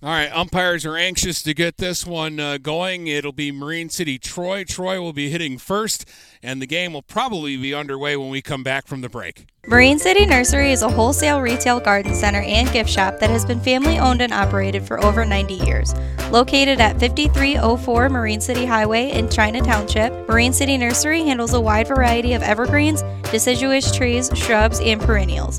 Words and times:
All 0.00 0.10
right, 0.10 0.30
umpires 0.32 0.86
are 0.86 0.96
anxious 0.96 1.42
to 1.42 1.52
get 1.52 1.78
this 1.78 2.06
one 2.06 2.38
uh, 2.38 2.58
going. 2.58 3.08
It'll 3.08 3.32
be 3.32 3.50
Marine 3.50 3.88
City 3.88 4.16
Troy. 4.16 4.62
Troy 4.62 5.00
will 5.00 5.12
be 5.12 5.28
hitting 5.28 5.58
first, 5.58 6.08
and 6.40 6.62
the 6.62 6.68
game 6.68 6.92
will 6.92 7.02
probably 7.02 7.56
be 7.56 7.74
underway 7.74 8.16
when 8.16 8.30
we 8.30 8.40
come 8.40 8.62
back 8.62 8.86
from 8.86 9.00
the 9.00 9.08
break. 9.08 9.46
Marine 9.66 9.98
City 9.98 10.24
Nursery 10.24 10.70
is 10.70 10.82
a 10.82 10.88
wholesale 10.88 11.40
retail 11.40 11.80
garden 11.80 12.14
center 12.14 12.42
and 12.42 12.70
gift 12.72 12.88
shop 12.88 13.18
that 13.18 13.28
has 13.28 13.44
been 13.44 13.58
family 13.58 13.98
owned 13.98 14.22
and 14.22 14.32
operated 14.32 14.86
for 14.86 15.02
over 15.04 15.24
90 15.24 15.54
years. 15.54 15.92
Located 16.30 16.80
at 16.80 17.00
5304 17.00 18.08
Marine 18.08 18.40
City 18.40 18.66
Highway 18.66 19.10
in 19.10 19.28
China 19.28 19.60
Township, 19.60 20.12
Marine 20.28 20.52
City 20.52 20.78
Nursery 20.78 21.24
handles 21.24 21.54
a 21.54 21.60
wide 21.60 21.88
variety 21.88 22.34
of 22.34 22.42
evergreens, 22.44 23.02
deciduous 23.32 23.90
trees, 23.90 24.30
shrubs, 24.36 24.78
and 24.78 25.00
perennials. 25.00 25.58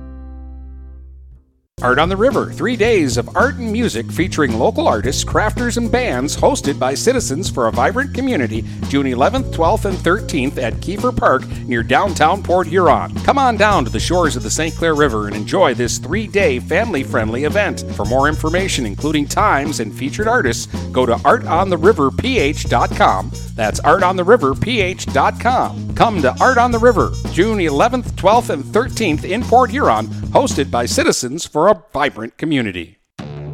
Art 1.81 1.99
on 1.99 2.09
the 2.09 2.17
River, 2.17 2.51
three 2.51 2.75
days 2.75 3.15
of 3.17 3.35
art 3.35 3.55
and 3.55 3.71
music 3.71 4.11
featuring 4.11 4.59
local 4.59 4.87
artists, 4.87 5.23
crafters, 5.23 5.77
and 5.77 5.91
bands 5.91 6.37
hosted 6.37 6.77
by 6.77 6.93
citizens 6.93 7.49
for 7.49 7.65
a 7.67 7.71
vibrant 7.71 8.13
community, 8.13 8.63
June 8.89 9.07
11th, 9.07 9.51
12th, 9.51 9.85
and 9.85 9.97
13th 9.97 10.57
at 10.57 10.73
Kiefer 10.75 11.15
Park 11.15 11.47
near 11.67 11.81
downtown 11.81 12.43
Port 12.43 12.67
Huron. 12.67 13.15
Come 13.23 13.37
on 13.37 13.55
down 13.57 13.85
to 13.85 13.91
the 13.91 13.99
shores 13.99 14.35
of 14.35 14.43
the 14.43 14.49
St. 14.49 14.75
Clair 14.75 14.95
River 14.95 15.27
and 15.27 15.35
enjoy 15.35 15.73
this 15.73 15.97
three 15.97 16.27
day 16.27 16.59
family 16.59 17.03
friendly 17.03 17.45
event. 17.45 17.85
For 17.95 18.03
more 18.05 18.27
information, 18.27 18.85
including 18.85 19.25
times 19.27 19.79
and 19.79 19.93
featured 19.93 20.27
artists, 20.27 20.65
go 20.91 21.05
to 21.05 21.15
artontheriverph.com. 21.15 23.31
That's 23.55 23.79
artontheriverph.com. 23.81 25.95
Come 25.95 26.21
to 26.21 26.35
Art 26.39 26.57
on 26.57 26.71
the 26.71 26.79
River, 26.79 27.11
June 27.31 27.59
11th, 27.59 28.11
12th, 28.13 28.49
and 28.49 28.63
13th 28.63 29.23
in 29.23 29.43
Port 29.43 29.69
Huron, 29.71 30.07
hosted 30.07 30.71
by 30.71 30.85
citizens 30.85 31.45
for 31.45 31.67
a 31.67 31.83
vibrant 31.93 32.37
community. 32.37 32.97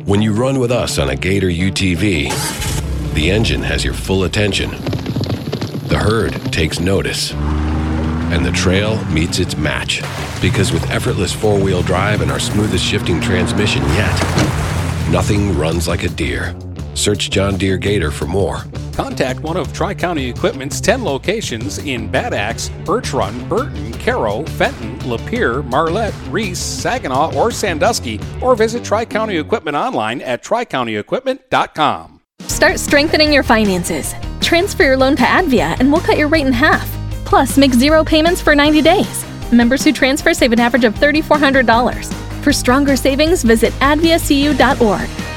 When 0.05 0.21
you 0.21 0.33
run 0.33 0.59
with 0.59 0.71
us 0.71 0.99
on 0.99 1.09
a 1.09 1.15
Gator 1.15 1.49
UTV, 1.49 3.13
the 3.13 3.31
engine 3.31 3.63
has 3.63 3.83
your 3.83 3.93
full 3.93 4.23
attention. 4.23 4.71
The 5.89 5.99
herd 5.99 6.33
takes 6.53 6.79
notice. 6.79 7.33
And 7.33 8.45
the 8.45 8.51
trail 8.51 9.03
meets 9.05 9.39
its 9.39 9.57
match. 9.57 10.01
Because 10.41 10.71
with 10.71 10.89
effortless 10.91 11.33
four 11.33 11.59
wheel 11.59 11.81
drive 11.81 12.21
and 12.21 12.31
our 12.31 12.39
smoothest 12.39 12.85
shifting 12.85 13.19
transmission 13.19 13.81
yet, 13.83 14.13
nothing 15.11 15.57
runs 15.57 15.87
like 15.87 16.03
a 16.03 16.09
Deere. 16.09 16.55
Search 16.97 17.29
John 17.29 17.57
Deere 17.57 17.77
Gator 17.77 18.11
for 18.11 18.25
more. 18.25 18.63
Contact 18.93 19.39
one 19.41 19.55
of 19.55 19.71
Tri 19.71 19.93
County 19.93 20.27
Equipment's 20.27 20.81
10 20.81 21.03
locations 21.03 21.77
in 21.77 22.09
Bad 22.09 22.33
Axe, 22.33 22.69
Birch 22.83 23.13
Run, 23.13 23.47
Burton, 23.47 23.93
Caro, 23.93 24.43
Fenton, 24.43 24.97
Lapeer, 24.99 25.63
Marlette, 25.63 26.15
Reese, 26.29 26.59
Saginaw, 26.59 27.33
or 27.35 27.51
Sandusky, 27.51 28.19
or 28.41 28.55
visit 28.55 28.83
Tri 28.83 29.05
County 29.05 29.37
Equipment 29.37 29.77
online 29.77 30.21
at 30.21 30.43
tricountyequipment.com. 30.43 32.21
Start 32.41 32.79
strengthening 32.79 33.31
your 33.31 33.43
finances. 33.43 34.15
Transfer 34.41 34.83
your 34.83 34.97
loan 34.97 35.15
to 35.17 35.23
Advia 35.23 35.79
and 35.79 35.91
we'll 35.91 36.01
cut 36.01 36.17
your 36.17 36.27
rate 36.27 36.47
in 36.47 36.53
half. 36.53 36.89
Plus, 37.25 37.57
make 37.57 37.73
zero 37.73 38.03
payments 38.03 38.41
for 38.41 38.55
90 38.55 38.81
days. 38.81 39.25
Members 39.51 39.83
who 39.83 39.91
transfer 39.91 40.33
save 40.33 40.53
an 40.53 40.59
average 40.59 40.83
of 40.83 40.95
$3,400. 40.95 42.13
For 42.43 42.51
stronger 42.51 42.95
savings, 42.95 43.43
visit 43.43 43.73
adviacu.org. 43.73 45.36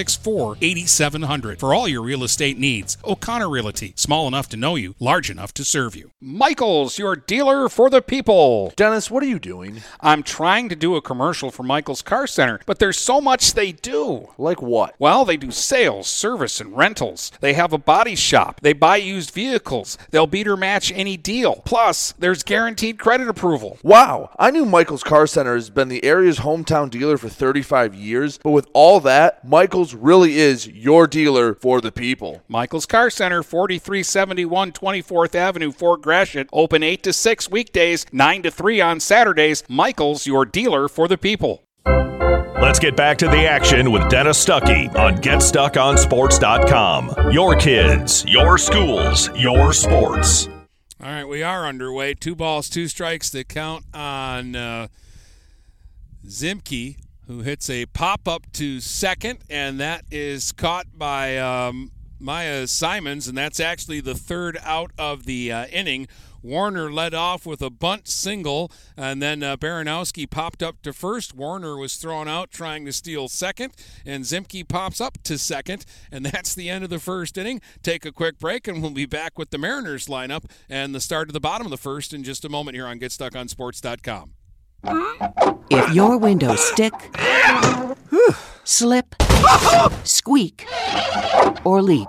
664 0.00 0.56
8700 0.62 1.60
for 1.60 1.74
all 1.74 1.86
your 1.86 2.00
real 2.02 2.24
estate 2.24 2.58
needs. 2.58 2.96
O'Connor 3.04 3.50
Realty, 3.50 3.92
small 3.96 4.26
enough 4.26 4.48
to 4.48 4.56
know 4.56 4.74
you, 4.74 4.94
large 4.98 5.28
enough 5.28 5.52
to 5.54 5.64
serve 5.64 5.94
you. 5.94 6.10
Michael's, 6.22 6.98
your 6.98 7.16
dealer 7.16 7.68
for 7.68 7.90
the 7.90 8.00
people. 8.00 8.72
Dennis, 8.76 9.10
what 9.10 9.22
are 9.22 9.26
you 9.26 9.38
doing? 9.38 9.82
I'm 10.00 10.22
trying 10.22 10.70
to 10.70 10.76
do 10.76 10.96
a 10.96 11.02
commercial 11.02 11.50
for 11.50 11.64
Michael's 11.64 12.00
Car 12.00 12.26
Center, 12.26 12.60
but 12.64 12.78
there's 12.78 12.96
so 12.96 13.20
much 13.20 13.52
they 13.52 13.72
do. 13.72 14.30
Like 14.38 14.62
what? 14.62 14.94
Well, 14.98 15.26
they 15.26 15.36
do 15.36 15.50
sales, 15.50 16.08
service, 16.08 16.62
and 16.62 16.74
rentals. 16.74 17.30
They 17.40 17.52
have 17.52 17.74
a 17.74 17.78
body 17.78 18.14
shop. 18.14 18.60
They 18.62 18.72
buy 18.72 18.96
used 18.96 19.32
vehicles. 19.32 19.98
They'll 20.12 20.26
beat 20.26 20.48
or 20.48 20.56
match 20.56 20.90
any 20.92 21.18
deal. 21.18 21.56
Plus, 21.66 22.12
there's 22.18 22.42
guaranteed 22.42 22.98
credit 22.98 23.28
approval. 23.28 23.78
Wow, 23.82 24.30
I 24.38 24.50
knew 24.50 24.64
Michael's 24.64 25.02
Car 25.02 25.26
Center 25.26 25.56
has 25.56 25.68
been 25.68 25.88
the 25.88 26.04
area's 26.04 26.38
hometown 26.38 26.88
dealer 26.88 27.18
for 27.18 27.28
35 27.28 27.94
years, 27.94 28.38
but 28.38 28.52
with 28.52 28.66
all 28.72 29.00
that, 29.00 29.46
Michael's 29.46 29.79
really 29.94 30.38
is 30.38 30.66
your 30.66 31.06
dealer 31.06 31.54
for 31.54 31.80
the 31.80 31.90
people. 31.90 32.42
Michael's 32.48 32.86
Car 32.86 33.10
Center, 33.10 33.42
4371 33.42 34.72
24th 34.72 35.34
Avenue, 35.34 35.72
Fort 35.72 36.02
Gratiot. 36.02 36.48
Open 36.52 36.82
8 36.82 37.02
to 37.02 37.12
6 37.12 37.50
weekdays, 37.50 38.06
9 38.12 38.42
to 38.42 38.50
3 38.50 38.80
on 38.80 39.00
Saturdays. 39.00 39.64
Michael's, 39.68 40.26
your 40.26 40.44
dealer 40.44 40.88
for 40.88 41.08
the 41.08 41.18
people. 41.18 41.64
Let's 42.60 42.78
get 42.78 42.94
back 42.94 43.16
to 43.18 43.26
the 43.26 43.48
action 43.48 43.90
with 43.90 44.08
Dennis 44.10 44.44
Stuckey 44.44 44.94
on 44.94 45.16
GetStuckOnSports.com. 45.16 47.32
Your 47.32 47.56
kids, 47.56 48.24
your 48.26 48.58
schools, 48.58 49.30
your 49.34 49.72
sports. 49.72 50.46
All 51.02 51.08
right, 51.08 51.24
we 51.24 51.42
are 51.42 51.64
underway. 51.64 52.12
Two 52.12 52.34
balls, 52.34 52.68
two 52.68 52.86
strikes 52.86 53.30
that 53.30 53.48
count 53.48 53.86
on 53.94 54.54
uh, 54.54 54.88
Zimke 56.26 56.98
who 57.30 57.42
hits 57.42 57.70
a 57.70 57.86
pop 57.86 58.26
up 58.26 58.50
to 58.50 58.80
second, 58.80 59.38
and 59.48 59.78
that 59.78 60.04
is 60.10 60.50
caught 60.50 60.86
by 60.92 61.38
um, 61.38 61.92
Maya 62.18 62.66
Simons, 62.66 63.28
and 63.28 63.38
that's 63.38 63.60
actually 63.60 64.00
the 64.00 64.16
third 64.16 64.58
out 64.64 64.90
of 64.98 65.26
the 65.26 65.52
uh, 65.52 65.66
inning. 65.66 66.08
Warner 66.42 66.92
led 66.92 67.14
off 67.14 67.46
with 67.46 67.62
a 67.62 67.70
bunt 67.70 68.08
single, 68.08 68.72
and 68.96 69.22
then 69.22 69.44
uh, 69.44 69.56
Baranowski 69.56 70.28
popped 70.28 70.60
up 70.60 70.82
to 70.82 70.92
first. 70.92 71.32
Warner 71.32 71.76
was 71.76 71.94
thrown 71.94 72.26
out 72.26 72.50
trying 72.50 72.84
to 72.86 72.92
steal 72.92 73.28
second, 73.28 73.74
and 74.04 74.24
Zimke 74.24 74.66
pops 74.66 75.00
up 75.00 75.22
to 75.22 75.38
second, 75.38 75.84
and 76.10 76.26
that's 76.32 76.52
the 76.52 76.68
end 76.68 76.82
of 76.82 76.90
the 76.90 76.98
first 76.98 77.38
inning. 77.38 77.60
Take 77.80 78.04
a 78.04 78.10
quick 78.10 78.40
break, 78.40 78.66
and 78.66 78.82
we'll 78.82 78.90
be 78.90 79.06
back 79.06 79.38
with 79.38 79.50
the 79.50 79.58
Mariners 79.58 80.08
lineup 80.08 80.50
and 80.68 80.96
the 80.96 81.00
start 81.00 81.28
of 81.28 81.32
the 81.32 81.38
bottom 81.38 81.64
of 81.64 81.70
the 81.70 81.76
first 81.76 82.12
in 82.12 82.24
just 82.24 82.44
a 82.44 82.48
moment 82.48 82.74
here 82.74 82.88
on 82.88 82.98
GetStuckOnSports.com. 82.98 84.32
If 84.84 85.94
your 85.94 86.18
windows 86.18 86.60
stick, 86.60 86.92
slip, 88.64 89.14
squeak, 90.04 90.66
or 91.64 91.82
leak, 91.82 92.08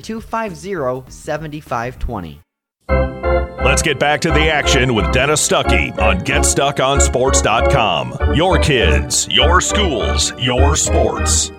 250 0.00 1.10
7520. 1.10 2.40
Let's 3.64 3.82
get 3.82 3.98
back 3.98 4.20
to 4.22 4.30
the 4.30 4.50
action 4.50 4.94
with 4.94 5.12
Dennis 5.12 5.46
Stuckey 5.46 5.96
on 5.98 6.20
GetStuckOnSports.com. 6.20 8.34
Your 8.34 8.58
kids, 8.58 9.28
your 9.30 9.60
schools, 9.60 10.32
your 10.38 10.74
sports. 10.74 11.52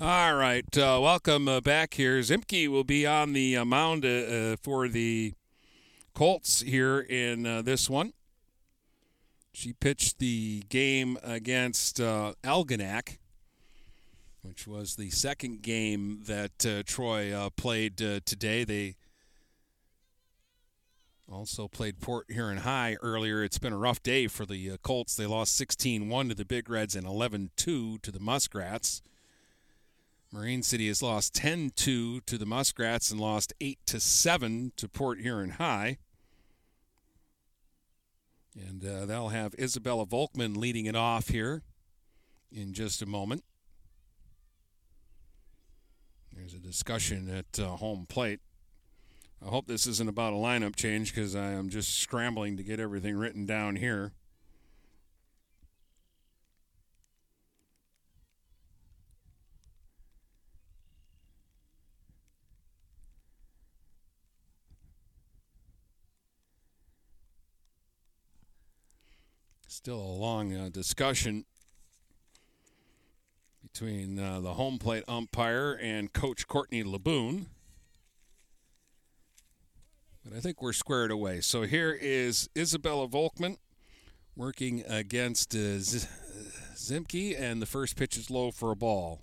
All 0.00 0.34
right, 0.34 0.64
uh, 0.76 0.98
welcome 1.02 1.46
uh, 1.46 1.60
back 1.60 1.94
here. 1.94 2.18
Zimke 2.20 2.68
will 2.68 2.84
be 2.84 3.06
on 3.06 3.32
the 3.32 3.56
uh, 3.56 3.64
mound 3.64 4.04
uh, 4.04 4.56
for 4.62 4.88
the 4.88 5.34
Colts 6.14 6.62
here 6.62 7.00
in 7.00 7.46
uh, 7.46 7.62
this 7.62 7.90
one. 7.90 8.12
She 9.52 9.72
pitched 9.72 10.18
the 10.18 10.62
game 10.68 11.16
against 11.22 12.00
uh, 12.00 12.32
Algonac, 12.42 13.18
which 14.44 14.66
was 14.66 14.96
the 14.96 15.08
second 15.08 15.62
game 15.62 16.20
that 16.26 16.66
uh, 16.66 16.82
Troy 16.84 17.32
uh, 17.32 17.48
played 17.50 18.00
uh, 18.02 18.20
today. 18.26 18.62
They 18.62 18.96
also 21.32 21.66
played 21.66 22.00
Port 22.00 22.26
Huron 22.28 22.58
High 22.58 22.96
earlier. 23.00 23.42
It's 23.42 23.58
been 23.58 23.72
a 23.72 23.78
rough 23.78 24.02
day 24.02 24.26
for 24.26 24.44
the 24.44 24.72
uh, 24.72 24.76
Colts. 24.82 25.16
They 25.16 25.24
lost 25.24 25.56
16 25.56 26.10
1 26.10 26.28
to 26.28 26.34
the 26.34 26.44
Big 26.44 26.68
Reds 26.68 26.94
and 26.94 27.06
11 27.06 27.52
2 27.56 27.98
to 27.98 28.12
the 28.12 28.20
Muskrats. 28.20 29.00
Marine 30.30 30.62
City 30.62 30.88
has 30.88 31.02
lost 31.02 31.34
10 31.34 31.70
2 31.74 32.20
to 32.20 32.36
the 32.36 32.44
Muskrats 32.44 33.10
and 33.10 33.18
lost 33.18 33.54
8 33.62 33.78
7 33.86 34.72
to 34.76 34.88
Port 34.88 35.20
Huron 35.20 35.50
High. 35.52 35.96
And 38.54 38.84
uh, 38.84 39.06
they'll 39.06 39.28
have 39.28 39.54
Isabella 39.58 40.04
Volkman 40.04 40.56
leading 40.56 40.84
it 40.84 40.94
off 40.94 41.28
here 41.28 41.62
in 42.52 42.74
just 42.74 43.00
a 43.00 43.06
moment. 43.06 43.42
There's 46.36 46.54
a 46.54 46.58
discussion 46.58 47.28
at 47.30 47.60
uh, 47.62 47.76
home 47.76 48.06
plate. 48.08 48.40
I 49.40 49.50
hope 49.50 49.68
this 49.68 49.86
isn't 49.86 50.08
about 50.08 50.32
a 50.32 50.36
lineup 50.36 50.74
change 50.74 51.14
because 51.14 51.36
I 51.36 51.52
am 51.52 51.68
just 51.68 51.98
scrambling 51.98 52.56
to 52.56 52.64
get 52.64 52.80
everything 52.80 53.16
written 53.16 53.46
down 53.46 53.76
here. 53.76 54.12
Still 69.68 70.00
a 70.00 70.16
long 70.18 70.52
uh, 70.52 70.68
discussion 70.68 71.44
between 73.74 74.20
uh, 74.20 74.40
the 74.40 74.54
home 74.54 74.78
plate 74.78 75.02
umpire 75.08 75.76
and 75.82 76.12
Coach 76.12 76.46
Courtney 76.46 76.84
Laboon. 76.84 77.46
But 80.24 80.36
I 80.36 80.40
think 80.40 80.62
we're 80.62 80.72
squared 80.72 81.10
away. 81.10 81.40
So 81.40 81.62
here 81.62 81.90
is 81.90 82.48
Isabella 82.56 83.08
Volkman 83.08 83.56
working 84.36 84.84
against 84.88 85.54
uh, 85.56 85.78
Z- 85.78 86.06
Zimke, 86.76 87.38
and 87.38 87.60
the 87.60 87.66
first 87.66 87.96
pitch 87.96 88.16
is 88.16 88.30
low 88.30 88.52
for 88.52 88.70
a 88.70 88.76
ball. 88.76 89.22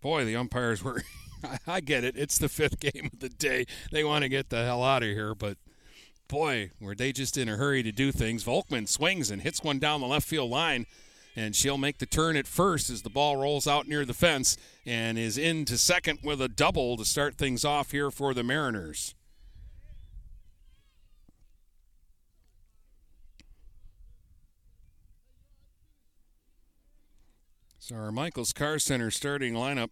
Boy, 0.00 0.24
the 0.24 0.36
umpires 0.36 0.82
were. 0.82 1.02
I 1.66 1.80
get 1.80 2.04
it. 2.04 2.16
It's 2.16 2.38
the 2.38 2.48
fifth 2.48 2.80
game 2.80 3.10
of 3.12 3.20
the 3.20 3.28
day. 3.28 3.66
They 3.92 4.02
want 4.02 4.22
to 4.22 4.30
get 4.30 4.48
the 4.48 4.64
hell 4.64 4.82
out 4.82 5.02
of 5.02 5.10
here, 5.10 5.34
but 5.34 5.58
boy, 6.28 6.70
were 6.80 6.94
they 6.94 7.12
just 7.12 7.36
in 7.36 7.48
a 7.48 7.56
hurry 7.56 7.82
to 7.82 7.92
do 7.92 8.12
things. 8.12 8.44
Volkman 8.44 8.88
swings 8.88 9.30
and 9.30 9.42
hits 9.42 9.62
one 9.62 9.78
down 9.78 10.00
the 10.00 10.06
left 10.06 10.26
field 10.26 10.50
line, 10.50 10.86
and 11.34 11.54
she'll 11.54 11.78
make 11.78 11.98
the 11.98 12.06
turn 12.06 12.36
at 12.36 12.46
first 12.46 12.90
as 12.90 13.02
the 13.02 13.10
ball 13.10 13.36
rolls 13.36 13.66
out 13.66 13.86
near 13.86 14.04
the 14.04 14.14
fence 14.14 14.56
and 14.84 15.18
is 15.18 15.36
into 15.38 15.76
second 15.76 16.20
with 16.22 16.40
a 16.40 16.48
double 16.48 16.96
to 16.96 17.04
start 17.04 17.36
things 17.36 17.64
off 17.64 17.90
here 17.90 18.10
for 18.10 18.34
the 18.34 18.42
Mariners. 18.42 19.14
So 27.78 27.94
our 27.94 28.10
Michaels 28.10 28.52
Car 28.52 28.80
Center 28.80 29.12
starting 29.12 29.54
lineup 29.54 29.90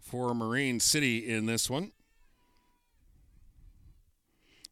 for 0.00 0.34
Marine 0.34 0.80
City 0.80 1.18
in 1.28 1.46
this 1.46 1.70
one. 1.70 1.92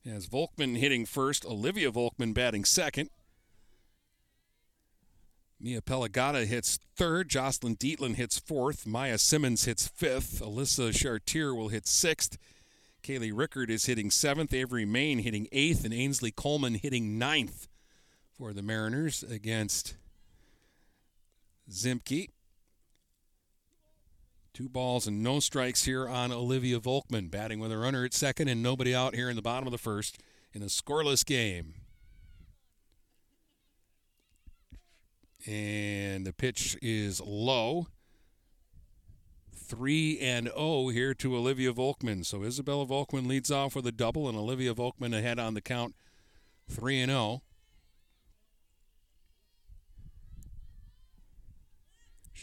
As 0.07 0.27
Volkman 0.27 0.77
hitting 0.77 1.07
first, 1.07 1.47
Olivia 1.47 1.91
Volkman 1.91 2.35
batting 2.35 2.65
second. 2.65 3.09
Mia 5.59 5.81
Pelagata 5.81 6.45
hits 6.45 6.79
third. 6.95 7.31
Jocelyn 7.31 7.77
Dietland 7.77 8.17
hits 8.17 8.39
fourth. 8.39 8.87
Maya 8.87 9.17
Simmons 9.17 9.65
hits 9.65 9.89
fifth. 9.89 10.43
Alyssa 10.43 10.93
Chartier 10.95 11.55
will 11.55 11.69
hit 11.69 11.87
sixth. 11.87 12.37
Kaylee 13.03 13.33
Rickard 13.35 13.71
is 13.71 13.87
hitting 13.87 14.11
seventh. 14.11 14.53
Avery 14.53 14.85
Main 14.85 15.21
hitting 15.21 15.49
eighth. 15.53 15.87
And 15.87 15.95
Ainsley 15.95 16.31
Coleman 16.31 16.75
hitting 16.75 17.19
ninth 17.19 17.67
for 18.37 18.53
the 18.53 18.63
Mariners 18.63 19.23
against 19.23 19.95
Zimke. 21.71 22.29
Two 24.55 24.69
balls 24.69 25.09
and 25.09 25.21
no 25.21 25.41
strikes 25.41 25.83
here 25.83 26.09
on 26.09 26.31
Olivia 26.31 26.79
Volkman, 26.79 27.29
batting 27.29 27.59
with 27.59 27.73
a 27.73 27.77
runner 27.77 28.05
at 28.05 28.15
second 28.15 28.47
and 28.47 28.63
nobody 28.63 28.95
out 28.95 29.17
here 29.17 29.29
in 29.29 29.35
the 29.35 29.43
bottom 29.43 29.67
of 29.67 29.73
the 29.73 29.79
first 29.79 30.17
in 30.53 30.63
a 30.63 30.67
scoreless 30.67 31.27
game. 31.27 31.75
And 35.45 36.25
the 36.25 36.33
pitch 36.33 36.79
is 36.81 37.21
low. 37.21 37.89
3 39.53 40.21
and 40.21 40.47
0 40.47 40.89
here 40.89 41.15
to 41.15 41.37
Olivia 41.37 41.73
Volkman. 41.73 42.25
So 42.25 42.45
Isabella 42.45 42.87
Volkman 42.87 43.27
leads 43.27 43.51
off 43.51 43.75
with 43.75 43.89
a 43.89 43.93
double 43.93 44.29
and 44.29 44.39
Olivia 44.39 44.73
Volkman 44.73 45.19
ahead 45.19 45.41
on 45.41 45.55
the 45.55 45.61
count 45.61 45.97
3 46.71 47.01
and 47.01 47.11
0. 47.11 47.43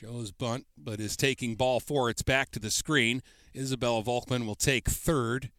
Shows 0.01 0.31
bunt, 0.31 0.65
but 0.75 0.99
is 0.99 1.15
taking 1.15 1.53
ball 1.53 1.79
four. 1.79 2.09
It's 2.09 2.23
back 2.23 2.49
to 2.53 2.59
the 2.59 2.71
screen. 2.71 3.21
Isabella 3.55 4.01
Volkman 4.01 4.47
will 4.47 4.55
take 4.55 4.89
third, 4.89 5.51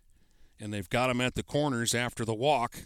and 0.58 0.74
they've 0.74 0.88
got 0.88 1.10
him 1.10 1.20
at 1.20 1.36
the 1.36 1.44
corners 1.44 1.94
after 1.94 2.24
the 2.24 2.34
walk. 2.34 2.78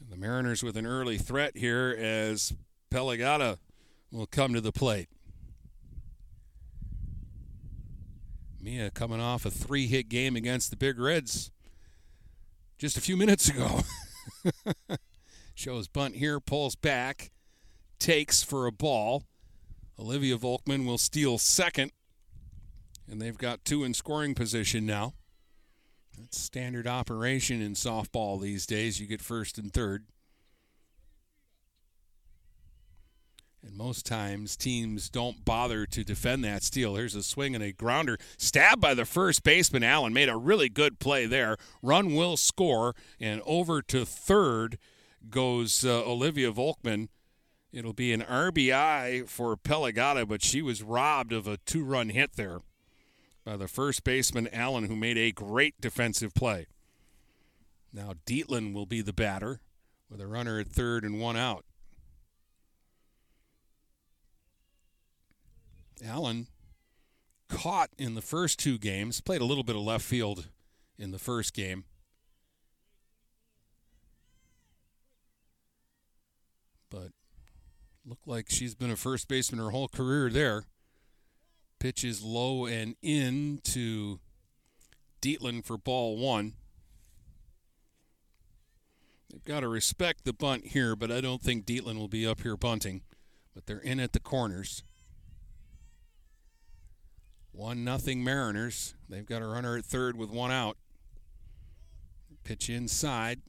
And 0.00 0.12
The 0.12 0.16
Mariners 0.16 0.62
with 0.62 0.76
an 0.76 0.86
early 0.86 1.18
threat 1.18 1.56
here 1.56 1.92
as 1.98 2.52
Pelagata 2.92 3.58
will 4.12 4.26
come 4.26 4.54
to 4.54 4.60
the 4.60 4.70
plate. 4.70 5.08
Mia 8.60 8.92
coming 8.92 9.20
off 9.20 9.44
a 9.44 9.50
three 9.50 9.88
hit 9.88 10.08
game 10.08 10.36
against 10.36 10.70
the 10.70 10.76
Big 10.76 11.00
Reds 11.00 11.50
just 12.78 12.96
a 12.96 13.00
few 13.00 13.16
minutes 13.16 13.48
ago. 13.48 13.80
Shows 15.54 15.86
bunt 15.86 16.16
here, 16.16 16.40
pulls 16.40 16.74
back, 16.74 17.30
takes 17.98 18.42
for 18.42 18.66
a 18.66 18.72
ball. 18.72 19.24
Olivia 19.98 20.36
Volkman 20.36 20.84
will 20.84 20.98
steal 20.98 21.38
second, 21.38 21.92
and 23.08 23.22
they've 23.22 23.38
got 23.38 23.64
two 23.64 23.84
in 23.84 23.94
scoring 23.94 24.34
position 24.34 24.84
now. 24.84 25.14
That's 26.18 26.38
standard 26.38 26.86
operation 26.86 27.62
in 27.62 27.74
softball 27.74 28.40
these 28.40 28.66
days. 28.66 29.00
You 29.00 29.06
get 29.06 29.22
first 29.22 29.58
and 29.58 29.72
third. 29.72 30.04
And 33.66 33.76
most 33.76 34.04
times 34.04 34.56
teams 34.56 35.08
don't 35.08 35.44
bother 35.44 35.86
to 35.86 36.04
defend 36.04 36.44
that 36.44 36.62
steal. 36.62 36.96
Here's 36.96 37.14
a 37.14 37.22
swing 37.22 37.54
and 37.54 37.64
a 37.64 37.72
grounder. 37.72 38.18
Stabbed 38.36 38.80
by 38.80 38.92
the 38.92 39.06
first 39.06 39.42
baseman, 39.42 39.82
Allen. 39.82 40.12
Made 40.12 40.28
a 40.28 40.36
really 40.36 40.68
good 40.68 40.98
play 40.98 41.24
there. 41.24 41.56
Run 41.82 42.14
will 42.14 42.36
score. 42.36 42.94
And 43.18 43.40
over 43.46 43.80
to 43.82 44.04
third 44.04 44.78
goes 45.30 45.84
uh, 45.84 46.04
Olivia 46.04 46.52
Volkman. 46.52 47.08
It'll 47.72 47.92
be 47.92 48.12
an 48.12 48.22
RBI 48.22 49.28
for 49.28 49.56
Pelagata, 49.56 50.28
but 50.28 50.42
she 50.42 50.62
was 50.62 50.82
robbed 50.82 51.32
of 51.32 51.48
a 51.48 51.56
two 51.58 51.84
run 51.84 52.10
hit 52.10 52.36
there 52.36 52.60
by 53.44 53.56
the 53.56 53.68
first 53.68 54.04
baseman, 54.04 54.48
Allen, 54.52 54.84
who 54.84 54.96
made 54.96 55.18
a 55.18 55.32
great 55.32 55.80
defensive 55.80 56.34
play. 56.34 56.66
Now 57.92 58.14
Dietland 58.26 58.74
will 58.74 58.86
be 58.86 59.02
the 59.02 59.12
batter 59.12 59.60
with 60.08 60.20
a 60.20 60.26
runner 60.26 60.60
at 60.60 60.68
third 60.68 61.04
and 61.04 61.20
one 61.20 61.36
out. 61.36 61.64
Allen 66.04 66.48
caught 67.48 67.90
in 67.98 68.14
the 68.14 68.22
first 68.22 68.58
two 68.58 68.78
games, 68.78 69.20
played 69.20 69.40
a 69.40 69.44
little 69.44 69.64
bit 69.64 69.76
of 69.76 69.82
left 69.82 70.04
field 70.04 70.48
in 70.98 71.12
the 71.12 71.18
first 71.18 71.54
game. 71.54 71.84
But 76.94 77.10
looked 78.06 78.28
like 78.28 78.46
she's 78.48 78.74
been 78.74 78.90
a 78.90 78.96
first 78.96 79.26
baseman 79.26 79.64
her 79.64 79.70
whole 79.70 79.88
career 79.88 80.30
there. 80.30 80.66
Pitches 81.80 82.22
low 82.22 82.66
and 82.66 82.94
in 83.02 83.60
to 83.64 84.20
Dietland 85.20 85.64
for 85.64 85.76
ball 85.76 86.16
one. 86.16 86.54
They've 89.30 89.44
got 89.44 89.60
to 89.60 89.68
respect 89.68 90.24
the 90.24 90.32
bunt 90.32 90.68
here, 90.68 90.94
but 90.94 91.10
I 91.10 91.20
don't 91.20 91.42
think 91.42 91.66
Dietland 91.66 91.98
will 91.98 92.08
be 92.08 92.26
up 92.26 92.42
here 92.42 92.56
bunting. 92.56 93.02
But 93.54 93.66
they're 93.66 93.78
in 93.78 93.98
at 93.98 94.12
the 94.12 94.20
corners. 94.20 94.84
One 97.50 97.82
nothing 97.84 98.22
Mariners. 98.22 98.94
They've 99.08 99.26
got 99.26 99.42
a 99.42 99.46
runner 99.46 99.76
at 99.76 99.84
third 99.84 100.16
with 100.16 100.30
one 100.30 100.52
out. 100.52 100.76
Pitch 102.44 102.70
inside. 102.70 103.40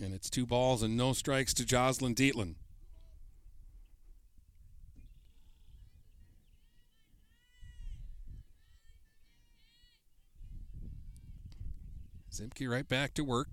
And 0.00 0.12
it's 0.12 0.28
two 0.28 0.44
balls 0.46 0.82
and 0.82 0.96
no 0.96 1.12
strikes 1.12 1.54
to 1.54 1.64
Jocelyn 1.64 2.14
Dietland. 2.14 2.56
Zimke 12.32 12.68
right 12.68 12.88
back 12.88 13.14
to 13.14 13.22
work. 13.22 13.48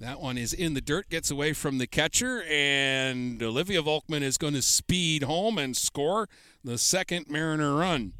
That 0.00 0.20
one 0.20 0.38
is 0.38 0.54
in 0.54 0.72
the 0.74 0.80
dirt, 0.80 1.10
gets 1.10 1.30
away 1.30 1.52
from 1.52 1.78
the 1.78 1.86
catcher, 1.86 2.42
and 2.48 3.42
Olivia 3.42 3.82
Volkman 3.82 4.22
is 4.22 4.38
going 4.38 4.54
to 4.54 4.62
speed 4.62 5.24
home 5.24 5.58
and 5.58 5.76
score 5.76 6.28
the 6.64 6.78
second 6.78 7.26
Mariner 7.28 7.74
run. 7.74 8.12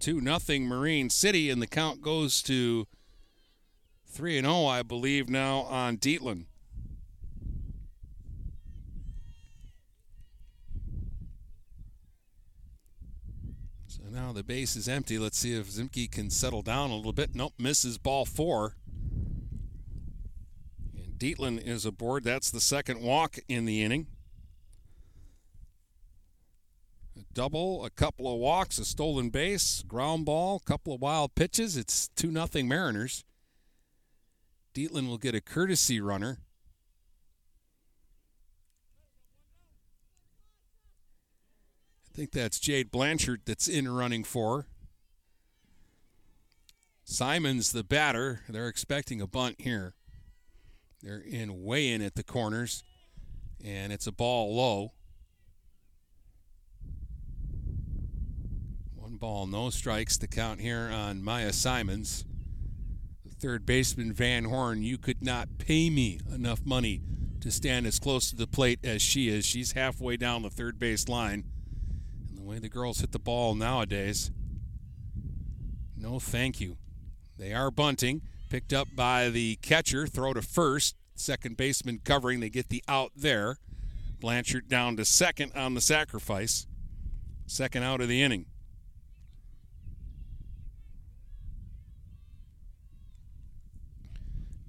2 0.00 0.20
nothing 0.20 0.66
Marine 0.66 1.10
City, 1.10 1.50
and 1.50 1.62
the 1.62 1.66
count 1.66 2.02
goes 2.02 2.42
to 2.42 2.88
3 4.12 4.38
and 4.38 4.46
0, 4.46 4.66
I 4.66 4.82
believe, 4.82 5.30
now 5.30 5.60
on 5.62 5.96
Dietland. 5.96 6.44
So 13.86 14.02
now 14.10 14.32
the 14.32 14.44
base 14.44 14.76
is 14.76 14.86
empty. 14.86 15.18
Let's 15.18 15.38
see 15.38 15.54
if 15.54 15.66
Zimke 15.70 16.10
can 16.10 16.28
settle 16.28 16.60
down 16.60 16.90
a 16.90 16.94
little 16.94 17.14
bit. 17.14 17.34
Nope, 17.34 17.54
misses 17.58 17.96
ball 17.96 18.26
four. 18.26 18.76
And 20.94 21.18
Dietland 21.18 21.66
is 21.66 21.86
aboard. 21.86 22.22
That's 22.22 22.50
the 22.50 22.60
second 22.60 23.00
walk 23.00 23.38
in 23.48 23.64
the 23.64 23.82
inning. 23.82 24.08
A 27.18 27.22
double, 27.32 27.82
a 27.82 27.90
couple 27.90 28.30
of 28.30 28.38
walks, 28.38 28.78
a 28.78 28.84
stolen 28.84 29.30
base, 29.30 29.82
ground 29.88 30.26
ball, 30.26 30.56
a 30.56 30.68
couple 30.68 30.92
of 30.92 31.00
wild 31.00 31.34
pitches. 31.34 31.78
It's 31.78 32.08
2 32.08 32.30
nothing 32.30 32.68
Mariners. 32.68 33.24
Dietland 34.74 35.08
will 35.08 35.18
get 35.18 35.34
a 35.34 35.40
courtesy 35.40 36.00
runner. 36.00 36.38
I 42.10 42.14
think 42.14 42.32
that's 42.32 42.58
Jade 42.58 42.90
Blanchard 42.90 43.42
that's 43.46 43.68
in 43.68 43.88
running 43.88 44.24
for. 44.24 44.66
Simon's 47.04 47.72
the 47.72 47.82
batter. 47.82 48.40
They're 48.48 48.68
expecting 48.68 49.20
a 49.20 49.26
bunt 49.26 49.56
here. 49.60 49.94
They're 51.02 51.20
in 51.20 51.64
way 51.64 51.88
in 51.88 52.00
at 52.00 52.14
the 52.14 52.22
corners, 52.22 52.84
and 53.62 53.92
it's 53.92 54.06
a 54.06 54.12
ball 54.12 54.54
low. 54.54 54.92
One 58.94 59.16
ball, 59.16 59.46
no 59.46 59.70
strikes 59.70 60.16
to 60.18 60.26
count 60.26 60.60
here 60.60 60.90
on 60.92 61.22
Maya 61.22 61.52
Simons. 61.52 62.24
Third 63.42 63.66
baseman, 63.66 64.12
Van 64.12 64.44
Horn, 64.44 64.84
you 64.84 64.96
could 64.96 65.20
not 65.20 65.58
pay 65.58 65.90
me 65.90 66.20
enough 66.32 66.64
money 66.64 67.02
to 67.40 67.50
stand 67.50 67.88
as 67.88 67.98
close 67.98 68.30
to 68.30 68.36
the 68.36 68.46
plate 68.46 68.78
as 68.84 69.02
she 69.02 69.28
is. 69.28 69.44
She's 69.44 69.72
halfway 69.72 70.16
down 70.16 70.42
the 70.42 70.48
third 70.48 70.78
base 70.78 71.08
line. 71.08 71.42
And 72.28 72.38
the 72.38 72.44
way 72.44 72.60
the 72.60 72.68
girls 72.68 73.00
hit 73.00 73.10
the 73.10 73.18
ball 73.18 73.56
nowadays, 73.56 74.30
no 75.96 76.20
thank 76.20 76.60
you. 76.60 76.76
They 77.36 77.52
are 77.52 77.72
bunting, 77.72 78.22
picked 78.48 78.72
up 78.72 78.86
by 78.94 79.28
the 79.28 79.56
catcher, 79.56 80.06
throw 80.06 80.34
to 80.34 80.42
first, 80.42 80.94
second 81.16 81.56
baseman 81.56 81.98
covering. 82.04 82.38
They 82.38 82.48
get 82.48 82.68
the 82.68 82.84
out 82.86 83.10
there. 83.16 83.56
Blanchard 84.20 84.68
down 84.68 84.96
to 84.98 85.04
second 85.04 85.50
on 85.56 85.74
the 85.74 85.80
sacrifice. 85.80 86.68
Second 87.48 87.82
out 87.82 88.00
of 88.00 88.06
the 88.06 88.22
inning. 88.22 88.46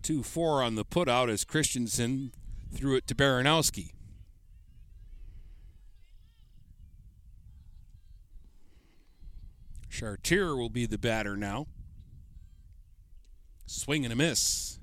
Two 0.03 0.21
four 0.21 0.61
on 0.61 0.75
the 0.75 0.83
putout 0.83 1.29
as 1.29 1.45
Christensen 1.45 2.33
threw 2.73 2.97
it 2.97 3.07
to 3.07 3.15
Baranowski. 3.15 3.93
Chartier 9.89 10.57
will 10.57 10.69
be 10.69 10.85
the 10.85 10.97
batter 10.97 11.37
now. 11.37 11.67
Swing 13.65 14.03
and 14.03 14.11
a 14.11 14.15
miss. 14.17 14.77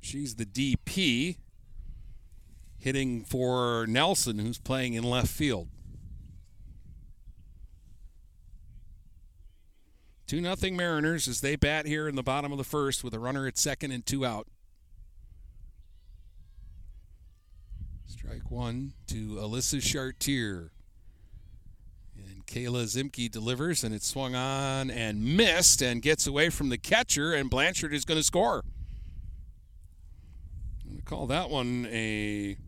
She's 0.00 0.36
the 0.36 0.46
DP, 0.46 1.36
hitting 2.78 3.24
for 3.24 3.84
Nelson, 3.86 4.38
who's 4.38 4.58
playing 4.58 4.94
in 4.94 5.04
left 5.04 5.28
field. 5.28 5.68
2 10.28 10.42
nothing 10.42 10.76
Mariners 10.76 11.26
as 11.26 11.40
they 11.40 11.56
bat 11.56 11.86
here 11.86 12.06
in 12.06 12.14
the 12.14 12.22
bottom 12.22 12.52
of 12.52 12.58
the 12.58 12.64
first 12.64 13.02
with 13.02 13.14
a 13.14 13.18
runner 13.18 13.46
at 13.46 13.56
second 13.56 13.92
and 13.92 14.04
two 14.04 14.26
out. 14.26 14.46
Strike 18.04 18.50
one 18.50 18.92
to 19.06 19.36
Alyssa 19.36 19.82
Chartier. 19.82 20.70
And 22.14 22.44
Kayla 22.44 22.84
Zimke 22.84 23.30
delivers, 23.30 23.82
and 23.82 23.94
it's 23.94 24.06
swung 24.06 24.34
on 24.34 24.90
and 24.90 25.24
missed 25.24 25.80
and 25.80 26.02
gets 26.02 26.26
away 26.26 26.50
from 26.50 26.68
the 26.68 26.76
catcher, 26.76 27.32
and 27.32 27.48
Blanchard 27.48 27.94
is 27.94 28.04
going 28.04 28.20
to 28.20 28.24
score. 28.24 28.62
I'm 30.82 30.90
going 30.90 30.98
to 30.98 31.04
call 31.04 31.26
that 31.28 31.48
one 31.48 31.88
a 31.90 32.58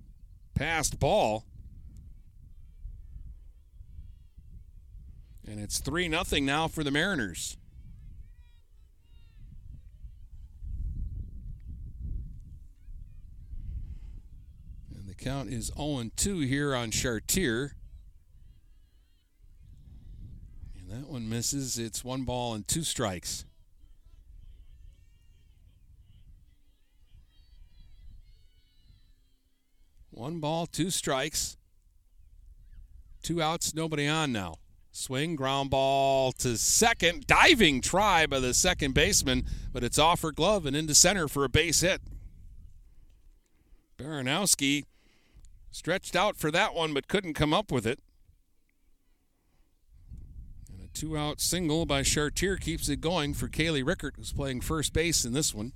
passed 0.55 0.99
ball. 0.99 1.45
And 5.51 5.59
it's 5.59 5.81
3 5.81 6.09
0 6.09 6.23
now 6.43 6.69
for 6.69 6.85
the 6.85 6.93
Mariners. 6.93 7.57
And 14.95 15.09
the 15.09 15.15
count 15.17 15.53
is 15.53 15.73
0 15.77 16.05
2 16.15 16.39
here 16.41 16.73
on 16.73 16.93
Chartier. 16.93 17.73
And 20.79 20.89
that 20.89 21.09
one 21.09 21.29
misses. 21.29 21.81
It's 21.81 22.05
one 22.05 22.23
ball 22.23 22.55
and 22.55 22.69
two 22.69 22.85
strikes. 22.85 23.45
One 30.13 30.39
ball, 30.39 30.67
two 30.67 30.91
strikes. 30.91 31.57
Two 33.21 33.43
outs, 33.43 33.75
nobody 33.75 34.07
on 34.07 34.31
now. 34.31 34.60
Swing, 34.93 35.37
ground 35.37 35.71
ball 35.71 36.33
to 36.33 36.57
second. 36.57 37.27
Diving 37.27 37.81
try 37.81 38.27
by 38.27 38.41
the 38.41 38.53
second 38.53 38.93
baseman, 38.93 39.47
but 39.73 39.85
it's 39.85 39.99
off 39.99 40.23
her 40.23 40.33
glove 40.33 40.67
and 40.67 40.75
into 40.77 40.95
center 40.95 41.29
for 41.29 41.45
a 41.45 41.49
base 41.49 41.81
hit. 41.81 42.01
Baranowski 43.97 44.85
stretched 45.71 46.17
out 46.17 46.37
for 46.37 46.51
that 46.51 46.75
one, 46.75 46.93
but 46.93 47.07
couldn't 47.07 47.35
come 47.35 47.55
up 47.55 47.71
with 47.71 47.87
it. 47.87 48.01
And 50.73 50.81
a 50.83 50.89
two 50.89 51.17
out 51.17 51.41
single 51.41 51.87
by 51.87 52.03
Chartier 52.03 52.57
keeps 52.57 52.89
it 52.89 53.01
going 53.01 53.35
for 53.35 53.49
Kaylee 53.49 53.87
Rickert, 53.87 54.15
who's 54.17 54.33
playing 54.33 54.61
first 54.61 54.93
base 54.93 55.25
in 55.25 55.33
this 55.33 55.55
one. 55.55 55.73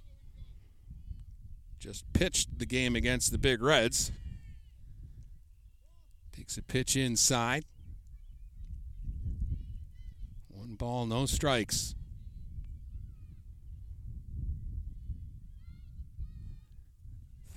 Just 1.79 2.11
pitched 2.15 2.59
the 2.59 2.67
game 2.67 2.97
against 2.97 3.31
the 3.31 3.39
Big 3.39 3.63
Reds. 3.63 4.11
Takes 6.33 6.57
a 6.57 6.63
pitch 6.63 6.97
inside. 6.97 7.67
One 10.49 10.64
ball, 10.79 11.07
no 11.07 11.27
strikes. 11.27 11.95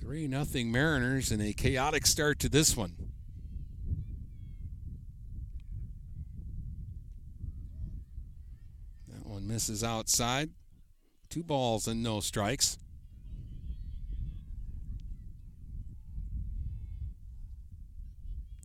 Three 0.00 0.26
nothing 0.26 0.72
Mariners 0.72 1.30
and 1.30 1.42
a 1.42 1.52
chaotic 1.52 2.06
start 2.06 2.38
to 2.40 2.48
this 2.48 2.76
one. 2.76 2.94
That 9.08 9.26
one 9.26 9.46
misses 9.46 9.84
outside. 9.84 10.50
Two 11.28 11.42
balls 11.42 11.86
and 11.86 12.02
no 12.02 12.20
strikes. 12.20 12.78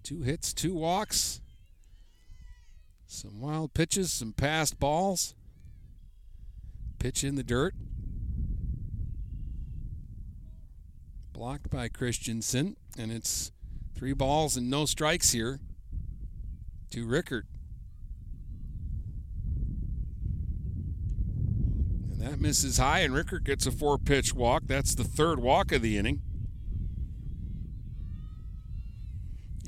Two 0.01 0.21
hits, 0.21 0.53
two 0.53 0.73
walks. 0.73 1.41
Some 3.13 3.39
wild 3.39 3.75
pitches, 3.75 4.11
some 4.11 4.33
passed 4.33 4.79
balls. 4.79 5.35
Pitch 6.97 7.23
in 7.23 7.35
the 7.35 7.43
dirt. 7.43 7.75
Blocked 11.31 11.69
by 11.69 11.89
Christensen, 11.89 12.75
and 12.97 13.11
it's 13.11 13.51
three 13.93 14.13
balls 14.13 14.57
and 14.57 14.67
no 14.67 14.85
strikes 14.85 15.31
here 15.31 15.59
to 16.89 17.05
Rickert. 17.05 17.45
And 22.09 22.19
that 22.19 22.41
misses 22.41 22.79
high, 22.79 23.01
and 23.01 23.13
Rickert 23.13 23.43
gets 23.43 23.67
a 23.67 23.71
four 23.71 23.99
pitch 23.99 24.33
walk. 24.33 24.63
That's 24.65 24.95
the 24.95 25.03
third 25.03 25.39
walk 25.39 25.71
of 25.71 25.83
the 25.83 25.99
inning. 25.99 26.23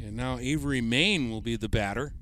And 0.03 0.17
now 0.17 0.39
Avery 0.39 0.81
Main 0.81 1.29
will 1.29 1.41
be 1.41 1.55
the 1.55 1.69
batter. 1.69 2.15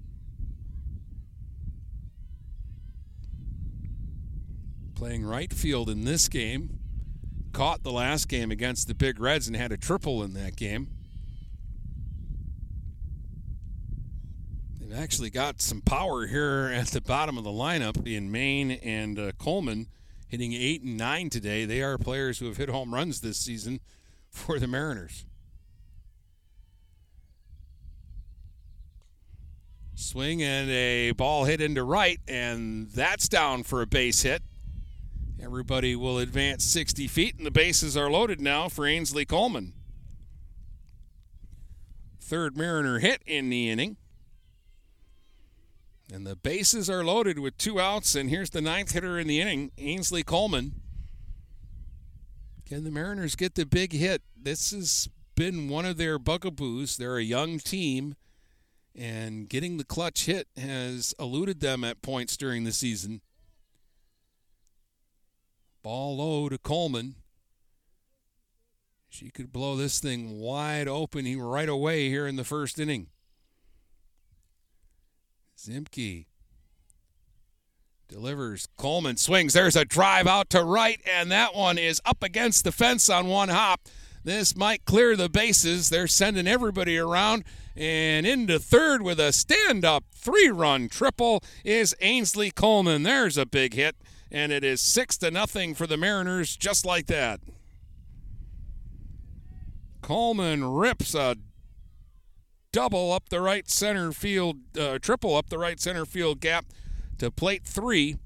Playing 4.96 5.26
right 5.26 5.52
field 5.52 5.90
in 5.90 6.06
this 6.06 6.28
game. 6.28 6.80
Caught 7.52 7.84
the 7.84 7.92
last 7.92 8.28
game 8.28 8.52
against 8.52 8.88
the 8.88 8.96
Big 8.96 9.20
Reds 9.20 9.48
and 9.48 9.56
had 9.56 9.72
a 9.72 9.78
triple 9.78 10.24
in 10.24 10.34
that 10.34 10.56
game. 10.56 10.88
They've 14.80 14.98
actually 14.98 15.30
got 15.30 15.62
some 15.62 15.82
power 15.82 16.28
here 16.28 16.72
at 16.74 16.88
the 16.88 17.02
bottom 17.02 17.38
of 17.38 17.44
the 17.44 17.50
lineup 17.52 18.08
in 18.08 18.32
Main 18.32 18.72
and 18.72 19.20
uh, 19.20 19.32
Coleman 19.38 19.88
hitting 20.28 20.54
eight 20.54 20.82
and 20.82 20.98
nine 20.98 21.30
today. 21.30 21.66
They 21.66 21.82
are 21.82 21.98
players 21.98 22.40
who 22.40 22.46
have 22.48 22.58
hit 22.58 22.70
home 22.70 22.94
runs 22.94 23.22
this 23.22 23.38
season 23.38 23.80
for 24.30 24.58
the 24.58 24.68
Mariners. 24.68 25.26
Swing 29.96 30.42
and 30.42 30.70
a 30.72 31.12
ball 31.12 31.46
hit 31.46 31.62
into 31.62 31.84
right, 31.84 32.20
and 32.28 32.90
that's 32.90 33.30
down 33.30 33.64
for 33.64 33.82
a 33.82 33.86
base 33.86 34.24
hit. 34.24 34.42
Everybody 35.44 35.94
will 35.94 36.20
advance 36.20 36.64
60 36.64 37.06
feet, 37.08 37.36
and 37.36 37.46
the 37.46 37.52
bases 37.52 37.98
are 37.98 38.10
loaded 38.10 38.40
now 38.40 38.70
for 38.70 38.88
Ainsley 38.88 39.26
Coleman. 39.26 39.74
Third 42.22 42.56
Mariner 42.56 43.00
hit 43.00 43.22
in 43.26 43.50
the 43.50 43.70
inning. 43.70 43.98
And 46.12 46.26
the 46.26 46.38
bases 46.38 46.90
are 46.90 47.04
loaded 47.04 47.40
with 47.40 47.58
two 47.58 47.78
outs, 47.78 48.16
and 48.16 48.30
here's 48.30 48.52
the 48.52 48.62
ninth 48.62 48.94
hitter 48.94 49.20
in 49.20 49.28
the 49.28 49.42
inning, 49.42 49.72
Ainsley 49.78 50.24
Coleman. 50.24 50.76
Can 52.66 52.86
the 52.86 52.92
Mariners 52.92 53.36
get 53.36 53.56
the 53.56 53.66
big 53.66 53.92
hit? 53.92 54.22
This 54.42 54.72
has 54.72 55.10
been 55.36 55.68
one 55.68 55.86
of 55.86 55.98
their 55.98 56.18
bugaboos. 56.18 56.96
They're 56.96 57.18
a 57.18 57.24
young 57.24 57.60
team, 57.60 58.16
and 58.96 59.50
getting 59.50 59.78
the 59.78 59.84
clutch 59.84 60.26
hit 60.26 60.48
has 60.56 61.14
eluded 61.20 61.60
them 61.60 61.84
at 61.84 62.02
points 62.02 62.38
during 62.38 62.64
the 62.64 62.72
season. 62.72 63.20
Ball 65.84 66.18
low 66.18 66.48
to 66.48 66.58
Coleman. 66.58 67.16
She 69.10 69.30
could 69.30 69.52
blow 69.52 69.76
this 69.76 70.00
thing 70.00 70.40
wide 70.40 70.88
open 70.88 71.38
right 71.40 71.70
away 71.70 72.10
here 72.10 72.26
in 72.26 72.38
the 72.38 72.46
first 72.46 72.80
inning. 72.80 73.08
Zimke 75.58 76.26
delivers. 78.08 78.68
Coleman 78.78 79.18
swings. 79.18 79.54
There's 79.54 79.76
a 79.76 79.86
drive 79.86 80.26
out 80.26 80.50
to 80.52 80.64
right, 80.64 81.02
and 81.06 81.32
that 81.32 81.54
one 81.54 81.78
is 81.78 82.02
up 82.06 82.24
against 82.24 82.64
the 82.64 82.72
fence 82.72 83.10
on 83.10 83.28
one 83.28 83.50
hop. 83.50 83.82
This 84.24 84.56
might 84.56 84.86
clear 84.86 85.18
the 85.18 85.30
bases. 85.30 85.90
They're 85.90 86.08
sending 86.08 86.48
everybody 86.48 86.98
around. 86.98 87.44
And 87.76 88.26
into 88.26 88.60
third 88.60 89.02
with 89.02 89.20
a 89.20 89.34
stand 89.34 89.84
up 89.84 90.06
three 90.14 90.50
run 90.50 90.88
triple 90.88 91.44
is 91.66 91.96
Ainsley 92.00 92.52
Coleman. 92.52 93.04
There's 93.04 93.38
a 93.38 93.46
big 93.46 93.74
hit 93.74 93.96
and 94.34 94.52
it 94.52 94.64
is 94.64 94.82
six 94.82 95.16
to 95.20 95.30
nothing 95.30 95.76
for 95.76 95.86
the 95.86 95.96
Mariners, 95.96 96.58
just 96.58 96.86
like 96.86 97.06
that. 97.06 97.40
Coleman 100.02 100.66
rips 100.66 101.14
a 101.14 101.38
double 102.72 103.14
up 103.14 103.30
the 103.30 103.40
right 103.40 103.70
center 103.70 104.12
field, 104.12 104.58
uh, 104.78 104.98
triple 105.00 105.36
up 105.36 105.50
the 105.50 105.60
right 105.60 105.80
center 105.80 106.06
field 106.06 106.42
gap 106.42 106.66
to 107.20 107.30
plate 107.30 107.64
three. 107.64 108.18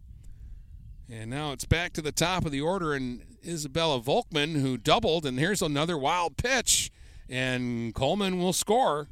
And 1.09 1.29
now 1.29 1.51
it's 1.51 1.65
back 1.65 1.93
to 1.93 2.01
the 2.01 2.11
top 2.13 2.45
of 2.45 2.51
the 2.51 2.61
order, 2.61 2.93
and 2.93 3.21
Isabella 3.45 4.01
Volkman, 4.01 4.59
who 4.61 4.77
doubled, 4.77 5.25
and 5.25 5.37
here's 5.37 5.61
another 5.61 5.97
wild 5.97 6.37
pitch, 6.37 6.89
and 7.29 7.93
Coleman 7.93 8.39
will 8.39 8.53
score. 8.53 9.09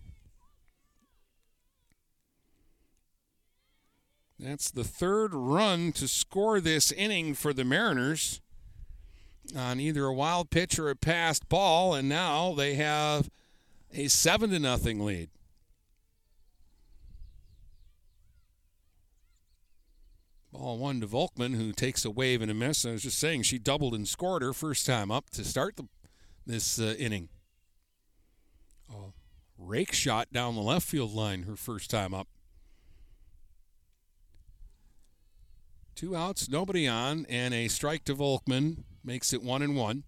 That's 4.38 4.70
the 4.70 4.84
third 4.84 5.34
run 5.34 5.92
to 5.94 6.08
score 6.08 6.60
this 6.60 6.92
inning 6.92 7.36
for 7.36 7.54
the 7.54 7.64
Mariners 7.64 8.42
on 9.56 9.80
either 9.80 10.06
a 10.06 10.14
wild 10.14 10.50
pitch 10.50 10.78
or 10.78 10.90
a 10.90 10.96
passed 10.96 11.48
ball, 11.48 11.94
and 11.94 12.10
now 12.10 12.54
they 12.54 12.74
have 12.76 13.30
a 13.94 14.08
seven 14.08 14.50
to 14.50 14.60
nothing 14.60 15.00
lead. 15.00 15.30
Ball 20.52 20.78
one 20.78 21.02
to 21.02 21.08
Volkman, 21.08 21.56
who 21.56 21.72
takes 21.72 22.06
a 22.06 22.12
wave 22.12 22.42
and 22.42 22.50
a 22.50 22.54
miss. 22.54 22.86
I 22.86 22.92
was 22.92 23.04
just 23.04 23.20
saying 23.20 23.44
she 23.44 23.60
doubled 23.60 23.94
and 23.94 24.08
scored 24.08 24.42
her 24.42 24.54
first 24.54 24.86
time 24.86 25.12
up 25.12 25.30
to 25.32 25.44
start 25.44 25.76
the, 25.76 25.88
this 26.46 26.80
uh, 26.80 26.96
inning. 26.98 27.30
Oh, 28.94 29.14
rake 29.58 29.94
shot 29.94 30.32
down 30.32 30.56
the 30.56 30.62
left 30.62 30.88
field 30.88 31.14
line 31.14 31.44
her 31.44 31.56
first 31.56 31.90
time 31.90 32.14
up. 32.14 32.28
Two 35.96 36.14
outs, 36.14 36.50
nobody 36.50 36.88
on, 36.90 37.26
and 37.30 37.54
a 37.54 37.70
strike 37.70 38.04
to 38.04 38.16
Volkman 38.16 38.84
makes 39.02 39.32
it 39.32 39.42
one 39.42 39.62
and 39.62 39.78
one. 39.78 40.04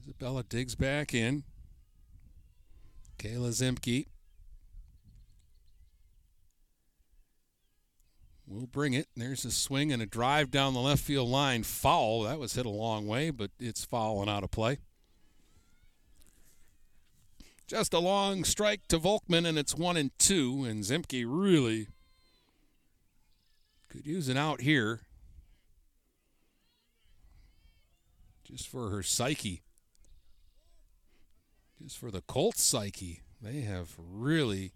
Isabella 0.00 0.42
digs 0.44 0.74
back 0.74 1.12
in. 1.12 1.44
Kayla 3.18 3.50
Zimke 3.50 4.06
will 8.46 8.66
bring 8.66 8.94
it. 8.94 9.08
There's 9.14 9.44
a 9.44 9.50
swing 9.50 9.92
and 9.92 10.02
a 10.02 10.06
drive 10.06 10.50
down 10.50 10.72
the 10.72 10.80
left 10.80 11.02
field 11.02 11.28
line. 11.28 11.64
Foul. 11.64 12.22
That 12.22 12.38
was 12.38 12.54
hit 12.54 12.64
a 12.64 12.70
long 12.70 13.06
way, 13.06 13.28
but 13.28 13.50
it's 13.58 13.84
foul 13.84 14.22
and 14.22 14.30
out 14.30 14.42
of 14.42 14.50
play. 14.50 14.78
Just 17.66 17.94
a 17.94 17.98
long 17.98 18.44
strike 18.44 18.86
to 18.88 18.98
Volkman, 18.98 19.46
and 19.46 19.58
it's 19.58 19.74
one 19.74 19.96
and 19.96 20.10
two. 20.18 20.64
And 20.64 20.82
Zimke 20.82 21.24
really 21.26 21.88
could 23.88 24.06
use 24.06 24.28
an 24.28 24.36
out 24.36 24.60
here. 24.60 25.00
Just 28.44 28.68
for 28.68 28.90
her 28.90 29.02
psyche. 29.02 29.62
Just 31.82 31.98
for 31.98 32.10
the 32.10 32.20
Colts 32.22 32.62
psyche. 32.62 33.22
They 33.40 33.62
have 33.62 33.96
really 33.98 34.72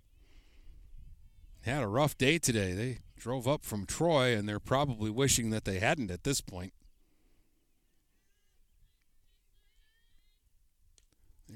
had 1.62 1.83
a 1.83 1.88
rough 1.88 2.16
day 2.16 2.38
today. 2.38 2.72
They 2.72 2.99
drove 3.16 3.46
up 3.46 3.64
from 3.64 3.87
Troy, 3.87 4.37
and 4.37 4.49
they're 4.49 4.61
probably 4.61 5.11
wishing 5.11 5.51
that 5.51 5.64
they 5.64 5.79
hadn't 5.79 6.11
at 6.11 6.25
this 6.25 6.40
point. 6.40 6.72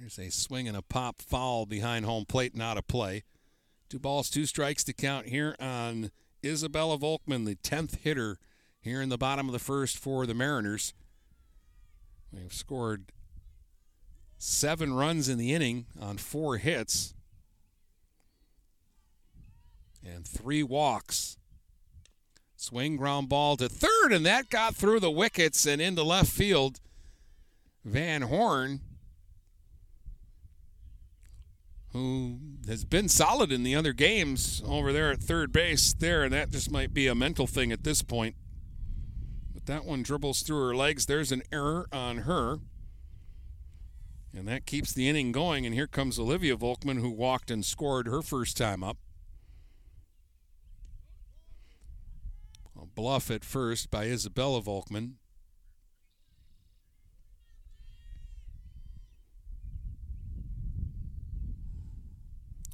There's 0.01 0.19
a 0.19 0.31
swing 0.31 0.67
and 0.67 0.79
a 0.79 0.81
pop 0.81 1.21
foul 1.21 1.67
behind 1.67 2.07
home 2.07 2.25
plate, 2.25 2.57
not 2.57 2.79
a 2.79 2.83
play. 2.83 3.25
Two 3.91 3.99
balls, 3.99 4.31
two 4.31 4.47
strikes 4.47 4.83
to 4.85 4.95
count 4.95 5.27
here 5.27 5.55
on 5.61 6.11
Isabella 6.43 6.97
Volkman, 6.97 7.45
the 7.45 7.57
10th 7.57 7.99
hitter 7.99 8.39
here 8.81 9.03
in 9.03 9.11
the 9.11 9.19
bottom 9.19 9.47
of 9.47 9.53
the 9.53 9.59
first 9.59 9.99
for 9.99 10.25
the 10.25 10.33
Mariners. 10.33 10.95
They've 12.33 12.53
scored 12.53 13.13
seven 14.39 14.95
runs 14.95 15.29
in 15.29 15.37
the 15.37 15.53
inning 15.53 15.85
on 16.01 16.17
four 16.17 16.57
hits 16.57 17.13
and 20.03 20.27
three 20.27 20.63
walks. 20.63 21.37
Swing 22.57 22.97
ground 22.97 23.29
ball 23.29 23.59
to 23.59 23.69
third, 23.69 24.15
and 24.15 24.25
that 24.25 24.49
got 24.49 24.75
through 24.75 25.01
the 25.01 25.11
wickets 25.11 25.67
and 25.67 25.79
into 25.79 26.03
left 26.03 26.31
field. 26.31 26.81
Van 27.85 28.23
Horn 28.23 28.81
who 31.93 32.39
has 32.69 32.85
been 32.85 33.09
solid 33.09 33.51
in 33.51 33.63
the 33.63 33.75
other 33.75 33.93
games 33.93 34.63
over 34.67 34.93
there 34.93 35.11
at 35.11 35.21
third 35.21 35.53
base 35.53 35.93
there, 35.93 36.23
and 36.23 36.33
that 36.33 36.51
just 36.51 36.71
might 36.71 36.95
be 36.95 37.07
a 37.07 37.15
mental 37.15 37.47
thing 37.47 37.73
at 37.73 37.85
this 37.85 38.03
point. 38.03 38.37
But 39.53 39.67
that 39.67 39.85
one 39.85 40.03
dribbles 40.03 40.43
through 40.43 40.69
her 40.69 40.75
legs. 40.75 41.07
There's 41.07 41.33
an 41.33 41.43
error 41.53 41.89
on 41.93 42.19
her. 42.19 42.59
And 44.33 44.47
that 44.47 44.65
keeps 44.65 44.93
the 44.93 45.09
inning 45.09 45.33
going. 45.33 45.67
And 45.67 45.75
here 45.75 45.89
comes 45.89 46.19
Olivia 46.19 46.57
Volkman, 46.57 47.01
who 47.01 47.11
walked 47.11 47.51
and 47.51 47.65
scored 47.65 48.07
her 48.07 48.23
first 48.23 48.57
time 48.57 48.85
up. 48.85 48.97
A 52.81 52.87
bluff 52.87 53.31
at 53.31 53.45
first 53.45 53.91
by 53.91 54.05
Isabella 54.05 54.63
Volkman. 54.63 55.15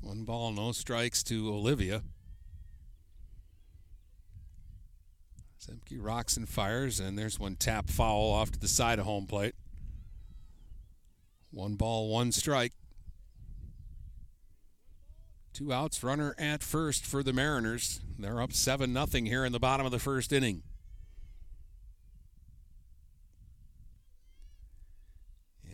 One 0.06 0.22
ball, 0.22 0.52
no 0.52 0.70
strikes 0.70 1.24
to 1.24 1.52
Olivia. 1.52 2.04
Zimke 5.60 5.98
rocks 5.98 6.36
and 6.36 6.48
fires, 6.48 7.00
and 7.00 7.18
there's 7.18 7.40
one 7.40 7.56
tap 7.56 7.90
foul 7.90 8.30
off 8.30 8.52
to 8.52 8.58
the 8.60 8.68
side 8.68 9.00
of 9.00 9.04
home 9.04 9.26
plate. 9.26 9.56
One 11.50 11.74
ball, 11.74 12.08
one 12.08 12.30
strike. 12.30 12.72
Two 15.52 15.72
outs, 15.72 16.04
runner 16.04 16.36
at 16.38 16.62
first 16.62 17.04
for 17.04 17.24
the 17.24 17.32
Mariners. 17.32 18.00
They're 18.16 18.40
up 18.40 18.52
7 18.52 18.94
0 18.94 19.24
here 19.24 19.44
in 19.44 19.50
the 19.50 19.58
bottom 19.58 19.86
of 19.86 19.90
the 19.90 19.98
first 19.98 20.32
inning. 20.32 20.62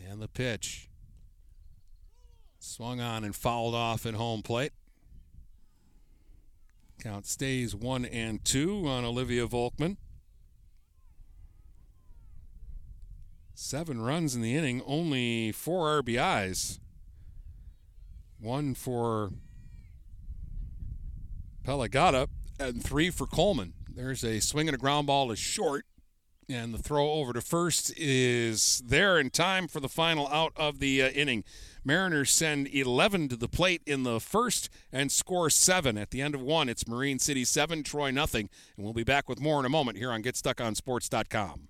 And 0.09 0.19
the 0.19 0.27
pitch. 0.27 0.89
Swung 2.65 3.01
on 3.01 3.25
and 3.25 3.35
fouled 3.35 3.75
off 3.75 4.05
at 4.05 4.13
home 4.13 4.41
plate. 4.41 4.71
Count 6.97 7.25
stays 7.25 7.75
one 7.75 8.05
and 8.05 8.43
two 8.45 8.87
on 8.87 9.03
Olivia 9.03 9.45
Volkman. 9.47 9.97
Seven 13.53 14.01
runs 14.01 14.33
in 14.33 14.41
the 14.41 14.55
inning, 14.55 14.81
only 14.85 15.51
four 15.51 16.01
RBIs. 16.01 16.79
One 18.39 18.75
for 18.75 19.31
Pelagata 21.65 22.29
and 22.61 22.81
three 22.81 23.09
for 23.09 23.27
Coleman. 23.27 23.73
There's 23.93 24.23
a 24.23 24.39
swing 24.39 24.69
and 24.69 24.75
a 24.75 24.79
ground 24.79 25.07
ball 25.07 25.27
to 25.27 25.35
short, 25.35 25.85
and 26.47 26.73
the 26.73 26.77
throw 26.77 27.11
over 27.11 27.33
to 27.33 27.41
first 27.41 27.91
is 27.97 28.81
there 28.85 29.19
in 29.19 29.31
time 29.31 29.67
for 29.67 29.81
the 29.81 29.89
final 29.89 30.29
out 30.29 30.53
of 30.55 30.79
the 30.79 31.01
uh, 31.01 31.09
inning. 31.09 31.43
Mariners 31.85 32.31
send 32.31 32.73
11 32.73 33.27
to 33.29 33.35
the 33.35 33.47
plate 33.47 33.81
in 33.85 34.03
the 34.03 34.19
first 34.19 34.69
and 34.91 35.11
score 35.11 35.49
seven. 35.49 35.97
At 35.97 36.11
the 36.11 36.21
end 36.21 36.33
of 36.33 36.41
one, 36.41 36.69
it's 36.69 36.87
Marine 36.87 37.19
City 37.19 37.43
7, 37.43 37.83
Troy 37.83 38.11
nothing. 38.11 38.49
And 38.77 38.85
we'll 38.85 38.93
be 38.93 39.03
back 39.03 39.27
with 39.27 39.41
more 39.41 39.59
in 39.59 39.65
a 39.65 39.69
moment 39.69 39.97
here 39.97 40.11
on 40.11 40.23
GetStuckOnSports.com. 40.23 41.67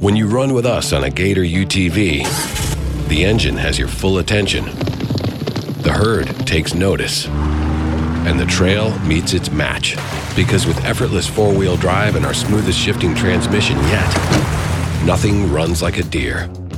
When 0.00 0.16
you 0.16 0.26
run 0.26 0.54
with 0.54 0.66
us 0.66 0.92
on 0.92 1.04
a 1.04 1.10
Gator 1.10 1.42
UTV, 1.42 3.08
the 3.08 3.24
engine 3.24 3.56
has 3.56 3.78
your 3.78 3.88
full 3.88 4.18
attention. 4.18 4.64
The 4.64 5.92
herd 5.94 6.26
takes 6.46 6.74
notice. 6.74 7.26
And 7.28 8.40
the 8.40 8.46
trail 8.46 8.98
meets 9.00 9.34
its 9.34 9.50
match. 9.50 9.96
Because 10.34 10.66
with 10.66 10.84
effortless 10.84 11.28
four 11.28 11.54
wheel 11.54 11.76
drive 11.76 12.16
and 12.16 12.26
our 12.26 12.34
smoothest 12.34 12.78
shifting 12.78 13.14
transmission 13.14 13.76
yet, 13.76 15.04
nothing 15.04 15.52
runs 15.52 15.80
like 15.80 15.98
a 15.98 16.02
Deere. 16.02 16.50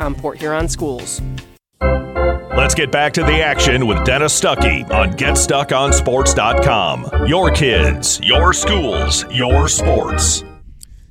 on 0.00 0.16
Port 0.16 0.38
Huron 0.38 0.68
schools. 0.68 1.22
Let's 1.80 2.74
get 2.74 2.90
back 2.90 3.12
to 3.12 3.22
the 3.22 3.40
action 3.40 3.86
with 3.86 4.04
Dennis 4.04 4.38
Stuckey 4.38 4.82
on 4.90 5.12
GetStuckOnSports.com. 5.12 7.26
Your 7.26 7.52
kids, 7.52 8.20
your 8.20 8.52
schools, 8.52 9.24
your 9.30 9.68
sports. 9.68 10.42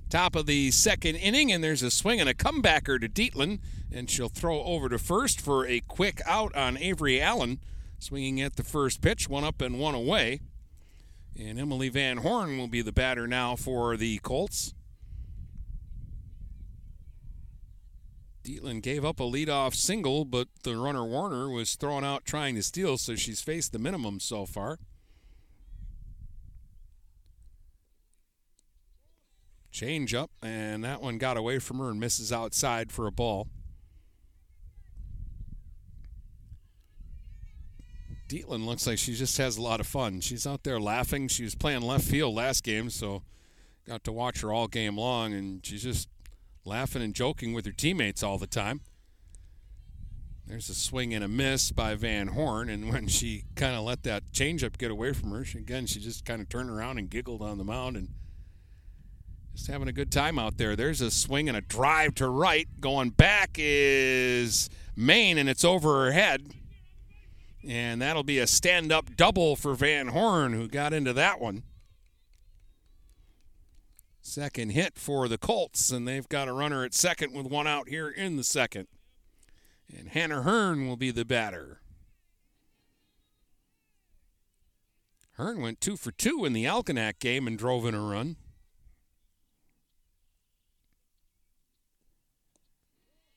Top 0.09 0.35
of 0.35 0.45
the 0.45 0.71
second 0.71 1.15
inning, 1.15 1.49
and 1.51 1.63
there's 1.63 1.83
a 1.83 1.89
swing 1.89 2.19
and 2.19 2.27
a 2.27 2.33
comebacker 2.33 2.99
to 2.99 3.07
Dietland, 3.07 3.59
and 3.91 4.09
she'll 4.09 4.27
throw 4.27 4.61
over 4.61 4.89
to 4.89 4.99
first 4.99 5.39
for 5.39 5.65
a 5.65 5.79
quick 5.79 6.21
out 6.25 6.53
on 6.53 6.75
Avery 6.77 7.21
Allen, 7.21 7.61
swinging 7.97 8.41
at 8.41 8.57
the 8.57 8.63
first 8.63 8.99
pitch, 9.01 9.29
one 9.29 9.45
up 9.45 9.61
and 9.61 9.79
one 9.79 9.95
away. 9.95 10.41
And 11.39 11.57
Emily 11.57 11.87
Van 11.87 12.17
Horn 12.17 12.57
will 12.57 12.67
be 12.67 12.81
the 12.81 12.91
batter 12.91 13.25
now 13.25 13.55
for 13.55 13.95
the 13.95 14.17
Colts. 14.19 14.73
Dietland 18.49 18.81
gave 18.81 19.05
up 19.05 19.19
a 19.19 19.23
leadoff 19.23 19.75
single, 19.75 20.25
but 20.25 20.47
the 20.63 20.75
runner 20.75 21.05
Warner 21.05 21.49
was 21.49 21.75
thrown 21.75 22.03
out 22.03 22.25
trying 22.25 22.55
to 22.55 22.63
steal, 22.63 22.97
so 22.97 23.15
she's 23.15 23.41
faced 23.41 23.71
the 23.71 23.79
minimum 23.79 24.19
so 24.19 24.47
far. 24.47 24.79
Change 29.71 30.15
up, 30.15 30.31
and 30.41 30.83
that 30.83 30.99
one 30.99 31.19
got 31.19 31.38
away 31.38 31.59
from 31.59 31.77
her 31.77 31.89
and 31.91 31.99
misses 31.99 32.33
outside 32.33 32.91
for 32.91 33.05
a 33.05 33.12
ball. 33.12 33.47
Dietland 38.27 38.65
looks 38.65 38.88
like 38.88 38.97
she 38.97 39.13
just 39.13 39.38
has 39.38 39.57
a 39.57 39.62
lot 39.62 39.79
of 39.79 39.85
fun. 39.85 40.21
She's 40.21 40.47
out 40.47 40.63
there 40.63 40.79
laughing. 40.79 41.27
She 41.27 41.43
was 41.43 41.53
playing 41.53 41.81
left 41.81 42.03
field 42.03 42.33
last 42.33 42.63
game, 42.63 42.89
so 42.89 43.21
got 43.88 44.03
to 44.05 44.12
watch 44.12 44.41
her 44.41 44.51
all 44.51 44.67
game 44.67 44.97
long, 44.97 45.33
and 45.33 45.63
she's 45.63 45.83
just 45.83 46.09
laughing 46.69 47.01
and 47.01 47.15
joking 47.15 47.51
with 47.51 47.65
her 47.65 47.71
teammates 47.71 48.21
all 48.23 48.38
the 48.38 48.47
time. 48.47 48.82
There's 50.45 50.69
a 50.69 50.75
swing 50.75 51.13
and 51.13 51.23
a 51.23 51.27
miss 51.27 51.71
by 51.71 51.95
Van 51.95 52.29
Horn, 52.29 52.69
and 52.69 52.91
when 52.91 53.08
she 53.08 53.43
kind 53.55 53.75
of 53.75 53.84
let 53.84 54.03
that 54.03 54.32
changeup 54.32 54.77
get 54.77 54.89
away 54.89 55.13
from 55.13 55.32
her, 55.32 55.43
she, 55.43 55.58
again, 55.58 55.86
she 55.86 55.99
just 55.99 56.25
kind 56.25 56.41
of 56.41 56.47
turned 56.47 56.69
around 56.69 56.97
and 56.97 57.10
giggled 57.10 57.41
on 57.41 57.58
the 57.58 57.63
mound 57.63 57.97
and 57.97 58.10
just 59.53 59.67
having 59.67 59.88
a 59.88 59.91
good 59.91 60.12
time 60.12 60.39
out 60.39 60.58
there. 60.58 60.75
There's 60.75 61.01
a 61.01 61.12
swing 61.12 61.49
and 61.49 61.58
a 61.58 61.62
drive 61.62 62.15
to 62.15 62.27
right. 62.29 62.67
Going 62.79 63.10
back 63.10 63.51
is 63.55 64.69
Main, 64.95 65.38
and 65.38 65.49
it's 65.49 65.63
over 65.63 66.05
her 66.05 66.12
head. 66.12 66.53
And 67.67 68.01
that'll 68.01 68.23
be 68.23 68.39
a 68.39 68.47
stand 68.47 68.91
up 68.91 69.15
double 69.15 69.55
for 69.55 69.75
Van 69.75 70.08
Horn, 70.08 70.53
who 70.53 70.67
got 70.67 70.93
into 70.93 71.13
that 71.13 71.39
one. 71.39 71.63
Second 74.29 74.73
hit 74.73 74.95
for 74.95 75.27
the 75.27 75.39
Colts, 75.39 75.89
and 75.89 76.07
they've 76.07 76.29
got 76.29 76.47
a 76.47 76.53
runner 76.53 76.83
at 76.83 76.93
second 76.93 77.33
with 77.33 77.47
one 77.47 77.65
out 77.65 77.89
here 77.89 78.07
in 78.07 78.35
the 78.35 78.43
second. 78.43 78.87
And 79.91 80.09
Hannah 80.09 80.43
Hearn 80.43 80.87
will 80.87 80.97
be 80.97 81.09
the 81.09 81.25
batter. 81.25 81.81
Hearn 85.31 85.61
went 85.61 85.81
two 85.81 85.97
for 85.97 86.11
two 86.11 86.45
in 86.45 86.53
the 86.53 86.65
Algonac 86.65 87.17
game 87.17 87.47
and 87.47 87.57
drove 87.57 87.87
in 87.87 87.95
a 87.95 88.01
run. 88.01 88.35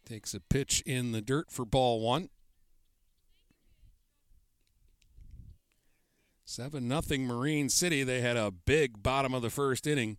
Takes 0.05 0.35
a 0.35 0.40
pitch 0.40 0.83
in 0.85 1.12
the 1.12 1.22
dirt 1.22 1.50
for 1.50 1.64
ball 1.64 2.02
one. 2.02 2.28
7 6.44 6.87
nothing 6.87 7.26
Marine 7.26 7.70
City. 7.70 8.02
They 8.02 8.20
had 8.20 8.37
a 8.37 8.50
big 8.50 9.02
bottom 9.02 9.33
of 9.33 9.40
the 9.40 9.48
first 9.48 9.87
inning, 9.87 10.18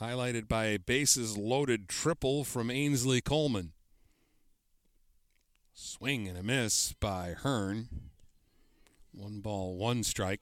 highlighted 0.00 0.48
by 0.48 0.66
a 0.66 0.78
bases 0.78 1.36
loaded 1.36 1.88
triple 1.88 2.44
from 2.44 2.70
Ainsley 2.70 3.20
Coleman. 3.20 3.72
Swing 5.74 6.26
and 6.26 6.38
a 6.38 6.42
miss 6.42 6.94
by 6.94 7.34
Hearn. 7.38 7.88
One 9.12 9.40
ball, 9.40 9.76
one 9.76 10.02
strike. 10.02 10.40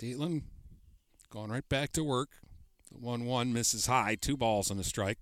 Dietland 0.00 0.42
going 1.30 1.50
right 1.50 1.68
back 1.68 1.92
to 1.92 2.02
work. 2.02 2.30
The 2.90 2.98
1 2.98 3.24
1 3.24 3.52
misses 3.52 3.86
high, 3.86 4.16
two 4.20 4.36
balls 4.36 4.70
and 4.70 4.78
a 4.78 4.84
strike. 4.84 5.18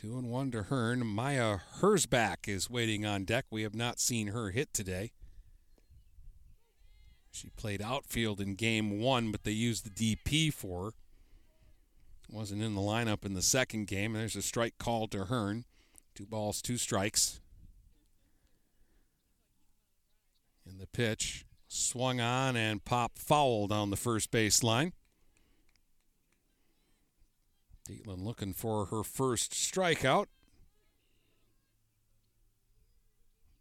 Two 0.00 0.16
and 0.16 0.30
one 0.30 0.52
to 0.52 0.62
Hearn. 0.62 1.04
Maya 1.04 1.58
Herzbach 1.80 2.46
is 2.46 2.70
waiting 2.70 3.04
on 3.04 3.24
deck. 3.24 3.46
We 3.50 3.64
have 3.64 3.74
not 3.74 3.98
seen 3.98 4.28
her 4.28 4.50
hit 4.50 4.72
today. 4.72 5.10
She 7.32 7.48
played 7.56 7.82
outfield 7.82 8.40
in 8.40 8.54
game 8.54 9.00
one, 9.00 9.32
but 9.32 9.42
they 9.42 9.50
used 9.50 9.84
the 9.84 10.16
DP 10.16 10.54
for 10.54 10.84
her. 10.84 10.90
Wasn't 12.30 12.62
in 12.62 12.76
the 12.76 12.80
lineup 12.80 13.24
in 13.24 13.34
the 13.34 13.42
second 13.42 13.88
game. 13.88 14.12
There's 14.12 14.36
a 14.36 14.42
strike 14.42 14.78
call 14.78 15.08
to 15.08 15.24
Hearn. 15.24 15.64
Two 16.14 16.26
balls, 16.26 16.62
two 16.62 16.76
strikes. 16.76 17.40
And 20.64 20.78
the 20.78 20.86
pitch 20.86 21.44
swung 21.66 22.20
on 22.20 22.54
and 22.54 22.84
popped 22.84 23.18
foul 23.18 23.66
down 23.66 23.90
the 23.90 23.96
first 23.96 24.30
base 24.30 24.62
line. 24.62 24.92
Dietland 27.88 28.22
looking 28.22 28.52
for 28.52 28.86
her 28.86 29.02
first 29.02 29.52
strikeout. 29.52 30.26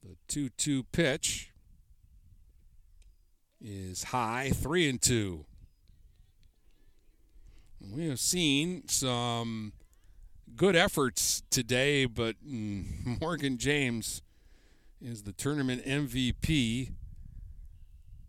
The 0.03 0.17
2 0.27 0.49
2 0.49 0.83
pitch 0.83 1.51
is 3.61 4.03
high, 4.05 4.51
3 4.53 4.89
and 4.89 5.01
2. 5.01 5.45
We 7.79 8.07
have 8.07 8.19
seen 8.19 8.87
some 8.89 9.71
good 10.55 10.75
efforts 10.75 11.43
today, 11.49 12.05
but 12.05 12.35
Morgan 12.43 13.57
James 13.57 14.21
is 15.01 15.23
the 15.23 15.31
tournament 15.31 15.85
MVP 15.85 16.91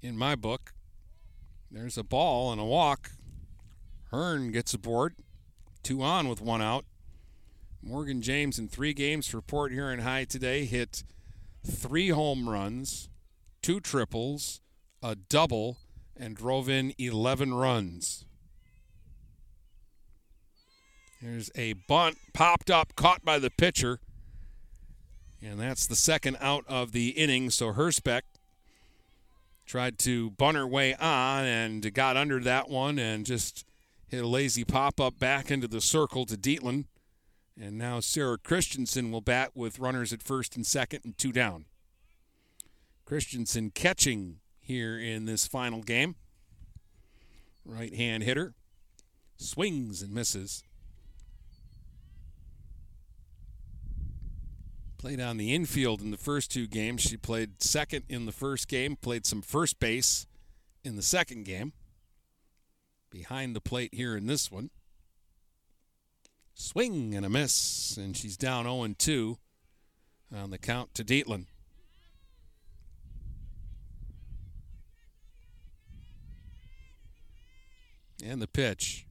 in 0.01 0.17
my 0.17 0.37
book. 0.37 0.75
There's 1.71 1.99
a 1.99 2.05
ball 2.05 2.53
and 2.53 2.61
a 2.61 2.65
walk. 2.65 3.11
Hearn 4.11 4.53
gets 4.53 4.73
aboard. 4.75 5.15
Two 5.83 6.03
on 6.03 6.29
with 6.29 6.41
one 6.41 6.63
out. 6.63 6.85
Morgan 7.83 8.21
James 8.21 8.59
in 8.59 8.69
three 8.69 8.93
games 8.93 9.29
for 9.29 9.41
Port 9.41 9.73
Huron 9.73 10.01
High 10.01 10.25
today 10.25 10.65
hit 10.65 11.05
three 11.65 12.09
home 12.09 12.49
runs, 12.49 13.09
two 13.63 13.81
triples, 13.81 14.61
a 15.03 15.15
double, 15.15 15.79
and 16.17 16.35
drove 16.35 16.69
in 16.69 16.93
11 16.99 17.55
runs. 17.55 18.25
There's 21.23 21.51
a 21.55 21.73
bunt 21.73 22.17
popped 22.33 22.71
up, 22.71 22.95
caught 22.95 23.25
by 23.25 23.39
the 23.39 23.51
pitcher. 23.51 24.01
And 25.43 25.59
that's 25.59 25.87
the 25.87 25.97
second 25.97 26.37
out 26.41 26.65
of 26.69 26.93
the 26.93 27.11
inning. 27.11 27.51
So 27.51 27.73
Herzbach 27.73 28.23
tried 29.67 29.99
to 30.01 30.31
bunt 30.31 30.57
her 30.57 30.67
way 30.67 30.95
on 30.95 31.45
and 31.45 31.95
got 31.95 32.17
under 32.17 32.41
that 32.41 32.69
one 32.69 32.99
and 32.99 33.27
just 33.27 33.65
hit 34.09 34.25
a 34.25 34.29
lazy 34.29 34.65
pop 34.65 35.01
up 35.01 35.19
back 35.19 35.51
into 35.51 35.69
the 35.69 35.81
circle 35.81 36.27
to 36.27 36.37
Dietland. 36.37 36.87
And 37.61 37.77
now 37.77 38.01
Sarah 38.01 38.39
Christensen 38.39 39.11
will 39.11 39.21
bat 39.21 39.51
with 39.55 39.79
runners 39.79 40.13
at 40.13 40.23
first 40.23 40.57
and 40.57 40.67
second 40.67 41.01
and 41.05 41.17
two 41.19 41.33
down. 41.33 41.67
Christensen 43.05 43.71
catching 43.71 44.37
here 44.61 44.99
in 44.99 45.25
this 45.25 45.47
final 45.47 45.83
game. 45.83 46.17
Right 47.65 47.95
hand 47.95 48.23
hitter. 48.23 48.55
Swings 49.37 50.03
and 50.03 50.13
misses. 50.13 50.63
Played 54.99 55.21
on 55.21 55.37
the 55.37 55.55
infield 55.55 56.01
in 56.01 56.11
the 56.11 56.17
first 56.17 56.51
two 56.51 56.67
games. 56.67 57.03
She 57.03 57.17
played 57.17 57.63
second 57.63 58.05
in 58.09 58.27
the 58.27 58.33
first 58.33 58.69
game, 58.69 58.97
played 58.97 59.27
some 59.27 59.43
first 59.43 59.79
base 59.79 60.27
in 60.85 60.97
the 60.97 61.03
second 61.03 61.45
game. 61.45 61.73
Behind 63.11 63.57
the 63.57 63.61
plate 63.61 63.95
here 63.95 64.17
in 64.17 64.27
this 64.27 64.51
one. 64.51 64.71
Swing 66.55 67.15
and 67.15 67.25
a 67.25 67.29
miss, 67.29 67.97
and 67.97 68.17
she's 68.17 68.37
down 68.37 68.65
0 68.65 68.95
2 68.99 69.39
on 70.35 70.51
the 70.51 70.59
count 70.59 70.95
to 70.95 71.05
Dietland. 71.05 71.47
And 78.25 78.43
the 78.43 78.49
pitch. 78.49 79.08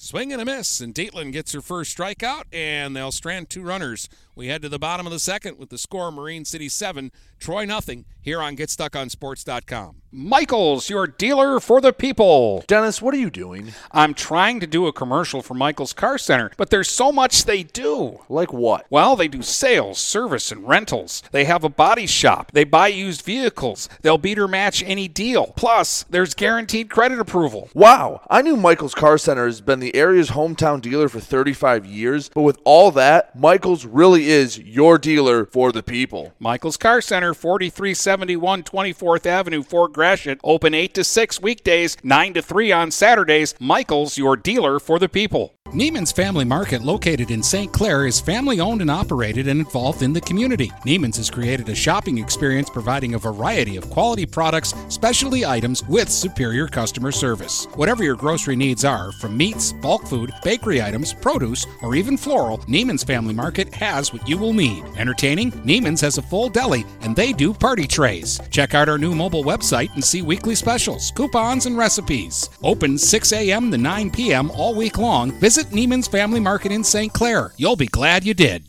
Swing 0.00 0.32
and 0.32 0.40
a 0.40 0.44
miss, 0.44 0.80
and 0.80 0.94
Dietland 0.94 1.32
gets 1.32 1.52
her 1.52 1.60
first 1.60 1.98
strikeout, 1.98 2.44
and 2.52 2.94
they'll 2.94 3.10
strand 3.10 3.50
two 3.50 3.62
runners. 3.62 4.08
We 4.36 4.46
head 4.46 4.62
to 4.62 4.68
the 4.68 4.78
bottom 4.78 5.06
of 5.06 5.12
the 5.12 5.18
second 5.18 5.58
with 5.58 5.70
the 5.70 5.78
score 5.78 6.12
Marine 6.12 6.44
City 6.44 6.68
7, 6.68 7.10
Troy 7.40 7.64
nothing. 7.64 8.04
here 8.20 8.40
on 8.40 8.56
GetStuckOnSports.com. 8.56 10.02
Michaels, 10.10 10.88
your 10.88 11.06
dealer 11.06 11.60
for 11.60 11.80
the 11.80 11.92
people. 11.92 12.64
Dennis, 12.66 13.02
what 13.02 13.12
are 13.14 13.18
you 13.18 13.30
doing? 13.30 13.72
I'm 13.90 14.14
trying 14.14 14.60
to 14.60 14.66
do 14.66 14.86
a 14.86 14.92
commercial 14.92 15.42
for 15.42 15.54
Michaels 15.54 15.92
Car 15.92 16.16
Center, 16.18 16.50
but 16.56 16.70
there's 16.70 16.88
so 16.88 17.10
much 17.10 17.44
they 17.44 17.62
do. 17.62 18.20
Like 18.28 18.52
what? 18.52 18.86
Well, 18.90 19.16
they 19.16 19.28
do 19.28 19.42
sales, 19.42 19.98
service, 19.98 20.52
and 20.52 20.66
rentals. 20.66 21.22
They 21.32 21.44
have 21.44 21.64
a 21.64 21.68
body 21.68 22.06
shop. 22.06 22.52
They 22.52 22.64
buy 22.64 22.88
used 22.88 23.22
vehicles. 23.22 23.88
They'll 24.02 24.18
beat 24.18 24.38
or 24.38 24.48
match 24.48 24.82
any 24.84 25.08
deal. 25.08 25.48
Plus, 25.56 26.04
there's 26.08 26.34
guaranteed 26.34 26.88
credit 26.90 27.18
approval. 27.18 27.68
Wow, 27.74 28.22
I 28.30 28.42
knew 28.42 28.56
Michaels 28.56 28.94
Car 28.94 29.18
Center 29.18 29.46
has 29.46 29.60
been 29.60 29.80
the 29.80 29.87
area's 29.94 30.30
hometown 30.30 30.80
dealer 30.80 31.08
for 31.08 31.20
35 31.20 31.86
years, 31.86 32.28
but 32.28 32.42
with 32.42 32.58
all 32.64 32.90
that, 32.92 33.38
Michaels 33.38 33.84
really 33.84 34.28
is 34.28 34.58
your 34.58 34.98
dealer 34.98 35.44
for 35.44 35.72
the 35.72 35.82
people. 35.82 36.32
Michaels 36.38 36.76
Car 36.76 37.00
Center, 37.00 37.34
4371 37.34 38.62
24th 38.62 39.26
Avenue, 39.26 39.62
Fort 39.62 39.92
Gratiot. 39.92 40.40
Open 40.42 40.74
8 40.74 40.94
to 40.94 41.04
6 41.04 41.40
weekdays, 41.40 41.96
9 42.02 42.34
to 42.34 42.42
3 42.42 42.72
on 42.72 42.90
Saturdays. 42.90 43.54
Michaels, 43.60 44.18
your 44.18 44.36
dealer 44.36 44.78
for 44.78 44.98
the 44.98 45.08
people. 45.08 45.54
Neiman's 45.72 46.12
Family 46.12 46.46
Market, 46.46 46.80
located 46.80 47.30
in 47.30 47.42
St. 47.42 47.70
Clair, 47.70 48.06
is 48.06 48.18
family 48.18 48.58
owned 48.58 48.80
and 48.80 48.90
operated 48.90 49.48
and 49.48 49.60
involved 49.60 50.02
in 50.02 50.14
the 50.14 50.20
community. 50.22 50.68
Neiman's 50.86 51.18
has 51.18 51.28
created 51.28 51.68
a 51.68 51.74
shopping 51.74 52.16
experience 52.16 52.70
providing 52.70 53.12
a 53.12 53.18
variety 53.18 53.76
of 53.76 53.90
quality 53.90 54.24
products, 54.24 54.72
specialty 54.88 55.44
items 55.44 55.86
with 55.86 56.08
superior 56.08 56.68
customer 56.68 57.12
service. 57.12 57.66
Whatever 57.74 58.02
your 58.02 58.16
grocery 58.16 58.56
needs 58.56 58.82
are, 58.82 59.12
from 59.12 59.36
meats, 59.36 59.74
bulk 59.80 60.06
food, 60.06 60.32
bakery 60.42 60.82
items, 60.82 61.12
produce, 61.12 61.66
or 61.82 61.94
even 61.94 62.16
floral, 62.16 62.58
Neiman's 62.68 63.04
Family 63.04 63.34
Market 63.34 63.72
has 63.74 64.12
what 64.12 64.28
you 64.28 64.38
will 64.38 64.52
need. 64.52 64.84
Entertaining? 64.96 65.52
Neiman's 65.52 66.00
has 66.00 66.18
a 66.18 66.22
full 66.22 66.48
deli 66.48 66.84
and 67.00 67.14
they 67.14 67.32
do 67.32 67.54
party 67.54 67.86
trays. 67.86 68.40
Check 68.50 68.74
out 68.74 68.88
our 68.88 68.98
new 68.98 69.14
mobile 69.14 69.44
website 69.44 69.92
and 69.94 70.04
see 70.04 70.22
weekly 70.22 70.54
specials, 70.54 71.10
coupons, 71.12 71.66
and 71.66 71.76
recipes. 71.76 72.50
Open 72.62 72.98
6 72.98 73.32
a.m. 73.32 73.70
to 73.70 73.78
9 73.78 74.10
p.m. 74.10 74.50
all 74.52 74.74
week 74.74 74.98
long. 74.98 75.32
Visit 75.40 75.66
Neiman's 75.66 76.08
Family 76.08 76.40
Market 76.40 76.72
in 76.72 76.84
St. 76.84 77.12
Clair. 77.12 77.52
You'll 77.56 77.76
be 77.76 77.86
glad 77.86 78.24
you 78.24 78.34
did. 78.34 78.64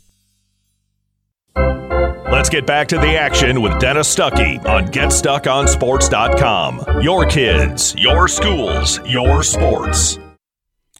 Let's 2.31 2.49
get 2.49 2.67
back 2.67 2.87
to 2.89 2.97
the 2.97 3.17
action 3.17 3.61
with 3.61 3.79
Dennis 3.79 4.13
Stuckey 4.15 4.63
on 4.65 4.87
GetStuckOnSports.com. 4.87 7.01
Your 7.01 7.25
kids, 7.25 7.95
your 7.97 8.27
schools, 8.27 8.99
your 9.05 9.41
sports. 9.43 10.19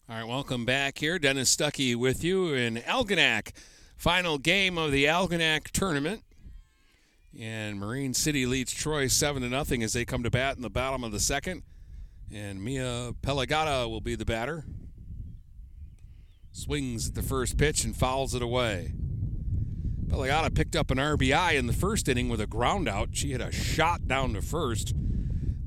All 0.10 0.16
right, 0.16 0.28
welcome 0.28 0.66
back 0.66 0.98
here. 0.98 1.20
Dennis 1.20 1.56
Stuckey 1.56 1.96
with 1.96 2.24
you 2.24 2.52
in 2.56 2.78
Algonac. 2.78 3.52
Final 3.96 4.40
game 4.40 4.76
of 4.76 4.92
the 4.92 5.06
Algonac 5.06 5.70
tournament. 5.70 6.24
And 7.40 7.80
Marine 7.80 8.16
City 8.16 8.48
leads 8.48 8.74
Troy 8.74 9.06
7 9.06 9.44
to 9.44 9.50
nothing 9.50 9.84
as 9.84 9.94
they 9.94 10.06
come 10.06 10.24
to 10.24 10.32
bat 10.32 10.56
in 10.56 10.64
the 10.64 10.70
bottom 10.72 11.04
of 11.04 11.12
the 11.12 11.20
second. 11.20 11.62
And 12.34 12.64
Mia 12.64 13.14
Pelagata 13.22 13.88
will 13.88 14.02
be 14.02 14.16
the 14.16 14.26
batter. 14.26 14.66
Swings 16.54 17.10
at 17.10 17.14
the 17.14 17.22
first 17.22 17.60
pitch 17.60 17.84
and 17.84 17.96
fouls 17.96 18.34
it 18.34 18.42
away. 18.42 18.94
Pelagata 20.08 20.52
picked 20.56 20.76
up 20.76 20.90
an 20.90 20.98
RBI 20.98 21.54
in 21.54 21.68
the 21.68 21.74
first 21.74 22.10
inning 22.10 22.30
with 22.30 22.42
a 22.42 22.48
ground 22.48 22.90
out. 22.90 23.10
She 23.12 23.34
had 23.34 23.42
a 23.42 23.52
shot 23.52 24.08
down 24.08 24.34
to 24.34 24.42
first 24.42 24.96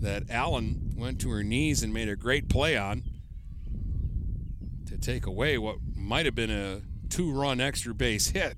that 0.00 0.24
Allen 0.28 0.94
went 0.96 1.20
to 1.20 1.31
her 1.31 1.44
knees 1.44 1.85
and 1.85 1.94
made 1.94 2.09
a 2.09 2.16
great 2.16 2.48
play 2.48 2.76
on 2.76 3.05
to 4.92 4.98
take 4.98 5.26
away 5.26 5.57
what 5.57 5.78
might 5.96 6.26
have 6.26 6.35
been 6.35 6.50
a 6.50 6.83
two 7.09 7.33
run 7.33 7.61
extra 7.61 7.94
base 7.94 8.28
hit. 8.28 8.57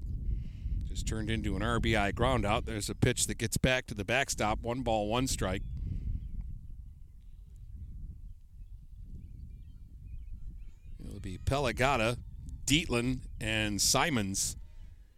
Just 0.85 1.07
turned 1.07 1.31
into 1.31 1.57
an 1.57 1.63
RBI 1.63 2.13
groundout. 2.13 2.67
There's 2.67 2.91
a 2.91 2.95
pitch 2.95 3.27
that 3.29 3.39
gets 3.39 3.57
back 3.57 3.87
to 3.87 3.95
the 3.95 4.05
backstop. 4.05 4.61
One 4.61 4.83
ball, 4.83 5.09
one 5.09 5.29
strike. 5.29 5.63
It'll 11.05 11.21
be 11.21 11.39
Pelagata, 11.39 12.19
Dietland, 12.67 13.21
and 13.41 13.81
Simons 13.81 14.57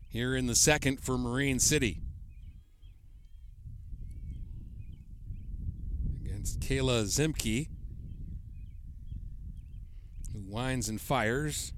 here 0.09 0.37
in 0.37 0.47
the 0.47 0.55
second 0.55 1.01
for 1.01 1.17
Marine 1.17 1.59
City. 1.59 2.03
Against 6.23 6.61
Kayla 6.61 7.05
Zimke, 7.05 7.69
winds 10.57 10.89
and 10.89 10.99
fires 10.99 11.75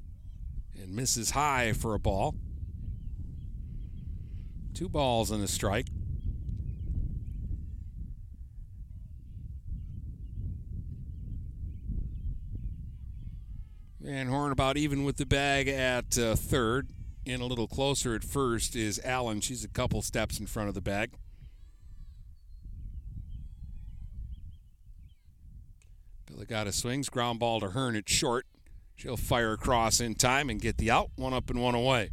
and 0.81 0.95
misses 0.95 1.33
high 1.33 1.73
for 1.73 1.95
a 1.95 1.99
ball. 1.99 2.37
Two 4.73 4.89
balls 4.89 5.33
and 5.33 5.43
a 5.43 5.49
strike. 5.49 5.89
Van 14.01 14.29
Horn 14.29 14.53
about 14.53 14.77
even 14.77 15.03
with 15.03 15.17
the 15.17 15.27
bag 15.27 15.67
at 15.67 16.17
uh, 16.17 16.37
third. 16.37 16.89
In 17.27 17.41
a 17.41 17.47
little 17.47 17.67
closer 17.67 18.15
at 18.15 18.23
first 18.23 18.77
is 18.77 19.01
Allen. 19.05 19.41
She's 19.41 19.65
a 19.65 19.69
couple 19.69 20.03
steps 20.03 20.39
in 20.39 20.47
front 20.47 20.69
of 20.69 20.77
the 20.77 20.81
bag. 20.81 21.11
Pelagata 26.31 26.73
swings, 26.73 27.09
ground 27.09 27.41
ball 27.41 27.59
to 27.59 27.71
Hearn 27.71 27.97
at 27.97 28.09
short. 28.09 28.47
She'll 28.99 29.17
fire 29.17 29.53
across 29.53 30.01
in 30.01 30.17
time 30.17 30.51
and 30.51 30.61
get 30.61 30.77
the 30.77 30.91
out. 30.91 31.11
One 31.15 31.33
up 31.33 31.51
and 31.51 31.63
one 31.63 31.77
away. 31.77 32.11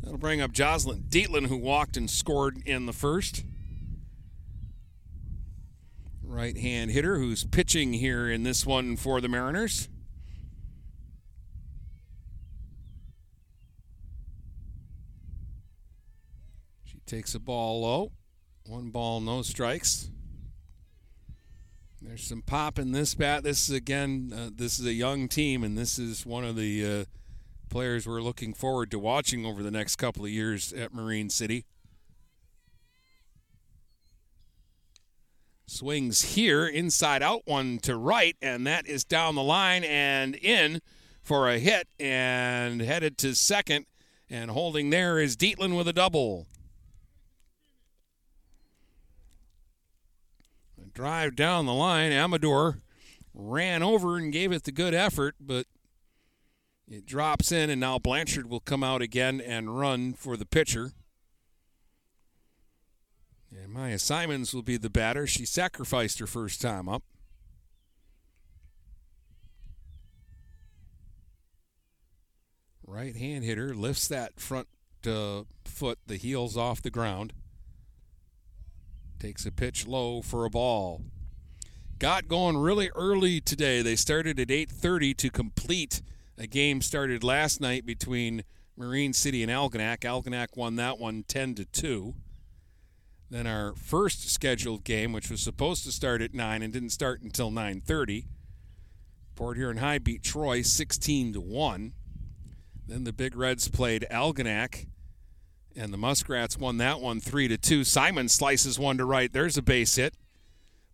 That'll 0.00 0.16
bring 0.16 0.40
up 0.40 0.52
Jocelyn 0.52 1.04
Dietland, 1.10 1.48
who 1.48 1.58
walked 1.58 1.98
and 1.98 2.10
scored 2.10 2.62
in 2.64 2.86
the 2.86 2.94
first. 2.94 3.44
Right 6.22 6.56
hand 6.56 6.92
hitter 6.92 7.18
who's 7.18 7.44
pitching 7.44 7.92
here 7.92 8.30
in 8.30 8.44
this 8.44 8.64
one 8.64 8.96
for 8.96 9.20
the 9.20 9.28
Mariners. 9.28 9.90
She 16.86 16.98
takes 17.04 17.34
a 17.34 17.38
ball 17.38 17.82
low. 17.82 18.12
One 18.64 18.88
ball, 18.88 19.20
no 19.20 19.42
strikes. 19.42 20.10
There's 22.10 22.24
some 22.24 22.42
pop 22.42 22.80
in 22.80 22.90
this 22.90 23.14
bat. 23.14 23.44
This 23.44 23.68
is 23.68 23.76
again, 23.76 24.32
uh, 24.36 24.50
this 24.52 24.80
is 24.80 24.86
a 24.86 24.92
young 24.92 25.28
team, 25.28 25.62
and 25.62 25.78
this 25.78 25.96
is 25.96 26.26
one 26.26 26.44
of 26.44 26.56
the 26.56 26.84
uh, 26.84 27.04
players 27.68 28.04
we're 28.04 28.20
looking 28.20 28.52
forward 28.52 28.90
to 28.90 28.98
watching 28.98 29.46
over 29.46 29.62
the 29.62 29.70
next 29.70 29.94
couple 29.94 30.24
of 30.24 30.30
years 30.32 30.72
at 30.72 30.92
Marine 30.92 31.30
City. 31.30 31.66
Swings 35.68 36.34
here, 36.34 36.66
inside 36.66 37.22
out 37.22 37.42
one 37.44 37.78
to 37.78 37.96
right, 37.96 38.36
and 38.42 38.66
that 38.66 38.88
is 38.88 39.04
down 39.04 39.36
the 39.36 39.42
line 39.44 39.84
and 39.84 40.34
in 40.34 40.80
for 41.22 41.48
a 41.48 41.60
hit 41.60 41.86
and 42.00 42.80
headed 42.80 43.18
to 43.18 43.36
second. 43.36 43.86
And 44.28 44.50
holding 44.50 44.90
there 44.90 45.20
is 45.20 45.36
Dietland 45.36 45.76
with 45.76 45.86
a 45.86 45.92
double. 45.92 46.48
Drive 51.00 51.34
down 51.34 51.64
the 51.64 51.72
line. 51.72 52.12
Amador 52.12 52.82
ran 53.32 53.82
over 53.82 54.18
and 54.18 54.30
gave 54.30 54.52
it 54.52 54.64
the 54.64 54.70
good 54.70 54.92
effort, 54.92 55.34
but 55.40 55.64
it 56.86 57.06
drops 57.06 57.50
in, 57.50 57.70
and 57.70 57.80
now 57.80 57.98
Blanchard 57.98 58.50
will 58.50 58.60
come 58.60 58.84
out 58.84 59.00
again 59.00 59.40
and 59.40 59.78
run 59.78 60.12
for 60.12 60.36
the 60.36 60.44
pitcher. 60.44 60.92
And 63.50 63.72
Maya 63.72 63.98
Simons 63.98 64.52
will 64.52 64.62
be 64.62 64.76
the 64.76 64.90
batter. 64.90 65.26
She 65.26 65.46
sacrificed 65.46 66.18
her 66.18 66.26
first 66.26 66.60
time 66.60 66.86
up. 66.86 67.02
Right 72.86 73.16
hand 73.16 73.42
hitter 73.44 73.74
lifts 73.74 74.06
that 74.08 74.38
front 74.38 74.68
uh, 75.06 75.44
foot, 75.64 75.98
the 76.06 76.18
heels 76.18 76.58
off 76.58 76.82
the 76.82 76.90
ground. 76.90 77.32
Takes 79.20 79.44
a 79.44 79.52
pitch 79.52 79.86
low 79.86 80.22
for 80.22 80.46
a 80.46 80.50
ball. 80.50 81.02
Got 81.98 82.26
going 82.26 82.56
really 82.56 82.88
early 82.94 83.38
today. 83.42 83.82
They 83.82 83.94
started 83.94 84.40
at 84.40 84.50
8:30 84.50 85.12
to 85.18 85.30
complete 85.30 86.00
a 86.38 86.46
game 86.46 86.80
started 86.80 87.22
last 87.22 87.60
night 87.60 87.84
between 87.84 88.44
Marine 88.78 89.12
City 89.12 89.42
and 89.42 89.52
Algonac. 89.52 89.98
Algonac 89.98 90.56
won 90.56 90.76
that 90.76 90.98
one 90.98 91.22
10 91.24 91.54
to 91.56 91.66
2. 91.66 92.14
Then 93.28 93.46
our 93.46 93.74
first 93.74 94.30
scheduled 94.30 94.84
game, 94.84 95.12
which 95.12 95.28
was 95.28 95.42
supposed 95.42 95.84
to 95.84 95.92
start 95.92 96.22
at 96.22 96.32
9 96.32 96.62
and 96.62 96.72
didn't 96.72 96.88
start 96.88 97.20
until 97.20 97.50
9:30. 97.50 98.24
Port 99.34 99.58
Huron 99.58 99.76
High 99.76 99.98
beat 99.98 100.22
Troy 100.22 100.62
16 100.62 101.34
to 101.34 101.42
1. 101.42 101.92
Then 102.86 103.04
the 103.04 103.12
Big 103.12 103.36
Reds 103.36 103.68
played 103.68 104.06
Algonac 104.10 104.86
and 105.76 105.92
the 105.92 105.98
Muskrats 105.98 106.58
won 106.58 106.76
that 106.78 107.00
one 107.00 107.20
3 107.20 107.48
to 107.48 107.58
2. 107.58 107.84
Simon 107.84 108.28
slices 108.28 108.78
one 108.78 108.98
to 108.98 109.04
right. 109.04 109.32
There's 109.32 109.56
a 109.56 109.62
base 109.62 109.96
hit. 109.96 110.14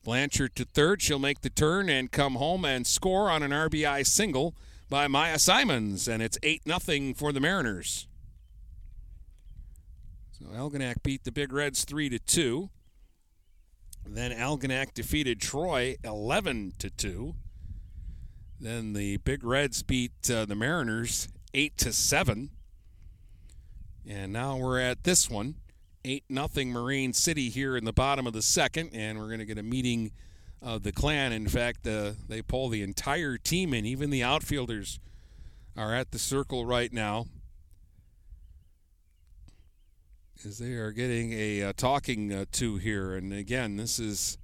Blanchard 0.04 0.54
to 0.56 0.64
third. 0.64 1.02
She'll 1.02 1.18
make 1.18 1.40
the 1.40 1.50
turn 1.50 1.88
and 1.88 2.12
come 2.12 2.36
home 2.36 2.64
and 2.64 2.86
score 2.86 3.30
on 3.30 3.42
an 3.42 3.50
RBI 3.50 4.06
single 4.06 4.54
by 4.88 5.08
Maya 5.08 5.38
Simons, 5.38 6.06
and 6.06 6.22
it's 6.22 6.38
8 6.42 6.62
0 6.68 7.14
for 7.14 7.32
the 7.32 7.40
Mariners. 7.40 8.06
So 10.30 10.46
Algonac 10.46 11.02
beat 11.02 11.24
the 11.24 11.32
Big 11.32 11.52
Reds 11.52 11.84
3 11.84 12.08
to 12.10 12.18
2. 12.18 12.70
Then 14.06 14.30
Algonac 14.30 14.94
defeated 14.94 15.40
Troy 15.40 15.96
11 16.04 16.74
to 16.78 16.90
2. 16.90 17.34
Then 18.60 18.92
the 18.92 19.16
Big 19.18 19.42
Reds 19.42 19.82
beat 19.82 20.30
uh, 20.30 20.44
the 20.44 20.54
Mariners 20.54 21.28
8 21.52 21.76
to 21.78 21.92
7. 21.92 22.50
And 24.08 24.32
now 24.32 24.56
we're 24.56 24.80
at 24.80 25.04
this 25.04 25.28
one. 25.28 25.56
8 26.04 26.24
nothing 26.28 26.70
Marine 26.70 27.12
City 27.12 27.48
here 27.48 27.76
in 27.76 27.84
the 27.84 27.92
bottom 27.92 28.26
of 28.26 28.32
the 28.32 28.42
second, 28.42 28.90
and 28.92 29.18
we're 29.18 29.26
going 29.26 29.40
to 29.40 29.44
get 29.44 29.58
a 29.58 29.62
meeting 29.62 30.12
of 30.62 30.84
the 30.84 30.92
clan. 30.92 31.32
In 31.32 31.48
fact, 31.48 31.86
uh, 31.86 32.12
they 32.28 32.42
pull 32.42 32.68
the 32.68 32.82
entire 32.82 33.36
team 33.36 33.74
in, 33.74 33.84
even 33.84 34.10
the 34.10 34.22
outfielders 34.22 35.00
are 35.76 35.94
at 35.94 36.12
the 36.12 36.18
circle 36.18 36.64
right 36.64 36.92
now. 36.92 37.26
As 40.44 40.58
they 40.58 40.74
are 40.74 40.92
getting 40.92 41.32
a 41.32 41.62
uh, 41.62 41.72
talking 41.76 42.32
uh, 42.32 42.44
to 42.52 42.76
here. 42.76 43.14
And 43.14 43.32
again, 43.32 43.76
this 43.76 43.98
is 43.98 44.38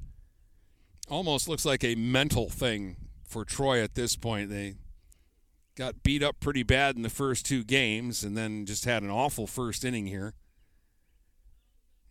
almost 1.09 1.48
looks 1.48 1.64
like 1.64 1.85
a 1.85 1.94
mental 1.94 2.48
thing 2.48 2.96
for 3.25 3.44
Troy 3.44 3.81
at 3.83 3.94
this 3.94 4.16
point. 4.16 4.51
They 4.51 4.75
got 5.77 6.03
beat 6.03 6.23
up 6.23 6.39
pretty 6.41 6.63
bad 6.63 6.97
in 6.97 7.03
the 7.03 7.09
first 7.09 7.47
two 7.47 7.65
games 7.65 8.23
and 8.23 8.37
then 8.37 8.67
just 8.67 8.85
had 8.85 9.03
an 9.03 9.11
awful 9.11 9.47
first 9.47 9.85
inning 9.85 10.07
here. 10.07 10.35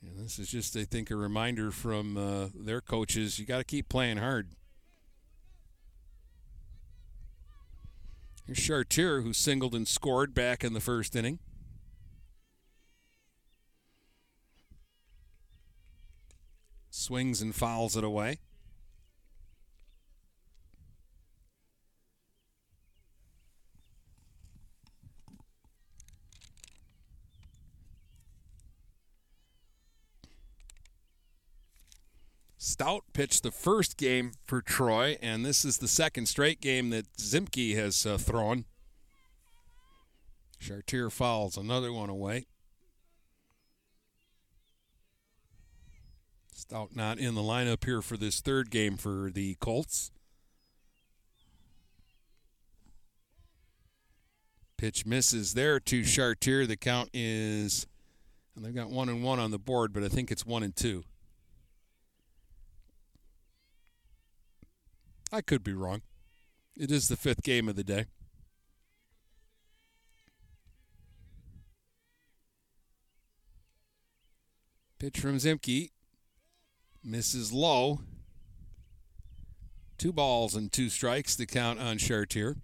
And 0.02 0.18
this 0.18 0.40
is 0.40 0.50
just, 0.50 0.76
I 0.76 0.84
think, 0.84 1.12
a 1.12 1.16
reminder 1.16 1.70
from 1.70 2.18
uh, 2.18 2.48
their 2.56 2.82
coaches 2.82 3.38
you 3.38 3.46
got 3.46 3.60
to 3.60 3.64
keep 3.64 3.88
playing 3.88 4.18
hard. 4.18 4.50
Here's 8.48 8.60
Chartier, 8.60 9.22
who 9.22 9.32
singled 9.32 9.76
and 9.76 9.88
scored 9.88 10.34
back 10.34 10.64
in 10.64 10.74
the 10.74 10.80
first 10.80 11.16
inning. 11.16 11.38
Swings 16.90 17.42
and 17.42 17.54
fouls 17.54 17.96
it 17.96 18.04
away. 18.04 18.40
Stout 32.82 33.04
pitched 33.14 33.44
the 33.44 33.52
first 33.52 33.96
game 33.96 34.32
for 34.44 34.60
Troy, 34.60 35.16
and 35.22 35.46
this 35.46 35.64
is 35.64 35.78
the 35.78 35.88
second 35.88 36.26
straight 36.26 36.60
game 36.60 36.90
that 36.90 37.06
Zimke 37.16 37.76
has 37.76 38.08
uh, 38.08 38.18
thrown. 38.18 38.66
Chartier 40.60 41.12
fouls 41.12 41.58
another 41.58 41.94
one 41.94 42.10
away. 42.10 42.48
Stout 46.56 46.96
not 46.96 47.20
in 47.20 47.36
the 47.36 47.42
lineup 47.42 47.86
here 47.86 48.02
for 48.02 48.18
this 48.18 48.42
third 48.42 48.72
game 48.72 48.98
for 48.98 49.30
the 49.32 49.58
Colts. 49.60 50.10
Pitch 54.78 55.06
misses 55.06 55.54
there 55.54 55.80
to 55.80 56.04
Chartier. 56.04 56.66
The 56.66 56.78
count 56.78 57.12
is, 57.14 57.86
and 58.56 58.66
they've 58.66 58.74
got 58.74 58.90
one 58.90 59.08
and 59.08 59.24
one 59.24 59.38
on 59.38 59.52
the 59.52 59.60
board, 59.60 59.94
but 59.94 60.02
I 60.04 60.08
think 60.08 60.32
it's 60.32 60.48
one 60.48 60.64
and 60.64 60.76
two. 60.76 61.04
I 65.32 65.42
could 65.42 65.64
be 65.64 65.74
wrong. 65.74 66.02
It 66.76 66.92
is 66.92 67.08
the 67.08 67.16
fifth 67.16 67.44
game 67.44 67.70
of 67.70 67.76
the 67.76 67.84
day. 67.84 68.06
Pitch 75.00 75.20
from 75.20 75.38
Zimke. 75.38 75.92
Misses 77.04 77.52
low. 77.52 78.02
Two 79.98 80.12
balls 80.12 80.56
and 80.56 80.72
two 80.72 80.90
strikes, 80.90 81.36
the 81.36 81.46
count 81.46 81.80
on 81.80 81.98
Chartier. 81.98 82.58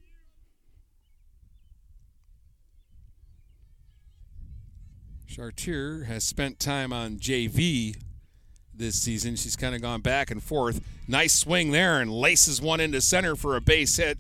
Chartier 5.28 6.05
has 6.05 6.24
spent 6.24 6.59
time 6.59 6.91
on 6.91 7.18
JV 7.18 7.95
this 8.78 8.99
season. 8.99 9.36
She's 9.36 9.55
kind 9.55 9.75
of 9.75 9.82
gone 9.82 10.01
back 10.01 10.32
and 10.32 10.41
forth. 10.41 10.82
Nice 11.07 11.34
swing 11.34 11.71
there 11.71 11.99
and 12.01 12.11
laces 12.11 12.61
one 12.61 12.80
into 12.80 13.01
center 13.01 13.36
for 13.36 13.55
a 13.55 13.61
base 13.61 13.97
hit. 13.97 14.17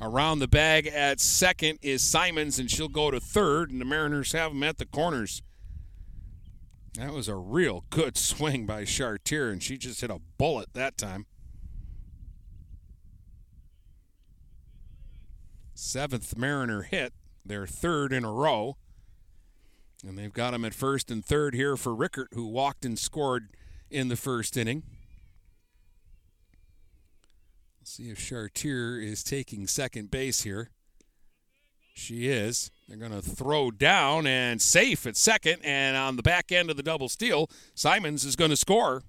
Around 0.00 0.40
the 0.40 0.48
bag 0.48 0.88
at 0.88 1.20
second 1.20 1.78
is 1.80 2.02
Simons, 2.02 2.58
and 2.58 2.70
she'll 2.70 2.88
go 2.88 3.10
to 3.10 3.20
third, 3.20 3.70
and 3.70 3.80
the 3.80 3.84
Mariners 3.84 4.32
have 4.32 4.52
them 4.52 4.62
at 4.64 4.78
the 4.78 4.86
corners. 4.86 5.42
That 6.94 7.12
was 7.12 7.28
a 7.28 7.36
real 7.36 7.84
good 7.90 8.16
swing 8.16 8.66
by 8.66 8.84
Chartier, 8.84 9.50
and 9.50 9.62
she 9.62 9.78
just 9.78 10.00
hit 10.00 10.10
a 10.10 10.20
bullet 10.38 10.74
that 10.74 10.98
time. 10.98 11.26
Seventh 15.74 16.36
Mariner 16.36 16.82
hit, 16.82 17.12
their 17.44 17.66
third 17.66 18.12
in 18.12 18.24
a 18.24 18.32
row. 18.32 18.76
And 20.06 20.18
they've 20.18 20.32
got 20.32 20.52
him 20.52 20.64
at 20.64 20.74
first 20.74 21.10
and 21.10 21.24
third 21.24 21.54
here 21.54 21.76
for 21.76 21.94
Rickert, 21.94 22.28
who 22.32 22.46
walked 22.46 22.84
and 22.84 22.98
scored 22.98 23.48
in 23.92 24.08
the 24.08 24.16
first 24.16 24.56
inning. 24.56 24.82
Let's 27.80 27.92
see 27.92 28.10
if 28.10 28.18
Chartier 28.18 28.98
is 28.98 29.22
taking 29.22 29.66
second 29.66 30.10
base 30.10 30.42
here. 30.42 30.70
She 31.94 32.28
is. 32.28 32.70
They're 32.88 32.96
going 32.96 33.12
to 33.12 33.20
throw 33.20 33.70
down 33.70 34.26
and 34.26 34.62
safe 34.62 35.06
at 35.06 35.16
second. 35.16 35.60
And 35.62 35.96
on 35.96 36.16
the 36.16 36.22
back 36.22 36.50
end 36.50 36.70
of 36.70 36.76
the 36.76 36.82
double 36.82 37.08
steal, 37.08 37.50
Simons 37.74 38.24
is 38.24 38.36
going 38.36 38.50
to 38.50 38.56
score. 38.56 39.02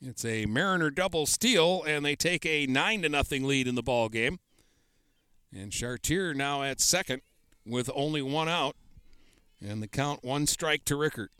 It's 0.00 0.24
a 0.24 0.46
Mariner 0.46 0.90
double 0.90 1.26
steal, 1.26 1.82
and 1.82 2.04
they 2.04 2.14
take 2.14 2.46
a 2.46 2.66
nine 2.66 3.02
to 3.02 3.08
nothing 3.08 3.44
lead 3.44 3.66
in 3.66 3.74
the 3.74 3.82
ball 3.82 4.08
game. 4.08 4.38
And 5.52 5.72
Chartier 5.72 6.34
now 6.34 6.62
at 6.62 6.80
second 6.80 7.22
with 7.64 7.90
only 7.94 8.22
one 8.22 8.48
out. 8.48 8.76
And 9.60 9.82
the 9.82 9.88
count 9.88 10.22
one 10.22 10.46
strike 10.46 10.84
to 10.84 10.96
Rickert. 10.96 11.32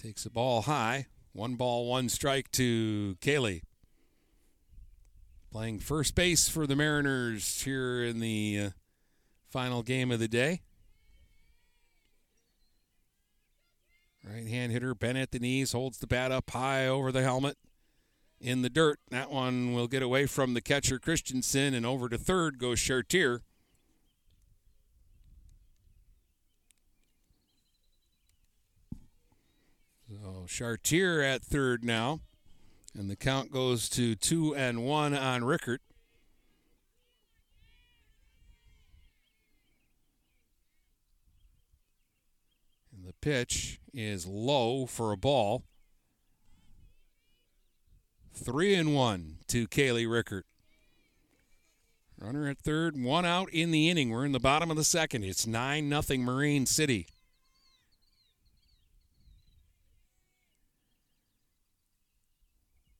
Takes 0.00 0.24
the 0.24 0.30
ball 0.30 0.62
high. 0.62 1.06
One 1.32 1.56
ball, 1.56 1.88
one 1.88 2.08
strike 2.08 2.52
to 2.52 3.16
Kaylee. 3.20 3.62
Playing 5.50 5.80
first 5.80 6.14
base 6.14 6.48
for 6.48 6.66
the 6.66 6.76
Mariners 6.76 7.62
here 7.62 8.04
in 8.04 8.20
the 8.20 8.60
uh, 8.66 8.70
final 9.48 9.82
game 9.82 10.12
of 10.12 10.20
the 10.20 10.28
day. 10.28 10.60
Right 14.24 14.46
hand 14.46 14.72
hitter, 14.72 14.94
bent 14.94 15.18
at 15.18 15.30
the 15.30 15.38
knees, 15.38 15.72
holds 15.72 15.98
the 15.98 16.06
bat 16.06 16.30
up 16.30 16.50
high 16.50 16.86
over 16.86 17.10
the 17.10 17.22
helmet 17.22 17.56
in 18.40 18.62
the 18.62 18.70
dirt. 18.70 19.00
That 19.10 19.30
one 19.30 19.72
will 19.72 19.88
get 19.88 20.02
away 20.02 20.26
from 20.26 20.54
the 20.54 20.60
catcher, 20.60 20.98
Christensen, 20.98 21.74
and 21.74 21.86
over 21.86 22.08
to 22.08 22.18
third 22.18 22.58
goes 22.58 22.80
Chartier. 22.80 23.42
So 30.08 30.37
Chartier 30.48 31.22
at 31.22 31.42
third 31.42 31.84
now. 31.84 32.20
And 32.98 33.08
the 33.10 33.16
count 33.16 33.52
goes 33.52 33.88
to 33.90 34.16
two 34.16 34.56
and 34.56 34.84
one 34.84 35.14
on 35.14 35.44
Rickert. 35.44 35.82
And 42.92 43.06
the 43.06 43.12
pitch 43.20 43.78
is 43.92 44.26
low 44.26 44.86
for 44.86 45.12
a 45.12 45.16
ball. 45.16 45.64
Three 48.32 48.74
and 48.74 48.94
one 48.94 49.36
to 49.48 49.68
Kaylee 49.68 50.10
Rickert. 50.10 50.46
Runner 52.20 52.48
at 52.48 52.58
third, 52.58 53.00
one 53.00 53.24
out 53.24 53.48
in 53.50 53.70
the 53.70 53.88
inning. 53.88 54.10
We're 54.10 54.24
in 54.24 54.32
the 54.32 54.40
bottom 54.40 54.72
of 54.72 54.76
the 54.76 54.82
second. 54.82 55.22
It's 55.22 55.46
9 55.46 55.88
nothing 55.88 56.24
Marine 56.24 56.66
City. 56.66 57.06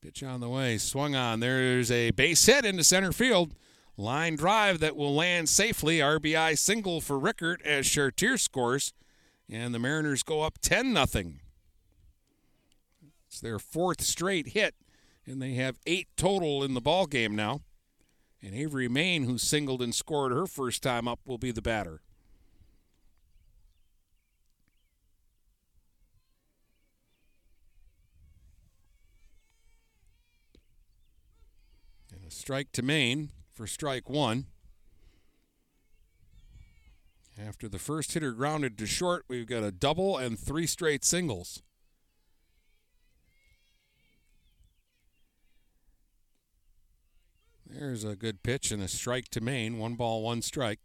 Pitch 0.09 0.23
on 0.23 0.41
the 0.41 0.49
way, 0.49 0.79
swung 0.79 1.15
on. 1.15 1.41
There's 1.41 1.91
a 1.91 2.13
base 2.13 2.47
hit 2.47 2.65
into 2.65 2.83
center 2.83 3.13
field. 3.13 3.55
Line 3.99 4.37
drive 4.37 4.81
that 4.81 4.97
will 4.97 5.15
land 5.15 5.51
safely. 5.51 5.99
RBI 5.99 6.57
single 6.57 7.03
for 7.03 7.19
Rickert 7.19 7.61
as 7.61 7.87
Chartier 7.87 8.39
scores. 8.39 8.95
And 9.51 9.75
the 9.75 9.79
Mariners 9.79 10.23
go 10.23 10.41
up 10.41 10.57
10 10.63 10.95
0. 10.95 11.33
It's 13.27 13.39
their 13.39 13.59
fourth 13.59 14.01
straight 14.01 14.49
hit, 14.49 14.75
and 15.27 15.43
they 15.43 15.53
have 15.57 15.79
eight 15.87 16.09
total 16.17 16.65
in 16.65 16.73
the 16.73 16.81
ball 16.81 17.05
game 17.05 17.37
now. 17.37 17.61
And 18.43 18.55
Avery 18.55 18.89
Main, 18.89 19.25
who 19.25 19.37
singled 19.37 19.83
and 19.83 19.95
scored 19.95 20.33
her 20.33 20.47
first 20.47 20.83
time 20.83 21.07
up, 21.07 21.21
will 21.27 21.37
be 21.37 21.51
the 21.51 21.61
batter. 21.61 22.01
A 32.29 32.31
strike 32.31 32.73
to 32.73 32.83
Maine 32.83 33.31
for 33.55 33.67
strike 33.67 34.11
one. 34.11 34.47
After 37.39 37.69
the 37.69 37.79
first 37.79 38.13
hitter 38.13 38.33
grounded 38.33 38.77
to 38.79 38.87
short, 38.87 39.25
we've 39.29 39.47
got 39.47 39.63
a 39.63 39.73
double 39.73 40.19
and 40.19 40.39
three 40.39 40.67
straight 40.67 41.05
singles. 41.05 41.63
There's 47.67 48.05
a 48.05 48.17
good 48.17 48.43
pitch 48.43 48.73
and 48.73 48.83
a 48.83 48.89
strike 48.89 49.29
to 49.29 49.41
Maine. 49.41 49.79
One 49.79 49.95
ball, 49.95 50.23
one 50.23 50.43
strike. 50.43 50.81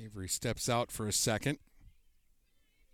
Avery 0.00 0.28
steps 0.28 0.70
out 0.70 0.90
for 0.90 1.06
a 1.06 1.12
second. 1.12 1.58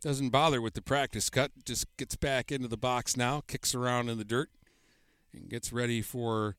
Doesn't 0.00 0.30
bother 0.30 0.60
with 0.60 0.74
the 0.74 0.82
practice 0.82 1.30
cut. 1.30 1.52
Just 1.64 1.86
gets 1.96 2.16
back 2.16 2.50
into 2.50 2.68
the 2.68 2.76
box 2.76 3.16
now, 3.16 3.42
kicks 3.46 3.74
around 3.74 4.08
in 4.08 4.18
the 4.18 4.24
dirt, 4.24 4.50
and 5.32 5.48
gets 5.48 5.72
ready 5.72 6.02
for 6.02 6.56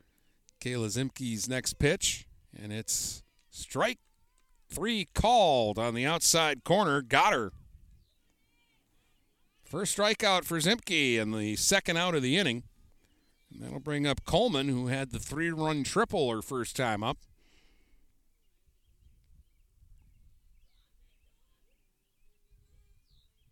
Kayla 0.65 0.87
Zimke's 0.87 1.47
next 1.47 1.77
pitch. 1.77 2.27
And 2.57 2.73
it's 2.73 3.21
strike 3.51 3.99
three 4.67 5.07
called 5.13 5.77
on 5.77 5.93
the 5.93 6.07
outside 6.07 6.63
corner. 6.63 7.03
Got 7.03 7.33
her. 7.33 7.51
First 9.63 9.95
strikeout 9.95 10.43
for 10.43 10.57
Zimke 10.57 11.21
and 11.21 11.35
the 11.35 11.55
second 11.55 11.97
out 11.97 12.15
of 12.15 12.23
the 12.23 12.37
inning. 12.37 12.63
And 13.51 13.61
that'll 13.61 13.79
bring 13.79 14.07
up 14.07 14.25
Coleman, 14.25 14.69
who 14.69 14.87
had 14.87 15.11
the 15.11 15.19
three 15.19 15.51
run 15.51 15.83
triple 15.83 16.31
her 16.31 16.41
first 16.41 16.75
time 16.75 17.03
up. 17.03 17.19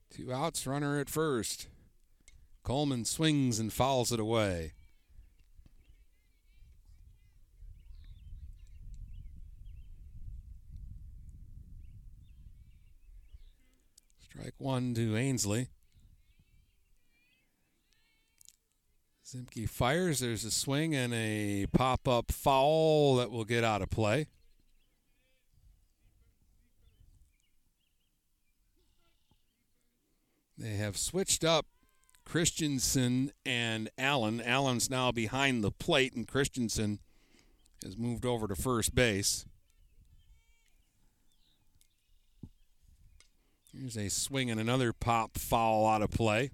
Two 0.09 0.33
outs, 0.33 0.65
runner 0.65 0.99
at 0.99 1.09
first. 1.09 1.67
Coleman 2.63 3.05
swings 3.05 3.59
and 3.59 3.71
fouls 3.71 4.11
it 4.11 4.19
away. 4.19 4.73
Strike 14.33 14.55
one 14.57 14.95
to 14.95 15.15
Ainsley. 15.15 15.67
Zimke 19.23 19.69
fires. 19.69 20.21
There's 20.21 20.43
a 20.43 20.49
swing 20.49 20.95
and 20.95 21.13
a 21.13 21.67
pop 21.71 22.07
up 22.07 22.31
foul 22.31 23.17
that 23.17 23.29
will 23.29 23.45
get 23.45 23.63
out 23.63 23.83
of 23.83 23.91
play. 23.91 24.25
They 30.57 30.77
have 30.77 30.97
switched 30.97 31.43
up 31.43 31.67
Christensen 32.25 33.33
and 33.45 33.91
Allen. 33.99 34.41
Allen's 34.41 34.89
now 34.89 35.11
behind 35.11 35.63
the 35.63 35.71
plate, 35.71 36.15
and 36.15 36.27
Christensen 36.27 36.97
has 37.83 37.99
moved 37.99 38.25
over 38.25 38.47
to 38.47 38.55
first 38.55 38.95
base. 38.95 39.45
Here's 43.75 43.97
a 43.97 44.09
swing 44.09 44.51
and 44.51 44.59
another 44.59 44.93
pop 44.93 45.37
foul 45.37 45.87
out 45.87 46.03
of 46.03 46.11
play. 46.11 46.51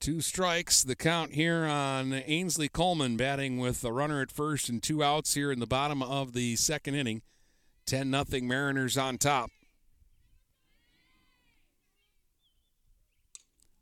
Two 0.00 0.20
strikes, 0.20 0.82
the 0.82 0.96
count 0.96 1.34
here 1.34 1.64
on 1.64 2.12
Ainsley 2.12 2.68
Coleman 2.68 3.16
batting 3.16 3.58
with 3.58 3.84
a 3.84 3.92
runner 3.92 4.22
at 4.22 4.32
first 4.32 4.68
and 4.68 4.82
two 4.82 5.04
outs 5.04 5.34
here 5.34 5.52
in 5.52 5.60
the 5.60 5.66
bottom 5.66 6.02
of 6.02 6.32
the 6.32 6.56
second 6.56 6.94
inning. 6.94 7.22
10 7.86 8.10
nothing 8.10 8.48
Mariners 8.48 8.96
on 8.96 9.18
top. 9.18 9.50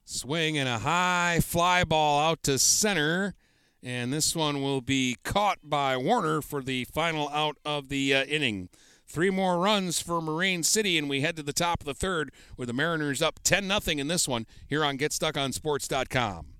Swing 0.04 0.58
and 0.58 0.68
a 0.68 0.80
high 0.80 1.38
fly 1.40 1.84
ball 1.84 2.20
out 2.20 2.42
to 2.42 2.58
center. 2.58 3.34
And 3.82 4.12
this 4.12 4.36
one 4.36 4.62
will 4.62 4.80
be 4.80 5.16
caught 5.24 5.58
by 5.62 5.96
Warner 5.96 6.42
for 6.42 6.62
the 6.62 6.84
final 6.84 7.28
out 7.30 7.56
of 7.64 7.88
the 7.88 8.14
uh, 8.14 8.24
inning. 8.24 8.68
Three 9.06 9.30
more 9.30 9.58
runs 9.58 10.00
for 10.00 10.20
Marine 10.20 10.62
City, 10.62 10.96
and 10.96 11.08
we 11.08 11.22
head 11.22 11.34
to 11.36 11.42
the 11.42 11.52
top 11.52 11.80
of 11.80 11.86
the 11.86 11.94
third 11.94 12.30
with 12.56 12.68
the 12.68 12.72
Mariners 12.72 13.20
up 13.20 13.40
10 13.42 13.66
0 13.66 13.98
in 13.98 14.06
this 14.06 14.28
one 14.28 14.46
here 14.68 14.84
on 14.84 14.98
GetStuckOnSports.com. 14.98 16.59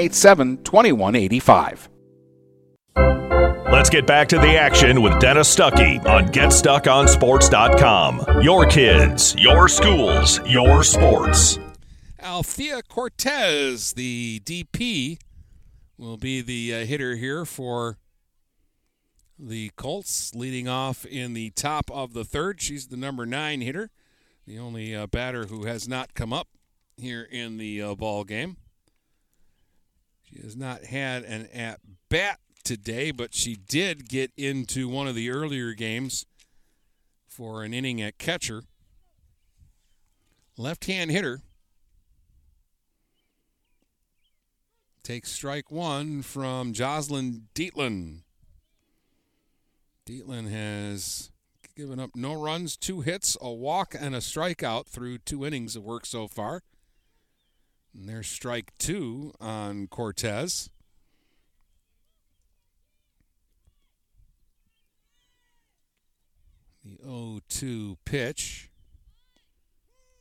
987 0.01 0.63
2185. 0.63 1.89
Let's 3.71 3.89
get 3.89 4.07
back 4.07 4.27
to 4.29 4.37
the 4.37 4.57
action 4.57 5.01
with 5.01 5.19
Dennis 5.19 5.53
Stuckey 5.55 6.05
on 6.05 6.27
GetStuckOnSports.com. 6.27 8.41
Your 8.41 8.65
kids, 8.65 9.33
your 9.37 9.69
schools, 9.69 10.41
your 10.45 10.83
sports. 10.83 11.57
Althea 12.21 12.81
Cortez, 12.83 13.93
the 13.93 14.41
DP, 14.43 15.17
will 15.97 16.17
be 16.17 16.41
the 16.41 16.73
uh, 16.73 16.83
hitter 16.85 17.15
here 17.15 17.45
for 17.45 17.97
the 19.39 19.71
Colts, 19.75 20.35
leading 20.35 20.67
off 20.67 21.05
in 21.05 21.33
the 21.33 21.51
top 21.51 21.89
of 21.91 22.13
the 22.13 22.25
third. 22.25 22.59
She's 22.59 22.87
the 22.87 22.97
number 22.97 23.25
nine 23.25 23.61
hitter, 23.61 23.89
the 24.45 24.59
only 24.59 24.93
uh, 24.95 25.07
batter 25.07 25.45
who 25.45 25.65
has 25.65 25.87
not 25.87 26.13
come 26.13 26.33
up 26.33 26.49
here 26.97 27.23
in 27.23 27.57
the 27.57 27.81
uh, 27.81 27.95
ball 27.95 28.23
game. 28.23 28.57
She 30.31 30.41
has 30.41 30.55
not 30.55 30.85
had 30.85 31.23
an 31.23 31.47
at 31.53 31.79
bat 32.09 32.39
today, 32.63 33.11
but 33.11 33.33
she 33.33 33.55
did 33.55 34.07
get 34.07 34.31
into 34.37 34.87
one 34.87 35.07
of 35.07 35.15
the 35.15 35.29
earlier 35.29 35.73
games 35.73 36.25
for 37.27 37.63
an 37.63 37.73
inning 37.73 38.01
at 38.01 38.17
catcher. 38.17 38.63
Left 40.57 40.85
hand 40.85 41.11
hitter. 41.11 41.41
Takes 45.03 45.31
strike 45.31 45.71
one 45.71 46.21
from 46.21 46.73
Jocelyn 46.73 47.47
Dietland. 47.55 48.19
Dietland 50.05 50.49
has 50.49 51.31
given 51.75 51.99
up 51.99 52.11
no 52.15 52.33
runs, 52.33 52.77
two 52.77 53.01
hits, 53.01 53.35
a 53.41 53.51
walk, 53.51 53.95
and 53.99 54.13
a 54.13 54.19
strikeout 54.19 54.87
through 54.87 55.17
two 55.19 55.45
innings 55.45 55.75
of 55.75 55.83
work 55.83 56.05
so 56.05 56.27
far. 56.27 56.61
And 57.93 58.07
there's 58.07 58.27
strike 58.27 58.71
two 58.77 59.33
on 59.39 59.87
Cortez. 59.87 60.69
The 66.83 66.97
0 67.03 67.39
2 67.47 67.97
pitch. 68.05 68.69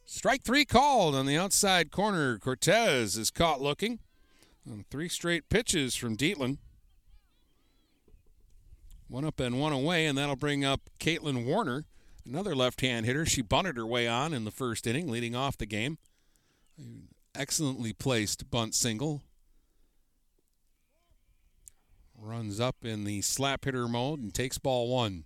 Strike 0.04 0.42
three 0.42 0.64
called 0.64 1.14
on 1.14 1.26
the 1.26 1.36
outside 1.36 1.90
corner. 1.90 2.38
Cortez 2.38 3.16
is 3.16 3.30
caught 3.30 3.60
looking 3.60 4.00
three 4.90 5.08
straight 5.08 5.48
pitches 5.48 5.96
from 5.96 6.16
Dietland. 6.16 6.58
One 9.08 9.24
up 9.24 9.40
and 9.40 9.58
one 9.58 9.72
away, 9.72 10.06
and 10.06 10.16
that'll 10.16 10.36
bring 10.36 10.64
up 10.64 10.82
Caitlin 11.00 11.44
Warner, 11.44 11.84
another 12.24 12.54
left 12.54 12.80
hand 12.80 13.06
hitter. 13.06 13.26
She 13.26 13.42
bunted 13.42 13.76
her 13.76 13.86
way 13.86 14.06
on 14.06 14.32
in 14.32 14.44
the 14.44 14.52
first 14.52 14.86
inning, 14.86 15.10
leading 15.10 15.34
off 15.34 15.58
the 15.58 15.66
game. 15.66 15.98
Excellently 17.35 17.93
placed 17.93 18.51
bunt 18.51 18.74
single. 18.74 19.22
Runs 22.18 22.61
up 22.61 22.85
in 22.85 23.05
the 23.05 23.22
slap 23.22 23.64
hitter 23.64 23.89
mode 23.89 24.20
and 24.20 24.35
takes 24.35 24.59
ball 24.59 24.89
one. 24.89 25.24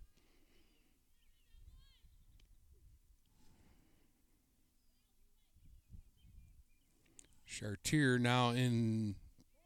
Chartier 7.46 8.18
now 8.18 8.50
in 8.50 9.14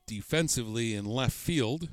defensively 0.06 0.94
in 0.94 1.04
left 1.04 1.32
field. 1.32 1.88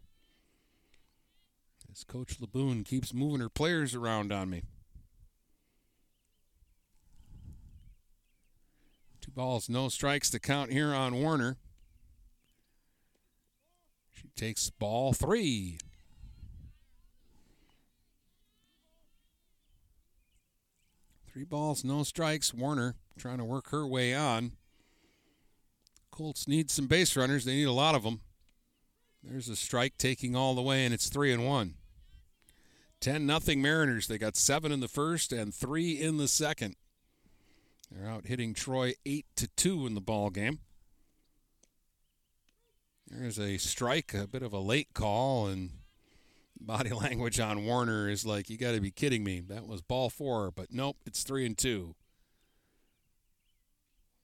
As 1.91 2.03
Coach 2.03 2.39
Laboon 2.39 2.83
keeps 2.85 3.13
moving 3.13 3.39
her 3.39 3.49
players 3.49 3.95
around 3.95 4.31
on 4.31 4.49
me. 4.49 4.63
Balls, 9.35 9.69
no 9.69 9.89
strikes 9.89 10.29
to 10.31 10.39
count 10.39 10.71
here 10.71 10.93
on 10.93 11.21
Warner. 11.21 11.57
She 14.13 14.29
takes 14.35 14.69
ball 14.69 15.13
three. 15.13 15.77
Three 21.31 21.43
balls, 21.43 21.83
no 21.83 22.03
strikes. 22.03 22.53
Warner 22.53 22.95
trying 23.19 23.39
to 23.39 23.45
work 23.45 23.69
her 23.71 23.85
way 23.85 24.13
on. 24.15 24.53
Colts 26.09 26.47
need 26.47 26.71
some 26.71 26.87
base 26.87 27.17
runners. 27.17 27.43
They 27.43 27.55
need 27.55 27.65
a 27.65 27.73
lot 27.73 27.93
of 27.93 28.03
them. 28.03 28.21
There's 29.21 29.49
a 29.49 29.55
strike 29.55 29.97
taking 29.97 30.35
all 30.35 30.55
the 30.55 30.61
way, 30.61 30.85
and 30.85 30.93
it's 30.93 31.09
three 31.09 31.33
and 31.33 31.45
one. 31.45 31.75
10 33.01 33.25
nothing 33.25 33.61
Mariners. 33.61 34.07
They 34.07 34.17
got 34.17 34.37
seven 34.37 34.71
in 34.71 34.79
the 34.79 34.87
first 34.87 35.33
and 35.33 35.53
three 35.53 35.91
in 35.91 36.17
the 36.17 36.27
second. 36.29 36.75
They're 37.91 38.09
out 38.09 38.27
hitting 38.27 38.53
Troy 38.53 38.93
eight 39.05 39.25
to 39.35 39.47
two 39.55 39.85
in 39.85 39.93
the 39.93 40.01
ball 40.01 40.29
game. 40.29 40.59
There's 43.07 43.39
a 43.39 43.57
strike, 43.57 44.13
a 44.13 44.27
bit 44.27 44.41
of 44.41 44.53
a 44.53 44.59
late 44.59 44.93
call, 44.93 45.47
and 45.47 45.69
body 46.59 46.89
language 46.93 47.39
on 47.39 47.65
Warner 47.65 48.09
is 48.09 48.25
like, 48.25 48.49
"You 48.49 48.57
got 48.57 48.71
to 48.71 48.81
be 48.81 48.91
kidding 48.91 49.23
me." 49.23 49.39
That 49.41 49.67
was 49.67 49.81
ball 49.81 50.09
four, 50.09 50.51
but 50.51 50.71
nope, 50.71 50.97
it's 51.05 51.23
three 51.23 51.45
and 51.45 51.57
two. 51.57 51.95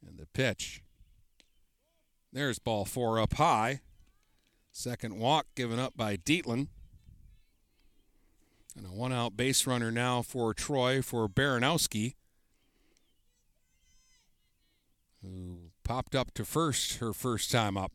And 0.06 0.18
the 0.18 0.26
pitch. 0.26 0.82
There's 2.34 2.60
ball 2.60 2.86
four 2.86 3.20
up 3.20 3.34
high. 3.34 3.82
Second 4.72 5.20
walk 5.20 5.48
given 5.54 5.80
up 5.80 5.96
by 5.96 6.16
Dietland. 6.18 6.68
And 8.76 8.86
a 8.86 8.90
one 8.90 9.12
out 9.12 9.36
base 9.36 9.68
runner 9.68 9.92
now 9.92 10.22
for 10.22 10.54
Troy 10.54 11.02
for 11.02 11.28
Baranowski, 11.28 12.16
who 15.22 15.72
popped 15.84 16.16
up 16.16 16.34
to 16.34 16.46
first 16.46 16.98
her 16.98 17.14
first 17.14 17.52
time 17.52 17.78
up. 17.78 17.92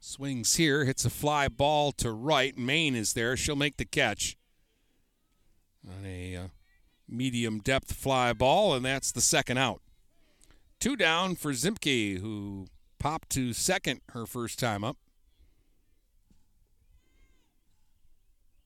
Swings 0.00 0.56
here, 0.56 0.84
hits 0.84 1.04
a 1.04 1.10
fly 1.10 1.48
ball 1.48 1.92
to 1.92 2.10
right. 2.10 2.56
Maine 2.56 2.94
is 2.94 3.12
there. 3.12 3.36
She'll 3.36 3.56
make 3.56 3.76
the 3.76 3.84
catch 3.84 4.36
on 5.86 6.04
a 6.06 6.36
uh, 6.36 6.48
medium 7.06 7.58
depth 7.58 7.92
fly 7.92 8.32
ball, 8.32 8.74
and 8.74 8.84
that's 8.84 9.12
the 9.12 9.20
second 9.20 9.58
out. 9.58 9.82
Two 10.80 10.96
down 10.96 11.34
for 11.34 11.52
Zimke, 11.52 12.20
who 12.20 12.68
popped 12.98 13.30
to 13.30 13.52
second 13.52 14.00
her 14.10 14.26
first 14.26 14.58
time 14.58 14.82
up. 14.82 14.96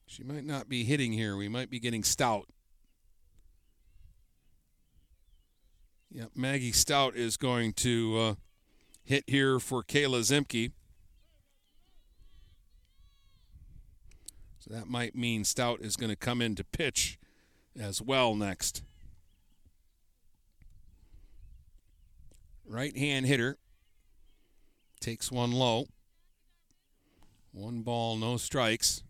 She 0.07 0.23
might 0.23 0.45
not 0.45 0.69
be 0.69 0.85
hitting 0.85 1.13
here. 1.13 1.37
We 1.37 1.49
might 1.49 1.71
be 1.71 1.81
getting 1.81 2.05
Stout. 2.05 2.52
Yep, 6.15 6.33
Maggie 6.35 6.73
Stout 6.73 7.17
is 7.17 7.39
going 7.39 7.73
to 7.75 8.19
uh, 8.19 8.35
hit 9.03 9.25
here 9.27 9.59
for 9.59 9.83
Kayla 9.83 10.21
Zimke. 10.21 10.73
So 14.59 14.75
that 14.75 14.89
might 14.89 15.15
mean 15.15 15.45
Stout 15.45 15.81
is 15.81 15.97
going 15.97 16.11
to 16.11 16.17
come 16.17 16.43
in 16.43 16.55
to 16.57 16.65
pitch 16.65 17.19
as 17.81 18.03
well 18.03 18.35
next. 18.35 18.83
Right 22.67 22.97
hand 22.97 23.25
hitter 23.25 23.57
takes 25.01 25.33
one 25.33 25.51
low. 25.51 25.87
One 27.53 27.81
ball, 27.81 28.19
no 28.19 28.37
strikes. 28.37 29.03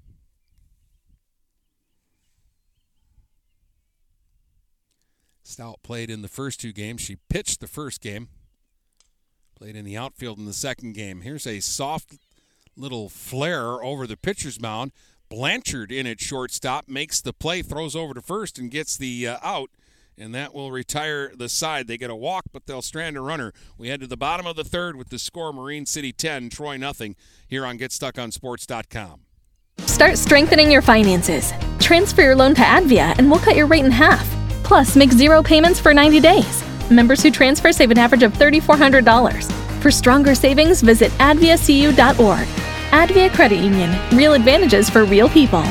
Stout 5.52 5.82
played 5.82 6.08
in 6.08 6.22
the 6.22 6.28
first 6.28 6.60
two 6.60 6.72
games. 6.72 7.02
She 7.02 7.18
pitched 7.28 7.60
the 7.60 7.66
first 7.66 8.00
game. 8.00 8.28
Played 9.54 9.76
in 9.76 9.84
the 9.84 9.98
outfield 9.98 10.38
in 10.38 10.46
the 10.46 10.54
second 10.54 10.94
game. 10.94 11.20
Here's 11.20 11.46
a 11.46 11.60
soft 11.60 12.16
little 12.74 13.10
flare 13.10 13.84
over 13.84 14.06
the 14.06 14.16
pitcher's 14.16 14.58
mound. 14.58 14.92
Blanchard 15.28 15.92
in 15.92 16.06
at 16.06 16.20
shortstop 16.20 16.88
makes 16.88 17.20
the 17.20 17.34
play, 17.34 17.60
throws 17.60 17.94
over 17.94 18.14
to 18.14 18.22
first, 18.22 18.58
and 18.58 18.70
gets 18.70 18.96
the 18.96 19.28
uh, 19.28 19.36
out. 19.42 19.68
And 20.16 20.34
that 20.34 20.54
will 20.54 20.72
retire 20.72 21.32
the 21.36 21.50
side. 21.50 21.86
They 21.86 21.98
get 21.98 22.08
a 22.08 22.16
walk, 22.16 22.44
but 22.50 22.64
they'll 22.64 22.80
strand 22.80 23.18
a 23.18 23.20
runner. 23.20 23.52
We 23.76 23.88
head 23.88 24.00
to 24.00 24.06
the 24.06 24.16
bottom 24.16 24.46
of 24.46 24.56
the 24.56 24.64
third 24.64 24.96
with 24.96 25.10
the 25.10 25.18
score 25.18 25.52
Marine 25.52 25.84
City 25.84 26.14
10, 26.14 26.48
Troy 26.48 26.78
nothing 26.78 27.14
here 27.46 27.66
on 27.66 27.76
GetStuckOnSports.com. 27.78 29.20
Start 29.80 30.16
strengthening 30.16 30.72
your 30.72 30.82
finances. 30.82 31.52
Transfer 31.78 32.22
your 32.22 32.36
loan 32.36 32.54
to 32.54 32.62
Advia 32.62 33.14
and 33.18 33.30
we'll 33.30 33.40
cut 33.40 33.54
your 33.54 33.66
rate 33.66 33.84
in 33.84 33.90
half. 33.90 34.41
Plus, 34.62 34.96
make 34.96 35.12
zero 35.12 35.42
payments 35.42 35.80
for 35.80 35.92
90 35.92 36.20
days. 36.20 36.64
Members 36.90 37.22
who 37.22 37.30
transfer 37.30 37.72
save 37.72 37.90
an 37.90 37.98
average 37.98 38.22
of 38.22 38.32
$3,400. 38.34 39.52
For 39.80 39.90
stronger 39.90 40.34
savings, 40.34 40.80
visit 40.82 41.10
adviacu.org. 41.12 42.46
Advia 42.92 43.32
Credit 43.32 43.56
Union. 43.56 43.90
Real 44.16 44.34
advantages 44.34 44.88
for 44.90 45.04
real 45.04 45.28
people. 45.28 45.64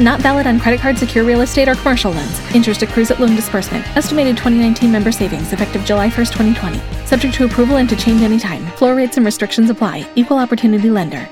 Not 0.00 0.20
valid 0.20 0.46
on 0.46 0.58
credit 0.58 0.80
card, 0.80 0.96
secure 0.96 1.24
real 1.24 1.42
estate, 1.42 1.68
or 1.68 1.74
commercial 1.74 2.12
loans. 2.12 2.54
Interest 2.54 2.80
accrues 2.80 3.10
at 3.10 3.20
loan 3.20 3.36
disbursement. 3.36 3.86
Estimated 3.96 4.36
2019 4.36 4.90
member 4.90 5.12
savings 5.12 5.52
effective 5.52 5.84
July 5.84 6.08
1st, 6.08 6.32
2020. 6.32 7.06
Subject 7.06 7.34
to 7.34 7.44
approval 7.44 7.76
and 7.76 7.88
to 7.88 7.96
change 7.96 8.22
anytime. 8.22 8.64
Floor 8.78 8.94
rates 8.94 9.18
and 9.18 9.26
restrictions 9.26 9.68
apply. 9.68 10.08
Equal 10.16 10.38
opportunity 10.38 10.88
lender. 10.88 11.28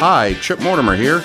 Hi, 0.00 0.34
Chip 0.40 0.60
Mortimer 0.60 0.94
here. 0.94 1.24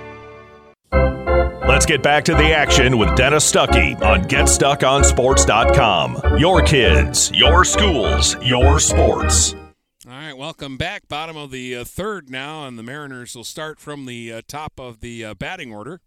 Let's 1.71 1.85
get 1.85 2.03
back 2.03 2.25
to 2.25 2.35
the 2.35 2.51
action 2.51 2.97
with 2.97 3.15
Dennis 3.15 3.49
Stuckey 3.49 3.95
on 4.01 4.25
GetStuckOnSports.com. 4.25 6.37
Your 6.37 6.61
kids, 6.61 7.31
your 7.33 7.63
schools, 7.63 8.35
your 8.43 8.77
sports. 8.77 9.55
All 10.05 10.11
right, 10.11 10.35
welcome 10.35 10.75
back. 10.75 11.07
Bottom 11.07 11.37
of 11.37 11.49
the 11.49 11.77
uh, 11.77 11.85
third 11.85 12.29
now, 12.29 12.67
and 12.67 12.77
the 12.77 12.83
Mariners 12.83 13.37
will 13.37 13.45
start 13.45 13.79
from 13.79 14.05
the 14.05 14.33
uh, 14.33 14.41
top 14.49 14.81
of 14.81 14.99
the 14.99 15.23
uh, 15.23 15.33
batting 15.33 15.71
order. 15.71 16.01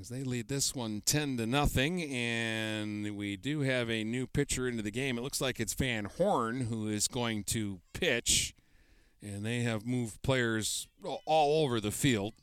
As 0.00 0.08
they 0.08 0.22
lead 0.22 0.48
this 0.48 0.74
one 0.74 1.02
10 1.04 1.36
to 1.36 1.46
nothing, 1.46 2.02
and 2.02 3.18
we 3.18 3.36
do 3.36 3.60
have 3.60 3.90
a 3.90 4.02
new 4.02 4.26
pitcher 4.26 4.66
into 4.66 4.82
the 4.82 4.90
game. 4.90 5.18
It 5.18 5.22
looks 5.22 5.42
like 5.42 5.60
it's 5.60 5.74
Van 5.74 6.06
Horn 6.06 6.62
who 6.62 6.88
is 6.88 7.06
going 7.06 7.44
to 7.44 7.80
pitch 7.92 8.54
and 9.22 9.44
they 9.44 9.60
have 9.60 9.86
moved 9.86 10.22
players 10.22 10.88
all 11.26 11.64
over 11.64 11.80
the 11.80 11.90
field. 11.90 12.34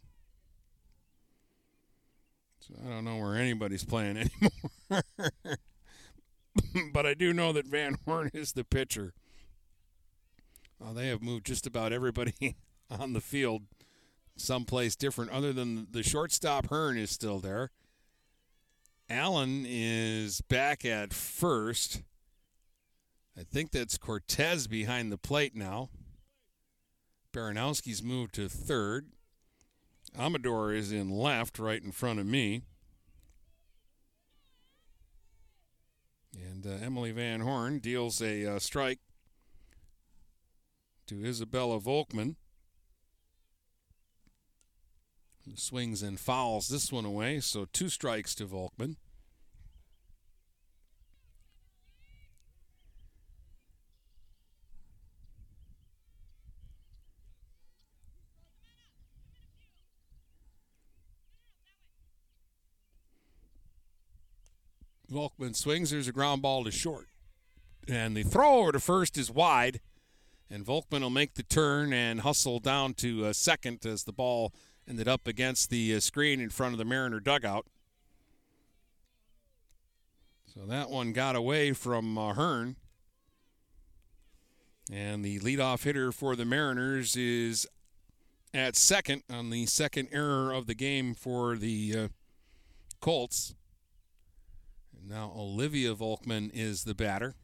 So 2.59 2.75
I 2.85 2.89
don't 2.89 3.05
know 3.05 3.17
where 3.17 3.35
anybody's 3.35 3.85
playing 3.85 4.17
anymore. 4.91 5.03
but 6.93 7.05
I 7.05 7.13
do 7.13 7.33
know 7.33 7.53
that 7.53 7.65
Van 7.65 7.97
Horn 8.05 8.29
is 8.33 8.53
the 8.53 8.63
pitcher. 8.63 9.13
Well, 10.79 10.93
they 10.93 11.07
have 11.07 11.21
moved 11.21 11.45
just 11.45 11.65
about 11.65 11.93
everybody 11.93 12.57
on 12.91 13.13
the 13.13 13.21
field 13.21 13.63
someplace 14.35 14.95
different, 14.95 15.31
other 15.31 15.51
than 15.51 15.87
the 15.91 16.03
shortstop 16.03 16.67
Hearn 16.67 16.97
is 16.97 17.09
still 17.09 17.39
there. 17.39 17.71
Allen 19.09 19.65
is 19.67 20.41
back 20.41 20.85
at 20.85 21.13
first. 21.13 22.03
I 23.37 23.43
think 23.43 23.71
that's 23.71 23.97
Cortez 23.97 24.67
behind 24.67 25.11
the 25.11 25.17
plate 25.17 25.55
now. 25.55 25.89
Baranowski's 27.37 28.01
moved 28.01 28.33
to 28.33 28.49
third. 28.49 29.09
Amador 30.17 30.73
is 30.73 30.91
in 30.91 31.11
left, 31.11 31.59
right 31.59 31.83
in 31.83 31.91
front 31.91 32.19
of 32.19 32.25
me. 32.25 32.63
And 36.33 36.65
uh, 36.65 36.83
Emily 36.83 37.11
Van 37.11 37.41
Horn 37.41 37.77
deals 37.77 38.23
a 38.23 38.55
uh, 38.55 38.57
strike 38.57 38.97
to 41.05 41.23
Isabella 41.23 41.79
Volkman, 41.79 42.37
who 45.45 45.55
swings 45.55 46.01
and 46.01 46.19
fouls 46.19 46.69
this 46.69 46.91
one 46.91 47.05
away. 47.05 47.39
So 47.39 47.67
two 47.71 47.89
strikes 47.89 48.33
to 48.35 48.47
Volkman. 48.47 48.95
Volkman 65.11 65.55
swings. 65.55 65.91
There's 65.91 66.07
a 66.07 66.13
ground 66.13 66.41
ball 66.41 66.63
to 66.63 66.71
short. 66.71 67.07
And 67.87 68.15
the 68.15 68.23
throw 68.23 68.59
over 68.59 68.73
to 68.73 68.79
first 68.79 69.17
is 69.17 69.31
wide. 69.31 69.79
And 70.49 70.65
Volkman 70.65 71.01
will 71.01 71.09
make 71.09 71.35
the 71.35 71.43
turn 71.43 71.93
and 71.93 72.21
hustle 72.21 72.59
down 72.59 72.93
to 72.95 73.25
uh, 73.25 73.33
second 73.33 73.85
as 73.85 74.03
the 74.03 74.13
ball 74.13 74.53
ended 74.87 75.07
up 75.07 75.27
against 75.27 75.69
the 75.69 75.95
uh, 75.95 75.99
screen 75.99 76.39
in 76.39 76.49
front 76.49 76.73
of 76.73 76.77
the 76.77 76.85
Mariner 76.85 77.19
dugout. 77.19 77.65
So 80.53 80.65
that 80.65 80.89
one 80.89 81.11
got 81.11 81.35
away 81.35 81.73
from 81.73 82.17
uh, 82.17 82.33
Hearn. 82.33 82.77
And 84.91 85.23
the 85.23 85.39
leadoff 85.39 85.83
hitter 85.83 86.11
for 86.13 86.35
the 86.35 86.45
Mariners 86.45 87.17
is 87.17 87.67
at 88.53 88.75
second 88.75 89.23
on 89.29 89.49
the 89.49 89.65
second 89.65 90.07
error 90.11 90.53
of 90.53 90.65
the 90.65 90.73
game 90.73 91.13
for 91.13 91.57
the 91.57 91.95
uh, 91.95 92.07
Colts. 93.01 93.53
Now 95.09 95.31
Olivia 95.33 95.95
Volkman 95.95 96.51
is 96.53 96.83
the 96.83 96.93
batter. 96.93 97.35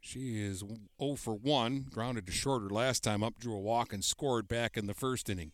She 0.00 0.40
is 0.40 0.62
0 1.00 1.16
for 1.16 1.34
1, 1.34 1.86
grounded 1.92 2.26
to 2.26 2.32
shorter 2.32 2.70
last 2.70 3.02
time 3.02 3.24
up, 3.24 3.40
drew 3.40 3.54
a 3.54 3.60
walk 3.60 3.92
and 3.92 4.04
scored 4.04 4.46
back 4.46 4.76
in 4.76 4.86
the 4.86 4.94
first 4.94 5.28
inning. 5.28 5.50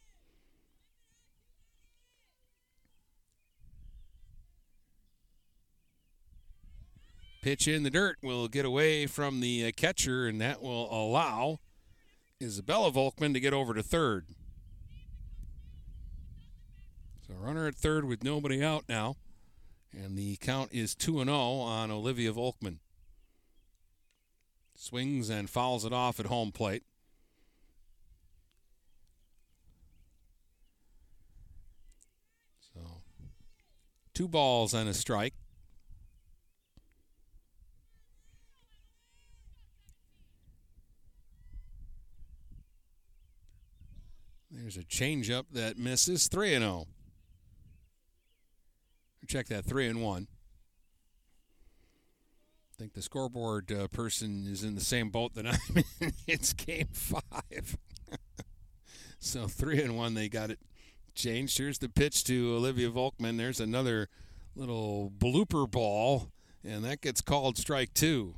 Pitch 7.41 7.67
in 7.67 7.83
the 7.83 7.91
dirt 7.91 8.19
will 8.23 8.47
get 8.47 8.65
away 8.65 9.07
from 9.07 9.41
the 9.41 9.67
uh, 9.67 9.71
catcher, 9.75 10.27
and 10.27 10.41
that 10.41 10.61
will 10.61 10.93
allow 10.93 11.61
Isabella 12.43 12.93
Volkman 12.93 13.33
to 13.33 13.41
get 13.41 13.55
over 13.55 13.73
to 13.73 13.83
third. 13.83 14.27
So 17.27 17.35
runner 17.35 17.67
at 17.67 17.75
third 17.75 18.05
with 18.05 18.23
nobody 18.23 18.63
out 18.63 18.85
now. 18.89 19.17
And 19.97 20.19
the 20.19 20.37
count 20.37 20.73
is 20.73 20.95
2 20.95 21.25
0 21.25 21.35
on 21.35 21.91
Olivia 21.91 22.31
Volkman. 22.31 22.79
Swings 24.75 25.31
and 25.31 25.49
fouls 25.49 25.87
it 25.87 25.93
off 25.93 26.21
at 26.21 26.27
home 26.27 26.53
plate. 26.53 26.83
So, 32.75 32.81
two 34.13 34.29
balls 34.29 34.75
and 34.75 34.87
a 34.87 34.93
strike. 34.93 35.33
There's 44.51 44.77
a 44.77 44.85
changeup 44.85 45.45
that 45.53 45.79
misses 45.79 46.29
3 46.29 46.55
and 46.55 46.63
0. 46.63 46.87
Check 49.27 49.49
that 49.49 49.65
three 49.65 49.87
and 49.87 50.03
one. 50.03 50.29
I 52.73 52.79
think 52.79 52.93
the 52.93 53.03
scoreboard 53.03 53.73
uh, 53.73 53.89
person 53.89 54.47
is 54.47 54.63
in 54.63 54.75
the 54.75 54.81
same 54.83 55.11
boat 55.11 55.35
that 55.35 55.47
I'm 55.47 55.85
in. 56.01 56.13
it's 56.27 56.53
game 56.53 56.89
five. 56.93 57.79
so 59.19 59.47
three 59.47 59.83
and 59.83 59.97
one, 59.97 60.15
they 60.15 60.29
got 60.29 60.51
it 60.51 60.59
changed. 61.15 61.59
Here's 61.59 61.79
the 61.79 61.89
pitch 61.89 62.25
to 62.25 62.55
Olivia 62.55 62.91
Volkman. 62.91 63.39
There's 63.39 63.61
another 63.61 64.09
little 64.55 65.11
blooper 65.17 65.71
ball, 65.71 66.31
and 66.63 66.85
that 66.85 67.01
gets 67.01 67.21
called 67.21 67.57
strike 67.57 67.95
two. 67.95 68.35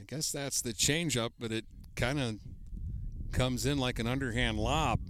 I 0.00 0.04
guess 0.06 0.32
that's 0.32 0.62
the 0.62 0.72
changeup, 0.72 1.30
but 1.38 1.52
it 1.52 1.66
kind 1.94 2.18
of 2.18 2.38
comes 3.32 3.66
in 3.66 3.78
like 3.78 3.98
an 3.98 4.06
underhand 4.06 4.58
lob. 4.58 5.00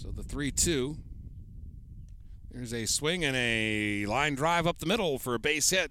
So 0.00 0.12
the 0.12 0.22
3 0.22 0.52
2. 0.52 0.96
There's 2.52 2.72
a 2.72 2.86
swing 2.86 3.24
and 3.24 3.36
a 3.36 4.06
line 4.06 4.36
drive 4.36 4.64
up 4.64 4.78
the 4.78 4.86
middle 4.86 5.18
for 5.18 5.34
a 5.34 5.40
base 5.40 5.70
hit. 5.70 5.90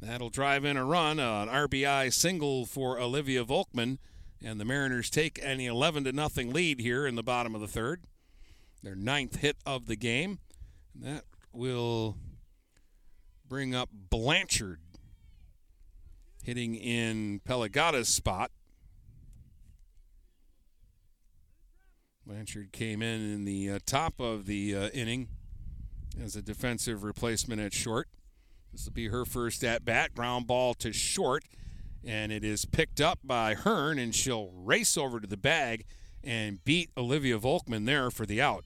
That'll 0.00 0.30
drive 0.30 0.64
in 0.64 0.78
a 0.78 0.86
run, 0.86 1.20
an 1.20 1.48
RBI 1.48 2.14
single 2.14 2.64
for 2.64 2.98
Olivia 2.98 3.44
Volkman, 3.44 3.98
and 4.42 4.58
the 4.58 4.64
Mariners 4.64 5.10
take 5.10 5.38
an 5.44 5.60
11 5.60 6.04
to 6.04 6.12
nothing 6.12 6.50
lead 6.50 6.80
here 6.80 7.06
in 7.06 7.14
the 7.14 7.22
bottom 7.22 7.54
of 7.54 7.60
the 7.60 7.68
third. 7.68 8.04
Their 8.82 8.94
ninth 8.94 9.36
hit 9.36 9.58
of 9.66 9.84
the 9.84 9.96
game. 9.96 10.38
And 10.94 11.04
That 11.04 11.24
will 11.52 12.16
bring 13.46 13.74
up 13.74 13.90
Blanchard 13.92 14.80
hitting 16.42 16.74
in 16.74 17.40
Pelagata's 17.44 18.08
spot. 18.08 18.50
Blanchard 22.26 22.70
came 22.72 23.02
in 23.02 23.20
in 23.20 23.44
the 23.44 23.70
uh, 23.70 23.78
top 23.84 24.20
of 24.20 24.46
the 24.46 24.76
uh, 24.76 24.88
inning 24.90 25.28
as 26.22 26.36
a 26.36 26.42
defensive 26.42 27.02
replacement 27.02 27.60
at 27.60 27.72
short. 27.72 28.08
This 28.70 28.84
will 28.84 28.92
be 28.92 29.08
her 29.08 29.24
first 29.24 29.64
at 29.64 29.84
bat. 29.84 30.14
Ground 30.14 30.46
ball 30.46 30.74
to 30.74 30.92
short, 30.92 31.44
and 32.04 32.30
it 32.30 32.44
is 32.44 32.64
picked 32.64 33.00
up 33.00 33.18
by 33.24 33.54
Hearn, 33.54 33.98
and 33.98 34.14
she'll 34.14 34.50
race 34.54 34.96
over 34.96 35.18
to 35.18 35.26
the 35.26 35.36
bag 35.36 35.84
and 36.22 36.64
beat 36.64 36.90
Olivia 36.96 37.38
Volkman 37.38 37.86
there 37.86 38.10
for 38.10 38.24
the 38.24 38.40
out. 38.40 38.64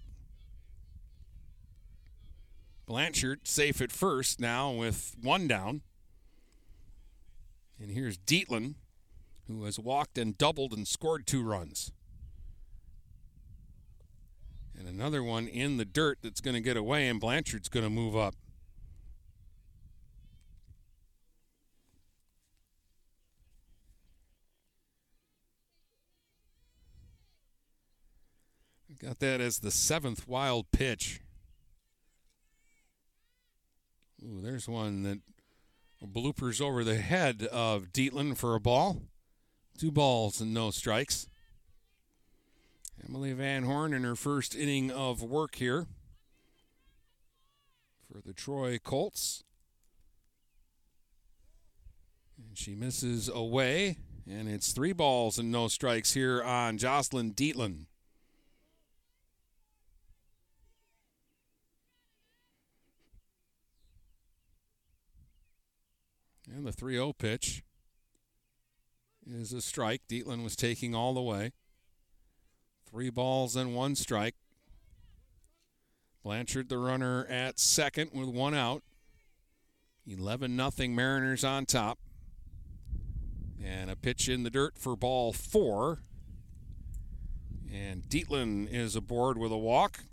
Blanchard 2.85 3.49
safe 3.49 3.81
at 3.81 3.91
first 3.91 4.39
now 4.39 4.71
with 4.71 5.17
one 5.21 5.49
down. 5.49 5.81
And 7.81 7.91
here's 7.91 8.19
Dietland, 8.19 8.75
who 9.49 9.65
has 9.65 9.79
walked 9.79 10.19
and 10.19 10.37
doubled 10.39 10.73
and 10.73 10.87
scored 10.87 11.27
two 11.27 11.43
runs. 11.43 11.91
And 14.79 14.89
another 14.89 15.23
one 15.23 15.49
in 15.49 15.77
the 15.77 15.85
dirt 15.85 16.19
that's 16.23 16.41
going 16.41 16.55
to 16.55 16.61
get 16.61 16.77
away, 16.77 17.09
and 17.09 17.21
Blanchard's 17.21 17.69
going 17.69 17.85
to 17.85 17.91
move 17.91 18.17
up. 18.17 18.35
Got 29.01 29.19
that 29.21 29.41
as 29.41 29.59
the 29.59 29.71
seventh 29.71 30.27
wild 30.27 30.71
pitch. 30.73 31.21
Ooh, 34.25 34.41
there's 34.41 34.69
one 34.69 35.03
that 35.03 35.21
bloopers 36.03 36.61
over 36.61 36.83
the 36.83 36.97
head 36.97 37.47
of 37.53 37.93
Dietland 37.93 38.39
for 38.39 38.55
a 38.55 38.61
ball. 38.61 39.03
Two 39.79 39.93
balls 39.93 40.41
and 40.41 40.55
no 40.55 40.71
strikes. 40.71 41.29
Emily 43.05 43.33
Van 43.33 43.65
Horn 43.65 43.93
in 43.93 44.05
her 44.05 44.17
first 44.17 44.55
inning 44.55 44.91
of 44.91 45.23
work 45.23 45.57
here 45.57 45.87
for 48.11 48.21
the 48.21 48.33
Troy 48.33 48.79
Colts. 48.79 49.45
And 52.39 52.57
she 52.57 52.75
misses 52.75 53.29
away, 53.29 53.99
and 54.29 54.49
it's 54.49 54.73
three 54.73 54.93
balls 54.93 55.39
and 55.39 55.51
no 55.51 55.69
strikes 55.69 56.15
here 56.15 56.43
on 56.43 56.79
Jocelyn 56.79 57.33
Dietland. 57.33 57.87
And 66.55 66.67
the 66.67 66.73
3 66.73 66.95
0 66.95 67.13
pitch 67.13 67.63
is 69.27 69.53
a 69.53 69.61
strike. 69.61 70.03
Dietland 70.09 70.45
was 70.45 70.57
taking 70.57 70.95
all 70.95 71.13
the 71.13 71.21
way. 71.21 71.53
Three 72.97 73.11
balls 73.11 73.57
and 73.57 73.75
one 73.75 73.95
strike. 73.95 74.37
Blanchard, 76.25 76.71
the 76.71 76.79
runner 76.79 77.27
at 77.27 77.59
second 77.59 78.13
with 78.15 78.31
one 78.31 78.55
out. 78.55 78.83
11 80.07 80.57
0 80.57 80.89
Mariners 80.95 81.45
on 81.45 81.67
top. 81.67 81.99
And 83.63 83.91
a 83.91 83.97
pitch 83.97 84.31
in 84.31 84.45
the 84.45 84.49
dirt 84.49 84.79
for 84.79 84.97
ball 84.97 85.35
four. 85.35 85.99
And 87.71 88.05
Dietland 88.05 88.73
is 88.73 88.97
aboard 88.97 89.37
with 89.37 89.53
a 89.53 89.59
walk. 89.59 90.05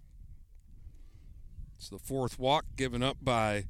It's 1.78 1.88
the 1.88 2.00
fourth 2.00 2.38
walk 2.38 2.66
given 2.76 3.02
up 3.02 3.16
by 3.22 3.68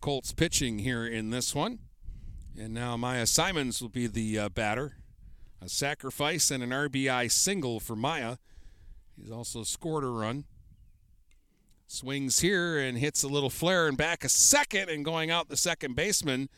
Colts 0.00 0.32
pitching 0.32 0.78
here 0.78 1.06
in 1.06 1.28
this 1.28 1.54
one. 1.54 1.80
And 2.58 2.72
now 2.72 2.96
Maya 2.96 3.26
Simons 3.26 3.82
will 3.82 3.90
be 3.90 4.06
the 4.06 4.38
uh, 4.38 4.48
batter. 4.48 4.99
A 5.62 5.68
sacrifice 5.68 6.50
and 6.50 6.62
an 6.62 6.70
RBI 6.70 7.30
single 7.30 7.80
for 7.80 7.94
Maya. 7.94 8.36
He's 9.16 9.30
also 9.30 9.62
scored 9.62 10.04
a 10.04 10.08
run. 10.08 10.44
Swings 11.86 12.40
here 12.40 12.78
and 12.78 12.96
hits 12.96 13.22
a 13.22 13.28
little 13.28 13.50
flare 13.50 13.88
and 13.88 13.96
back 13.96 14.24
a 14.24 14.28
second 14.28 14.88
and 14.88 15.04
going 15.04 15.30
out 15.30 15.48
the 15.48 15.56
second 15.56 15.96
baseman. 15.96 16.48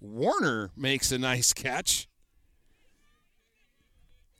Warner 0.00 0.70
makes 0.76 1.10
a 1.10 1.18
nice 1.18 1.52
catch. 1.52 2.06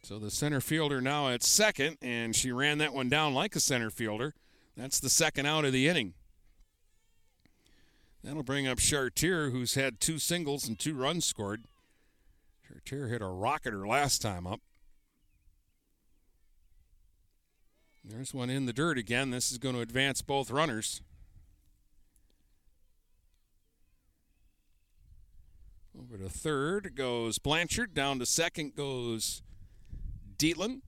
So 0.03 0.19
the 0.19 0.31
center 0.31 0.61
fielder 0.61 1.01
now 1.01 1.31
at 1.31 1.43
second, 1.43 1.97
and 2.03 2.37
she 2.37 2.53
ran 2.53 2.77
that 2.79 2.93
one 2.93 3.09
down 3.09 3.33
like 3.33 3.57
a 3.57 3.61
center 3.61 3.91
fielder. 3.91 4.35
That's 4.77 5.01
the 5.01 5.09
second 5.09 5.47
out 5.47 5.65
of 5.65 5.73
the 5.73 5.89
inning. 5.89 6.13
That'll 8.23 8.43
bring 8.43 8.67
up 8.67 8.79
Chartier, 8.79 9.51
who's 9.51 9.75
had 9.75 10.01
two 10.01 10.19
singles 10.19 10.69
and 10.69 10.79
two 10.79 10.95
runs 10.95 11.25
scored. 11.25 11.65
Chartier 12.85 13.09
hit 13.09 13.23
a 13.23 13.27
rocketer 13.27 13.87
last 13.87 14.21
time 14.21 14.47
up. 14.47 14.61
There's 18.05 18.35
one 18.35 18.51
in 18.51 18.67
the 18.67 18.73
dirt 18.73 18.99
again. 18.99 19.31
This 19.31 19.51
is 19.51 19.59
going 19.59 19.75
to 19.75 19.81
advance 19.81 20.21
both 20.21 20.51
runners. 20.51 21.01
Over 25.99 26.19
to 26.19 26.29
third 26.29 26.95
goes 26.95 27.39
Blanchard. 27.39 27.95
Down 27.95 28.19
to 28.19 28.27
second 28.27 28.75
goes 28.75 29.43
Dietland. 30.37 30.83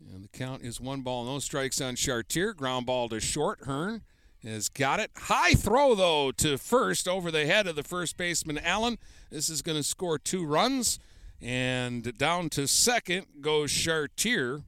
And 0.00 0.24
the 0.24 0.28
count 0.28 0.62
is 0.62 0.80
one 0.80 1.02
ball, 1.02 1.24
no 1.24 1.38
strikes 1.38 1.80
on 1.80 1.94
Chartier. 1.94 2.52
Ground 2.54 2.86
ball 2.86 3.08
to 3.08 3.20
short. 3.20 3.64
Hearn 3.64 4.02
has 4.46 4.68
got 4.68 5.00
it. 5.00 5.10
High 5.16 5.54
throw, 5.54 5.94
though, 5.94 6.30
to 6.32 6.58
first 6.58 7.08
over 7.08 7.30
the 7.30 7.46
head 7.46 7.66
of 7.66 7.76
the 7.76 7.82
first 7.82 8.16
baseman, 8.16 8.58
Allen. 8.58 8.98
This 9.30 9.50
is 9.50 9.62
going 9.62 9.76
to 9.76 9.82
score 9.82 10.18
two 10.18 10.44
runs. 10.44 10.98
And 11.40 12.16
down 12.16 12.48
to 12.50 12.66
second 12.66 13.26
goes 13.40 13.70
Chartier. 13.70 14.62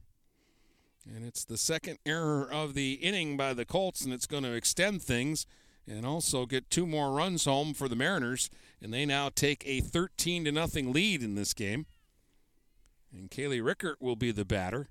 And 1.05 1.25
it's 1.25 1.43
the 1.43 1.57
second 1.57 1.97
error 2.05 2.47
of 2.51 2.73
the 2.75 2.93
inning 2.93 3.35
by 3.35 3.53
the 3.53 3.65
Colts, 3.65 4.01
and 4.01 4.13
it's 4.13 4.27
going 4.27 4.43
to 4.43 4.53
extend 4.53 5.01
things 5.01 5.47
and 5.87 6.05
also 6.05 6.45
get 6.45 6.69
two 6.69 6.85
more 6.85 7.11
runs 7.11 7.45
home 7.45 7.73
for 7.73 7.87
the 7.87 7.95
Mariners. 7.95 8.49
And 8.81 8.93
they 8.93 9.05
now 9.05 9.29
take 9.29 9.63
a 9.65 9.79
13 9.79 10.45
to 10.45 10.51
nothing 10.51 10.93
lead 10.93 11.23
in 11.23 11.35
this 11.35 11.53
game. 11.53 11.87
And 13.11 13.31
Kaylee 13.31 13.63
Rickert 13.63 13.99
will 13.99 14.15
be 14.15 14.31
the 14.31 14.45
batter. 14.45 14.89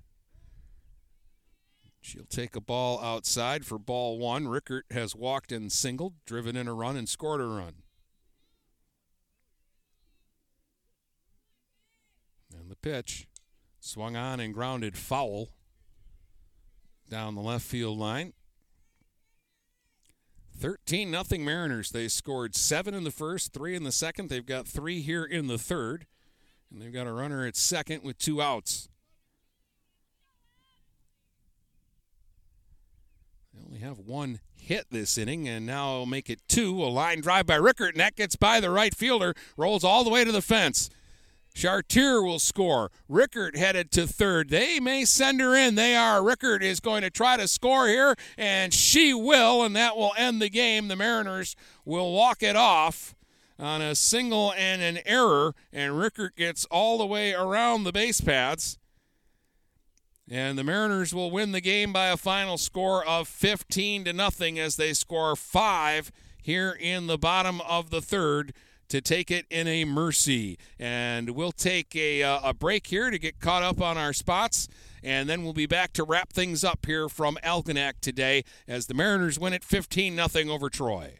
She'll 2.01 2.23
take 2.23 2.55
a 2.55 2.61
ball 2.61 2.99
outside 3.01 3.65
for 3.65 3.77
ball 3.77 4.17
one. 4.17 4.47
Rickert 4.47 4.85
has 4.91 5.15
walked 5.15 5.51
and 5.51 5.71
singled, 5.71 6.13
driven 6.25 6.55
in 6.55 6.67
a 6.67 6.73
run, 6.73 6.95
and 6.95 7.09
scored 7.09 7.41
a 7.41 7.45
run. 7.45 7.73
And 12.57 12.71
the 12.71 12.75
pitch 12.75 13.27
swung 13.79 14.15
on 14.15 14.39
and 14.39 14.53
grounded 14.53 14.97
foul 14.97 15.49
down 17.09 17.35
the 17.35 17.41
left 17.41 17.65
field 17.65 17.97
line. 17.97 18.33
13 20.57 21.09
nothing 21.09 21.45
Mariners. 21.45 21.91
They 21.91 22.07
scored 22.09 22.53
seven 22.53 22.93
in 22.93 23.05
the 23.05 23.11
first, 23.11 23.53
three 23.53 23.75
in 23.75 23.83
the 23.83 23.91
second. 23.91 24.29
They've 24.29 24.45
got 24.45 24.67
three 24.67 25.01
here 25.01 25.23
in 25.23 25.47
the 25.47 25.57
third. 25.57 26.05
And 26.69 26.81
they've 26.81 26.93
got 26.93 27.07
a 27.07 27.13
runner 27.13 27.45
at 27.45 27.55
second 27.55 28.03
with 28.03 28.17
two 28.17 28.41
outs. 28.41 28.89
They 33.53 33.68
only 33.79 33.87
have 33.87 33.99
one 33.99 34.39
hit 34.55 34.87
this 34.91 35.17
inning, 35.17 35.47
and 35.47 35.65
now 35.65 36.03
make 36.03 36.29
it 36.29 36.39
two. 36.47 36.83
A 36.83 36.87
line 36.87 37.21
drive 37.21 37.45
by 37.45 37.55
Rickert, 37.55 37.93
and 37.93 38.01
that 38.01 38.15
gets 38.15 38.35
by 38.35 38.59
the 38.59 38.69
right 38.69 38.93
fielder, 38.93 39.33
rolls 39.55 39.83
all 39.83 40.03
the 40.03 40.09
way 40.09 40.23
to 40.25 40.31
the 40.31 40.41
fence. 40.41 40.89
Chartier 41.53 42.21
will 42.21 42.39
score. 42.39 42.91
Rickert 43.07 43.55
headed 43.55 43.91
to 43.91 44.05
third. 44.05 44.49
They 44.49 44.79
may 44.79 45.05
send 45.05 45.39
her 45.41 45.55
in. 45.55 45.75
They 45.75 45.95
are. 45.95 46.23
Rickert 46.23 46.61
is 46.63 46.79
going 46.79 47.01
to 47.03 47.09
try 47.09 47.37
to 47.37 47.47
score 47.47 47.87
here, 47.87 48.15
and 48.37 48.73
she 48.73 49.13
will, 49.13 49.63
and 49.63 49.75
that 49.75 49.95
will 49.95 50.13
end 50.17 50.41
the 50.41 50.49
game. 50.49 50.87
The 50.87 50.95
Mariners 50.95 51.55
will 51.85 52.11
walk 52.11 52.43
it 52.43 52.55
off. 52.55 53.15
on 53.57 53.81
a 53.81 53.93
single 53.93 54.53
and 54.53 54.81
an 54.81 54.99
error, 55.05 55.53
and 55.73 55.97
Rickert 55.97 56.35
gets 56.35 56.65
all 56.65 56.97
the 56.97 57.05
way 57.05 57.33
around 57.33 57.83
the 57.83 57.91
base 57.91 58.21
paths. 58.21 58.77
And 60.31 60.59
the 60.59 60.63
Mariners 60.63 61.13
will 61.13 61.31
win 61.31 61.53
the 61.53 61.61
game 61.61 61.91
by 61.91 62.09
a 62.09 62.17
final 62.17 62.59
score 62.59 63.03
of 63.03 63.27
15 63.27 64.05
to 64.05 64.13
nothing 64.13 64.59
as 64.59 64.75
they 64.75 64.93
score 64.93 65.35
five 65.35 66.11
here 66.41 66.77
in 66.79 67.07
the 67.07 67.17
bottom 67.17 67.61
of 67.61 67.89
the 67.89 68.01
third 68.01 68.53
to 68.89 69.01
take 69.01 69.31
it 69.31 69.45
in 69.49 69.67
a 69.67 69.85
mercy. 69.85 70.59
And 70.77 71.31
we'll 71.31 71.51
take 71.51 71.95
a, 71.95 72.21
uh, 72.21 72.49
a 72.49 72.53
break 72.53 72.87
here 72.87 73.09
to 73.09 73.17
get 73.17 73.39
caught 73.39 73.63
up 73.63 73.81
on 73.81 73.97
our 73.97 74.13
spots. 74.13 74.67
And 75.03 75.27
then 75.27 75.43
we'll 75.43 75.53
be 75.53 75.65
back 75.65 75.93
to 75.93 76.03
wrap 76.03 76.31
things 76.31 76.63
up 76.63 76.85
here 76.85 77.09
from 77.09 77.37
Algonac 77.43 77.93
today 78.01 78.43
as 78.67 78.85
the 78.85 78.93
Mariners 78.93 79.39
win 79.39 79.53
it 79.53 79.63
15 79.63 80.15
0 80.27 80.53
over 80.53 80.69
Troy. 80.69 81.19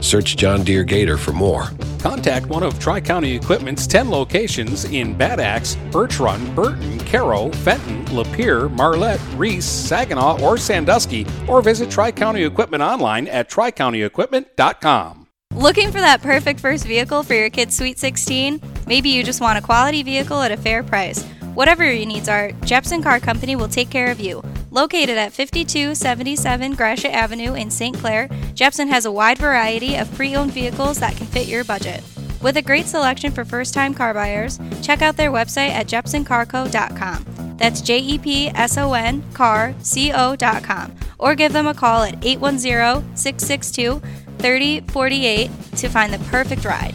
Search 0.00 0.36
John 0.36 0.64
Deere 0.64 0.84
Gator 0.84 1.16
for 1.16 1.32
more. 1.32 1.70
Contact 1.98 2.46
one 2.46 2.62
of 2.62 2.78
Tri 2.78 3.00
County 3.00 3.34
Equipment's 3.36 3.86
10 3.86 4.10
locations 4.10 4.84
in 4.86 5.14
Bad 5.14 5.40
Axe, 5.40 5.76
Birch 5.90 6.18
Run, 6.18 6.54
Burton, 6.54 6.98
Caro, 7.00 7.50
Fenton, 7.50 8.04
Lapeer, 8.06 8.70
Marlette, 8.70 9.20
Reese, 9.36 9.66
Saginaw, 9.66 10.40
or 10.42 10.56
Sandusky, 10.56 11.26
or 11.46 11.62
visit 11.62 11.90
Tri 11.90 12.10
County 12.10 12.44
Equipment 12.44 12.82
online 12.82 13.28
at 13.28 13.50
tricountyequipment.com. 13.50 15.26
Looking 15.54 15.90
for 15.90 16.00
that 16.00 16.22
perfect 16.22 16.60
first 16.60 16.86
vehicle 16.86 17.22
for 17.22 17.34
your 17.34 17.50
kid's 17.50 17.76
Sweet 17.76 17.98
16? 17.98 18.62
Maybe 18.86 19.10
you 19.10 19.22
just 19.22 19.40
want 19.40 19.58
a 19.58 19.62
quality 19.62 20.02
vehicle 20.02 20.40
at 20.40 20.52
a 20.52 20.56
fair 20.56 20.82
price. 20.82 21.24
Whatever 21.54 21.84
your 21.84 22.06
needs 22.06 22.28
are, 22.28 22.52
Jepson 22.64 23.02
Car 23.02 23.18
Company 23.18 23.56
will 23.56 23.68
take 23.68 23.90
care 23.90 24.10
of 24.10 24.20
you. 24.20 24.42
Located 24.70 25.18
at 25.18 25.32
5277 25.32 26.74
Gratiot 26.74 27.12
Avenue 27.12 27.54
in 27.54 27.70
St. 27.70 27.96
Clair, 27.96 28.28
Jepson 28.54 28.86
has 28.86 29.04
a 29.04 29.10
wide 29.10 29.38
variety 29.38 29.96
of 29.96 30.14
pre 30.14 30.36
owned 30.36 30.52
vehicles 30.52 31.00
that 31.00 31.16
can 31.16 31.26
fit 31.26 31.48
your 31.48 31.64
budget. 31.64 32.04
With 32.40 32.56
a 32.56 32.62
great 32.62 32.86
selection 32.86 33.32
for 33.32 33.44
first 33.44 33.74
time 33.74 33.94
car 33.94 34.14
buyers, 34.14 34.60
check 34.80 35.02
out 35.02 35.16
their 35.16 35.32
website 35.32 35.70
at 35.70 35.88
jepsoncarco.com. 35.88 37.56
That's 37.58 37.80
J 37.80 37.98
E 37.98 38.18
P 38.18 38.48
S 38.50 38.78
O 38.78 38.94
N 38.94 39.22
car 39.34 39.74
C 39.80 40.12
O.com. 40.12 40.94
Or 41.18 41.34
give 41.34 41.52
them 41.52 41.66
a 41.66 41.74
call 41.74 42.04
at 42.04 42.24
810 42.24 43.16
662 43.16 44.00
3048 44.38 45.50
to 45.76 45.88
find 45.88 46.12
the 46.12 46.18
perfect 46.30 46.64
ride. 46.64 46.94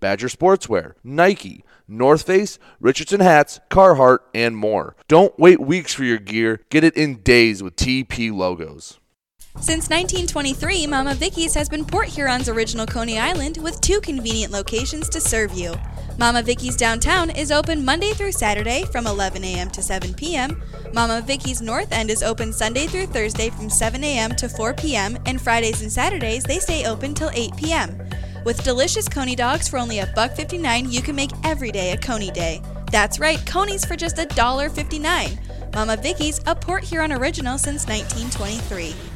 Badger 0.00 0.28
Sportswear, 0.28 0.94
Nike, 1.02 1.64
North 1.88 2.22
Face, 2.26 2.58
Richardson 2.80 3.20
hats, 3.20 3.60
Carhartt, 3.70 4.18
and 4.34 4.56
more. 4.56 4.96
Don't 5.08 5.38
wait 5.38 5.60
weeks 5.60 5.94
for 5.94 6.04
your 6.04 6.18
gear. 6.18 6.60
Get 6.70 6.84
it 6.84 6.96
in 6.96 7.22
days 7.22 7.62
with 7.62 7.76
TP 7.76 8.32
logos. 8.32 8.98
Since 9.58 9.88
1923, 9.88 10.86
Mama 10.86 11.14
Vicky's 11.14 11.54
has 11.54 11.70
been 11.70 11.86
Port 11.86 12.08
Huron's 12.08 12.48
original 12.48 12.84
Coney 12.84 13.18
Island 13.18 13.56
with 13.56 13.80
two 13.80 14.02
convenient 14.02 14.52
locations 14.52 15.08
to 15.08 15.20
serve 15.20 15.54
you. 15.54 15.74
Mama 16.18 16.42
Vicky's 16.42 16.76
downtown 16.76 17.30
is 17.30 17.50
open 17.50 17.82
Monday 17.82 18.10
through 18.10 18.32
Saturday 18.32 18.84
from 18.84 19.06
11 19.06 19.42
a.m. 19.44 19.70
to 19.70 19.82
7 19.82 20.12
p.m. 20.12 20.62
Mama 20.92 21.22
Vicky's 21.22 21.62
North 21.62 21.90
End 21.90 22.10
is 22.10 22.22
open 22.22 22.52
Sunday 22.52 22.86
through 22.86 23.06
Thursday 23.06 23.48
from 23.48 23.70
7 23.70 24.04
a.m. 24.04 24.36
to 24.36 24.46
4 24.46 24.74
p.m. 24.74 25.16
and 25.24 25.40
Fridays 25.40 25.80
and 25.80 25.90
Saturdays 25.90 26.44
they 26.44 26.58
stay 26.58 26.84
open 26.86 27.14
till 27.14 27.30
8 27.32 27.56
p.m. 27.56 27.98
With 28.46 28.62
delicious 28.62 29.08
Coney 29.08 29.34
dogs 29.34 29.66
for 29.66 29.76
only 29.76 29.98
a 29.98 30.06
buck 30.14 30.30
59, 30.30 30.88
you 30.88 31.02
can 31.02 31.16
make 31.16 31.32
every 31.42 31.72
day 31.72 31.90
a 31.90 31.96
Coney 31.96 32.30
day. 32.30 32.62
That's 32.92 33.18
right, 33.18 33.44
Coney's 33.44 33.84
for 33.84 33.96
just 33.96 34.20
a 34.20 34.26
dollar 34.26 34.70
59. 34.70 35.36
Mama 35.74 35.96
Vicky's, 35.96 36.40
a 36.46 36.54
Port 36.54 36.84
Huron 36.84 37.12
original 37.12 37.58
since 37.58 37.88
1923. 37.88 39.15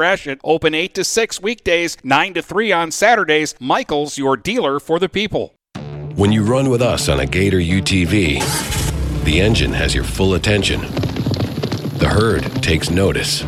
Gratiot, 0.01 0.41
open 0.43 0.73
8 0.73 0.95
to 0.95 1.03
6 1.03 1.43
weekdays, 1.43 1.95
9 2.03 2.33
to 2.33 2.41
3 2.41 2.71
on 2.71 2.89
Saturdays. 2.89 3.53
Michaels, 3.59 4.17
your 4.17 4.35
dealer 4.35 4.79
for 4.79 4.97
the 4.97 5.07
people. 5.07 5.53
When 6.15 6.31
you 6.31 6.43
run 6.43 6.71
with 6.71 6.81
us 6.81 7.07
on 7.07 7.19
a 7.19 7.27
Gator 7.27 7.59
UTV, 7.59 9.23
the 9.23 9.39
engine 9.39 9.71
has 9.73 9.93
your 9.93 10.03
full 10.03 10.33
attention. 10.33 10.81
The 11.99 12.09
herd 12.09 12.41
takes 12.63 12.89
notice. 12.89 13.43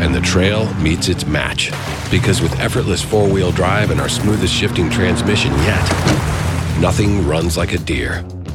And 0.00 0.14
the 0.14 0.22
trail 0.22 0.72
meets 0.76 1.08
its 1.08 1.26
match. 1.26 1.70
Because 2.10 2.40
with 2.40 2.58
effortless 2.58 3.02
four 3.02 3.28
wheel 3.28 3.52
drive 3.52 3.90
and 3.90 4.00
our 4.00 4.08
smoothest 4.08 4.54
shifting 4.54 4.88
transmission 4.88 5.52
yet, 5.68 6.80
nothing 6.80 7.28
runs 7.28 7.58
like 7.58 7.74
a 7.74 7.78
Deere. 7.78 8.24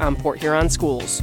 on 0.00 0.16
Port 0.16 0.40
Huron 0.40 0.68
schools. 0.68 1.22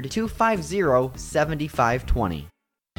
250 0.09 1.11
7520. 1.15 2.50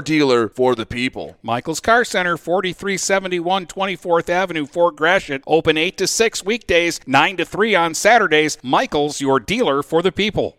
dealer 0.00 0.48
for 0.48 0.74
the 0.74 0.86
people. 0.86 1.36
Michael's 1.42 1.80
Car 1.80 2.04
Center, 2.04 2.36
4371 2.36 3.66
24th 3.66 4.28
Avenue, 4.28 4.66
Fort 4.66 4.96
Gratiot, 4.96 5.42
open 5.46 5.76
8 5.76 5.96
to 5.98 6.06
6 6.06 6.44
weekdays, 6.44 7.00
9 7.06 7.36
to 7.38 7.44
3 7.44 7.74
on 7.74 7.94
Saturdays. 7.94 8.58
Michael's, 8.62 9.20
your 9.20 9.40
dealer 9.40 9.82
for 9.82 10.02
the 10.02 10.12
people. 10.12 10.58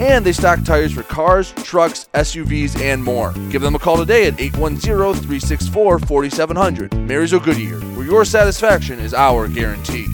and 0.00 0.24
they 0.24 0.32
stock 0.32 0.64
tires 0.64 0.92
for 0.92 1.02
cars, 1.02 1.52
trucks, 1.52 2.08
SUVs, 2.14 2.80
and 2.80 3.02
more. 3.02 3.32
Give 3.50 3.62
them 3.62 3.74
a 3.74 3.78
call 3.78 3.96
today 3.96 4.26
at 4.26 4.40
810 4.40 5.14
364 5.14 5.98
4700. 6.00 6.94
Marysville 6.94 7.40
Goodyear, 7.40 7.80
where 7.96 8.06
your 8.06 8.24
satisfaction 8.24 8.98
is 9.00 9.14
our 9.14 9.48
guarantee. 9.48 10.06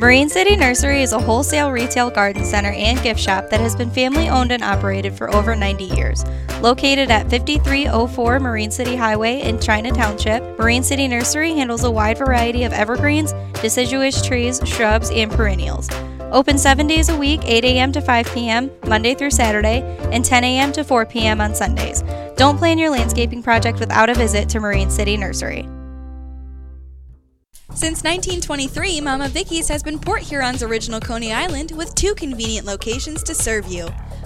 Marine 0.00 0.30
City 0.30 0.56
Nursery 0.56 1.02
is 1.02 1.12
a 1.12 1.18
wholesale 1.18 1.70
retail 1.70 2.08
garden 2.08 2.42
center 2.42 2.70
and 2.70 3.02
gift 3.02 3.20
shop 3.20 3.50
that 3.50 3.60
has 3.60 3.76
been 3.76 3.90
family 3.90 4.30
owned 4.30 4.50
and 4.50 4.62
operated 4.62 5.12
for 5.12 5.28
over 5.34 5.54
90 5.54 5.84
years. 5.84 6.24
Located 6.62 7.10
at 7.10 7.28
5304 7.28 8.40
Marine 8.40 8.70
City 8.70 8.96
Highway 8.96 9.42
in 9.42 9.60
China 9.60 9.90
Township, 9.90 10.42
Marine 10.58 10.82
City 10.82 11.06
Nursery 11.06 11.52
handles 11.52 11.84
a 11.84 11.90
wide 11.90 12.16
variety 12.16 12.64
of 12.64 12.72
evergreens, 12.72 13.34
deciduous 13.60 14.24
trees, 14.24 14.58
shrubs, 14.64 15.10
and 15.10 15.30
perennials. 15.30 15.90
Open 16.32 16.58
seven 16.58 16.86
days 16.86 17.08
a 17.08 17.16
week, 17.16 17.40
8 17.44 17.64
a.m. 17.64 17.90
to 17.92 18.00
5 18.00 18.32
p.m., 18.32 18.70
Monday 18.86 19.14
through 19.14 19.32
Saturday, 19.32 19.82
and 20.12 20.24
10 20.24 20.44
a.m. 20.44 20.72
to 20.72 20.84
4 20.84 21.04
p.m. 21.06 21.40
on 21.40 21.54
Sundays. 21.56 22.02
Don't 22.36 22.56
plan 22.56 22.78
your 22.78 22.90
landscaping 22.90 23.42
project 23.42 23.80
without 23.80 24.08
a 24.08 24.14
visit 24.14 24.48
to 24.50 24.60
Marine 24.60 24.90
City 24.90 25.16
Nursery. 25.16 25.68
Since 27.74 28.04
1923, 28.04 29.00
Mama 29.00 29.28
Vicky's 29.28 29.68
has 29.68 29.82
been 29.82 29.98
Port 29.98 30.22
Huron's 30.22 30.62
original 30.62 31.00
Coney 31.00 31.32
Island 31.32 31.72
with 31.72 31.94
two 31.94 32.14
convenient 32.14 32.66
locations 32.66 33.22
to 33.24 33.34
serve 33.34 33.66
you. 33.66 33.88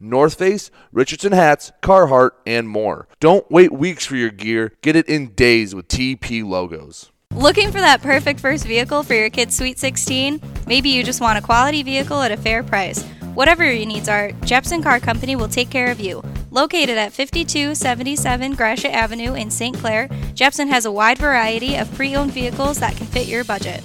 North 0.00 0.34
Face, 0.34 0.70
Richardson 0.92 1.32
hats, 1.32 1.72
Carhartt, 1.82 2.30
and 2.46 2.68
more. 2.68 3.08
Don't 3.20 3.50
wait 3.50 3.72
weeks 3.72 4.06
for 4.06 4.16
your 4.16 4.30
gear. 4.30 4.72
Get 4.82 4.96
it 4.96 5.08
in 5.08 5.34
days 5.34 5.74
with 5.74 5.88
TP 5.88 6.44
logos. 6.44 7.10
Looking 7.34 7.70
for 7.70 7.80
that 7.80 8.02
perfect 8.02 8.40
first 8.40 8.64
vehicle 8.64 9.02
for 9.02 9.14
your 9.14 9.30
kid's 9.30 9.56
Sweet 9.56 9.78
16? 9.78 10.40
Maybe 10.66 10.88
you 10.88 11.04
just 11.04 11.20
want 11.20 11.38
a 11.38 11.42
quality 11.42 11.82
vehicle 11.82 12.20
at 12.22 12.32
a 12.32 12.36
fair 12.36 12.62
price. 12.62 13.04
Whatever 13.34 13.70
your 13.70 13.86
needs 13.86 14.08
are, 14.08 14.32
Jepson 14.44 14.82
Car 14.82 14.98
Company 14.98 15.36
will 15.36 15.48
take 15.48 15.70
care 15.70 15.90
of 15.90 16.00
you. 16.00 16.22
Located 16.50 16.96
at 16.96 17.12
5277 17.12 18.54
Gratiot 18.54 18.92
Avenue 18.92 19.34
in 19.34 19.50
St. 19.50 19.76
Clair, 19.76 20.08
Jepson 20.34 20.68
has 20.68 20.86
a 20.86 20.92
wide 20.92 21.18
variety 21.18 21.76
of 21.76 21.92
pre 21.94 22.16
owned 22.16 22.32
vehicles 22.32 22.78
that 22.80 22.96
can 22.96 23.06
fit 23.06 23.28
your 23.28 23.44
budget. 23.44 23.84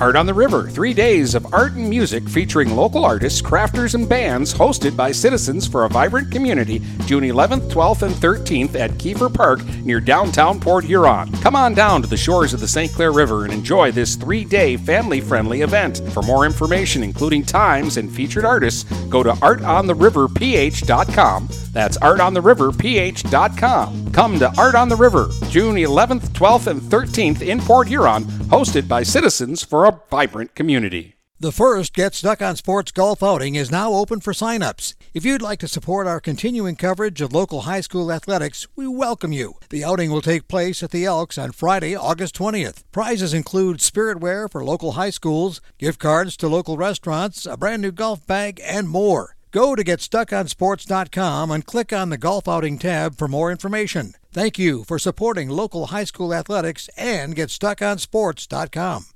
Art 0.00 0.16
on 0.16 0.26
the 0.26 0.34
River, 0.34 0.68
three 0.68 0.92
days 0.92 1.36
of 1.36 1.54
art 1.54 1.74
and 1.74 1.88
music 1.88 2.28
featuring 2.28 2.74
local 2.74 3.04
artists, 3.04 3.40
crafters, 3.40 3.94
and 3.94 4.08
bands, 4.08 4.52
hosted 4.52 4.96
by 4.96 5.12
Citizens 5.12 5.68
for 5.68 5.84
a 5.84 5.88
Vibrant 5.88 6.32
Community, 6.32 6.80
June 7.06 7.22
11th, 7.22 7.70
12th, 7.70 8.02
and 8.02 8.12
13th 8.16 8.74
at 8.74 8.90
Kiefer 8.94 9.32
Park 9.32 9.64
near 9.84 10.00
downtown 10.00 10.58
Port 10.58 10.84
Huron. 10.84 11.30
Come 11.34 11.54
on 11.54 11.74
down 11.74 12.02
to 12.02 12.08
the 12.08 12.16
shores 12.16 12.52
of 12.52 12.58
the 12.58 12.66
St. 12.66 12.92
Clair 12.92 13.12
River 13.12 13.44
and 13.44 13.52
enjoy 13.52 13.92
this 13.92 14.16
three 14.16 14.44
day 14.44 14.76
family 14.76 15.20
friendly 15.20 15.60
event. 15.60 16.02
For 16.12 16.24
more 16.24 16.44
information, 16.44 17.04
including 17.04 17.44
times 17.44 17.96
and 17.96 18.12
featured 18.12 18.44
artists, 18.44 18.82
go 19.04 19.22
to 19.22 19.30
artontheriverph.com. 19.30 21.48
That's 21.72 21.98
artontheriverph.com. 21.98 24.12
Come 24.12 24.38
to 24.40 24.52
Art 24.58 24.74
on 24.74 24.88
the 24.88 24.96
River, 24.96 25.28
June 25.50 25.76
11th, 25.76 26.30
12th, 26.30 26.66
and 26.66 26.80
13th 26.80 27.42
in 27.42 27.60
Port 27.60 27.86
Huron, 27.86 28.26
hosted 28.54 28.86
by 28.86 29.02
Citizens 29.02 29.64
for 29.64 29.84
a 29.84 30.00
Vibrant 30.10 30.54
Community. 30.54 31.16
The 31.40 31.50
first 31.50 31.92
Get 31.92 32.14
Stuck 32.14 32.40
on 32.40 32.54
Sports 32.54 32.92
golf 32.92 33.20
outing 33.20 33.56
is 33.56 33.68
now 33.68 33.92
open 33.92 34.20
for 34.20 34.32
sign-ups. 34.32 34.94
If 35.12 35.24
you'd 35.24 35.42
like 35.42 35.58
to 35.58 35.66
support 35.66 36.06
our 36.06 36.20
continuing 36.20 36.76
coverage 36.76 37.20
of 37.20 37.32
local 37.32 37.62
high 37.62 37.80
school 37.80 38.12
athletics, 38.12 38.68
we 38.76 38.86
welcome 38.86 39.32
you. 39.32 39.54
The 39.70 39.82
outing 39.82 40.12
will 40.12 40.22
take 40.22 40.46
place 40.46 40.84
at 40.84 40.92
the 40.92 41.04
Elks 41.04 41.36
on 41.36 41.50
Friday, 41.50 41.96
August 41.96 42.36
20th. 42.36 42.84
Prizes 42.92 43.34
include 43.34 43.80
spirit 43.80 44.20
wear 44.20 44.46
for 44.46 44.64
local 44.64 44.92
high 44.92 45.10
schools, 45.10 45.60
gift 45.76 45.98
cards 45.98 46.36
to 46.36 46.46
local 46.46 46.76
restaurants, 46.76 47.46
a 47.46 47.56
brand 47.56 47.82
new 47.82 47.90
golf 47.90 48.24
bag, 48.24 48.60
and 48.62 48.88
more. 48.88 49.34
Go 49.50 49.74
to 49.74 49.82
GetStuckOnSports.com 49.82 51.50
and 51.50 51.66
click 51.66 51.92
on 51.92 52.10
the 52.10 52.18
Golf 52.18 52.46
Outing 52.46 52.78
tab 52.78 53.16
for 53.18 53.26
more 53.26 53.50
information. 53.50 54.14
Thank 54.34 54.58
you 54.58 54.82
for 54.82 54.98
supporting 54.98 55.48
local 55.48 55.86
high 55.86 56.02
school 56.02 56.34
athletics 56.34 56.90
and 56.96 57.36
GetStuckOnSports.com. 57.36 59.06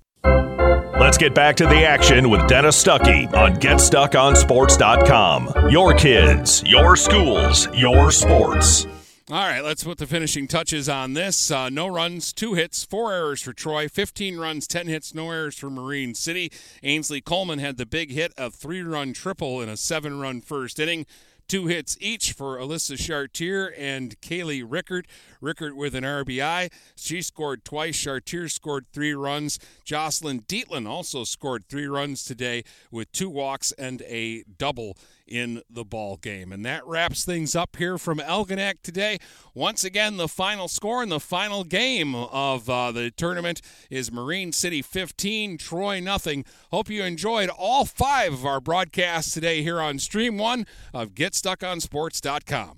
Let's 1.00 1.18
get 1.18 1.34
back 1.34 1.56
to 1.56 1.66
the 1.66 1.84
action 1.84 2.30
with 2.30 2.46
Dennis 2.46 2.80
Stuckey 2.80 3.26
on 3.34 3.56
GetStuckOnSports.com. 3.56 5.70
Your 5.70 5.94
kids, 5.94 6.62
your 6.64 6.94
schools, 6.94 7.66
your 7.74 8.12
sports. 8.12 8.86
All 9.28 9.46
right, 9.46 9.60
let's 9.60 9.82
put 9.82 9.98
the 9.98 10.06
finishing 10.06 10.46
touches 10.46 10.88
on 10.88 11.14
this. 11.14 11.50
Uh, 11.50 11.68
no 11.68 11.88
runs, 11.88 12.32
two 12.32 12.54
hits, 12.54 12.84
four 12.84 13.12
errors 13.12 13.42
for 13.42 13.52
Troy, 13.52 13.88
15 13.88 14.38
runs, 14.38 14.68
10 14.68 14.86
hits, 14.86 15.14
no 15.14 15.32
errors 15.32 15.58
for 15.58 15.68
Marine 15.68 16.14
City. 16.14 16.52
Ainsley 16.84 17.20
Coleman 17.20 17.58
had 17.58 17.76
the 17.76 17.86
big 17.86 18.12
hit, 18.12 18.32
a 18.38 18.52
three 18.52 18.82
run 18.82 19.12
triple 19.12 19.60
in 19.60 19.68
a 19.68 19.76
seven 19.76 20.20
run 20.20 20.40
first 20.40 20.78
inning. 20.78 21.06
Two 21.48 21.66
hits 21.66 21.96
each 21.98 22.34
for 22.34 22.58
Alyssa 22.58 22.98
Chartier 22.98 23.72
and 23.78 24.20
Kaylee 24.20 24.62
Rickert. 24.68 25.06
Rickert 25.40 25.76
with 25.76 25.94
an 25.94 26.04
RBI. 26.04 26.70
She 26.96 27.22
scored 27.22 27.64
twice. 27.64 27.96
Chartier 27.96 28.48
scored 28.48 28.86
three 28.92 29.14
runs. 29.14 29.58
Jocelyn 29.84 30.42
Dietland 30.42 30.88
also 30.88 31.24
scored 31.24 31.64
three 31.68 31.86
runs 31.86 32.24
today 32.24 32.64
with 32.90 33.10
two 33.12 33.30
walks 33.30 33.72
and 33.72 34.02
a 34.02 34.44
double 34.58 34.96
in 35.28 35.62
the 35.68 35.84
ball 35.84 36.16
game. 36.16 36.52
And 36.52 36.64
that 36.64 36.86
wraps 36.86 37.24
things 37.24 37.54
up 37.54 37.76
here 37.76 37.98
from 37.98 38.18
Algonac 38.18 38.82
today. 38.82 39.18
Once 39.54 39.84
again, 39.84 40.16
the 40.16 40.28
final 40.28 40.68
score 40.68 41.02
in 41.02 41.08
the 41.10 41.20
final 41.20 41.64
game 41.64 42.14
of 42.14 42.68
uh, 42.68 42.90
the 42.92 43.10
tournament 43.10 43.60
is 43.90 44.10
Marine 44.10 44.52
City 44.52 44.82
15, 44.82 45.58
Troy 45.58 46.00
nothing. 46.00 46.44
Hope 46.70 46.88
you 46.88 47.04
enjoyed 47.04 47.50
all 47.50 47.84
five 47.84 48.32
of 48.32 48.46
our 48.46 48.60
broadcasts 48.60 49.32
today 49.32 49.62
here 49.62 49.80
on 49.80 49.98
Stream 49.98 50.38
1 50.38 50.66
of 50.94 51.10
GetStuckOnSports.com. 51.10 52.77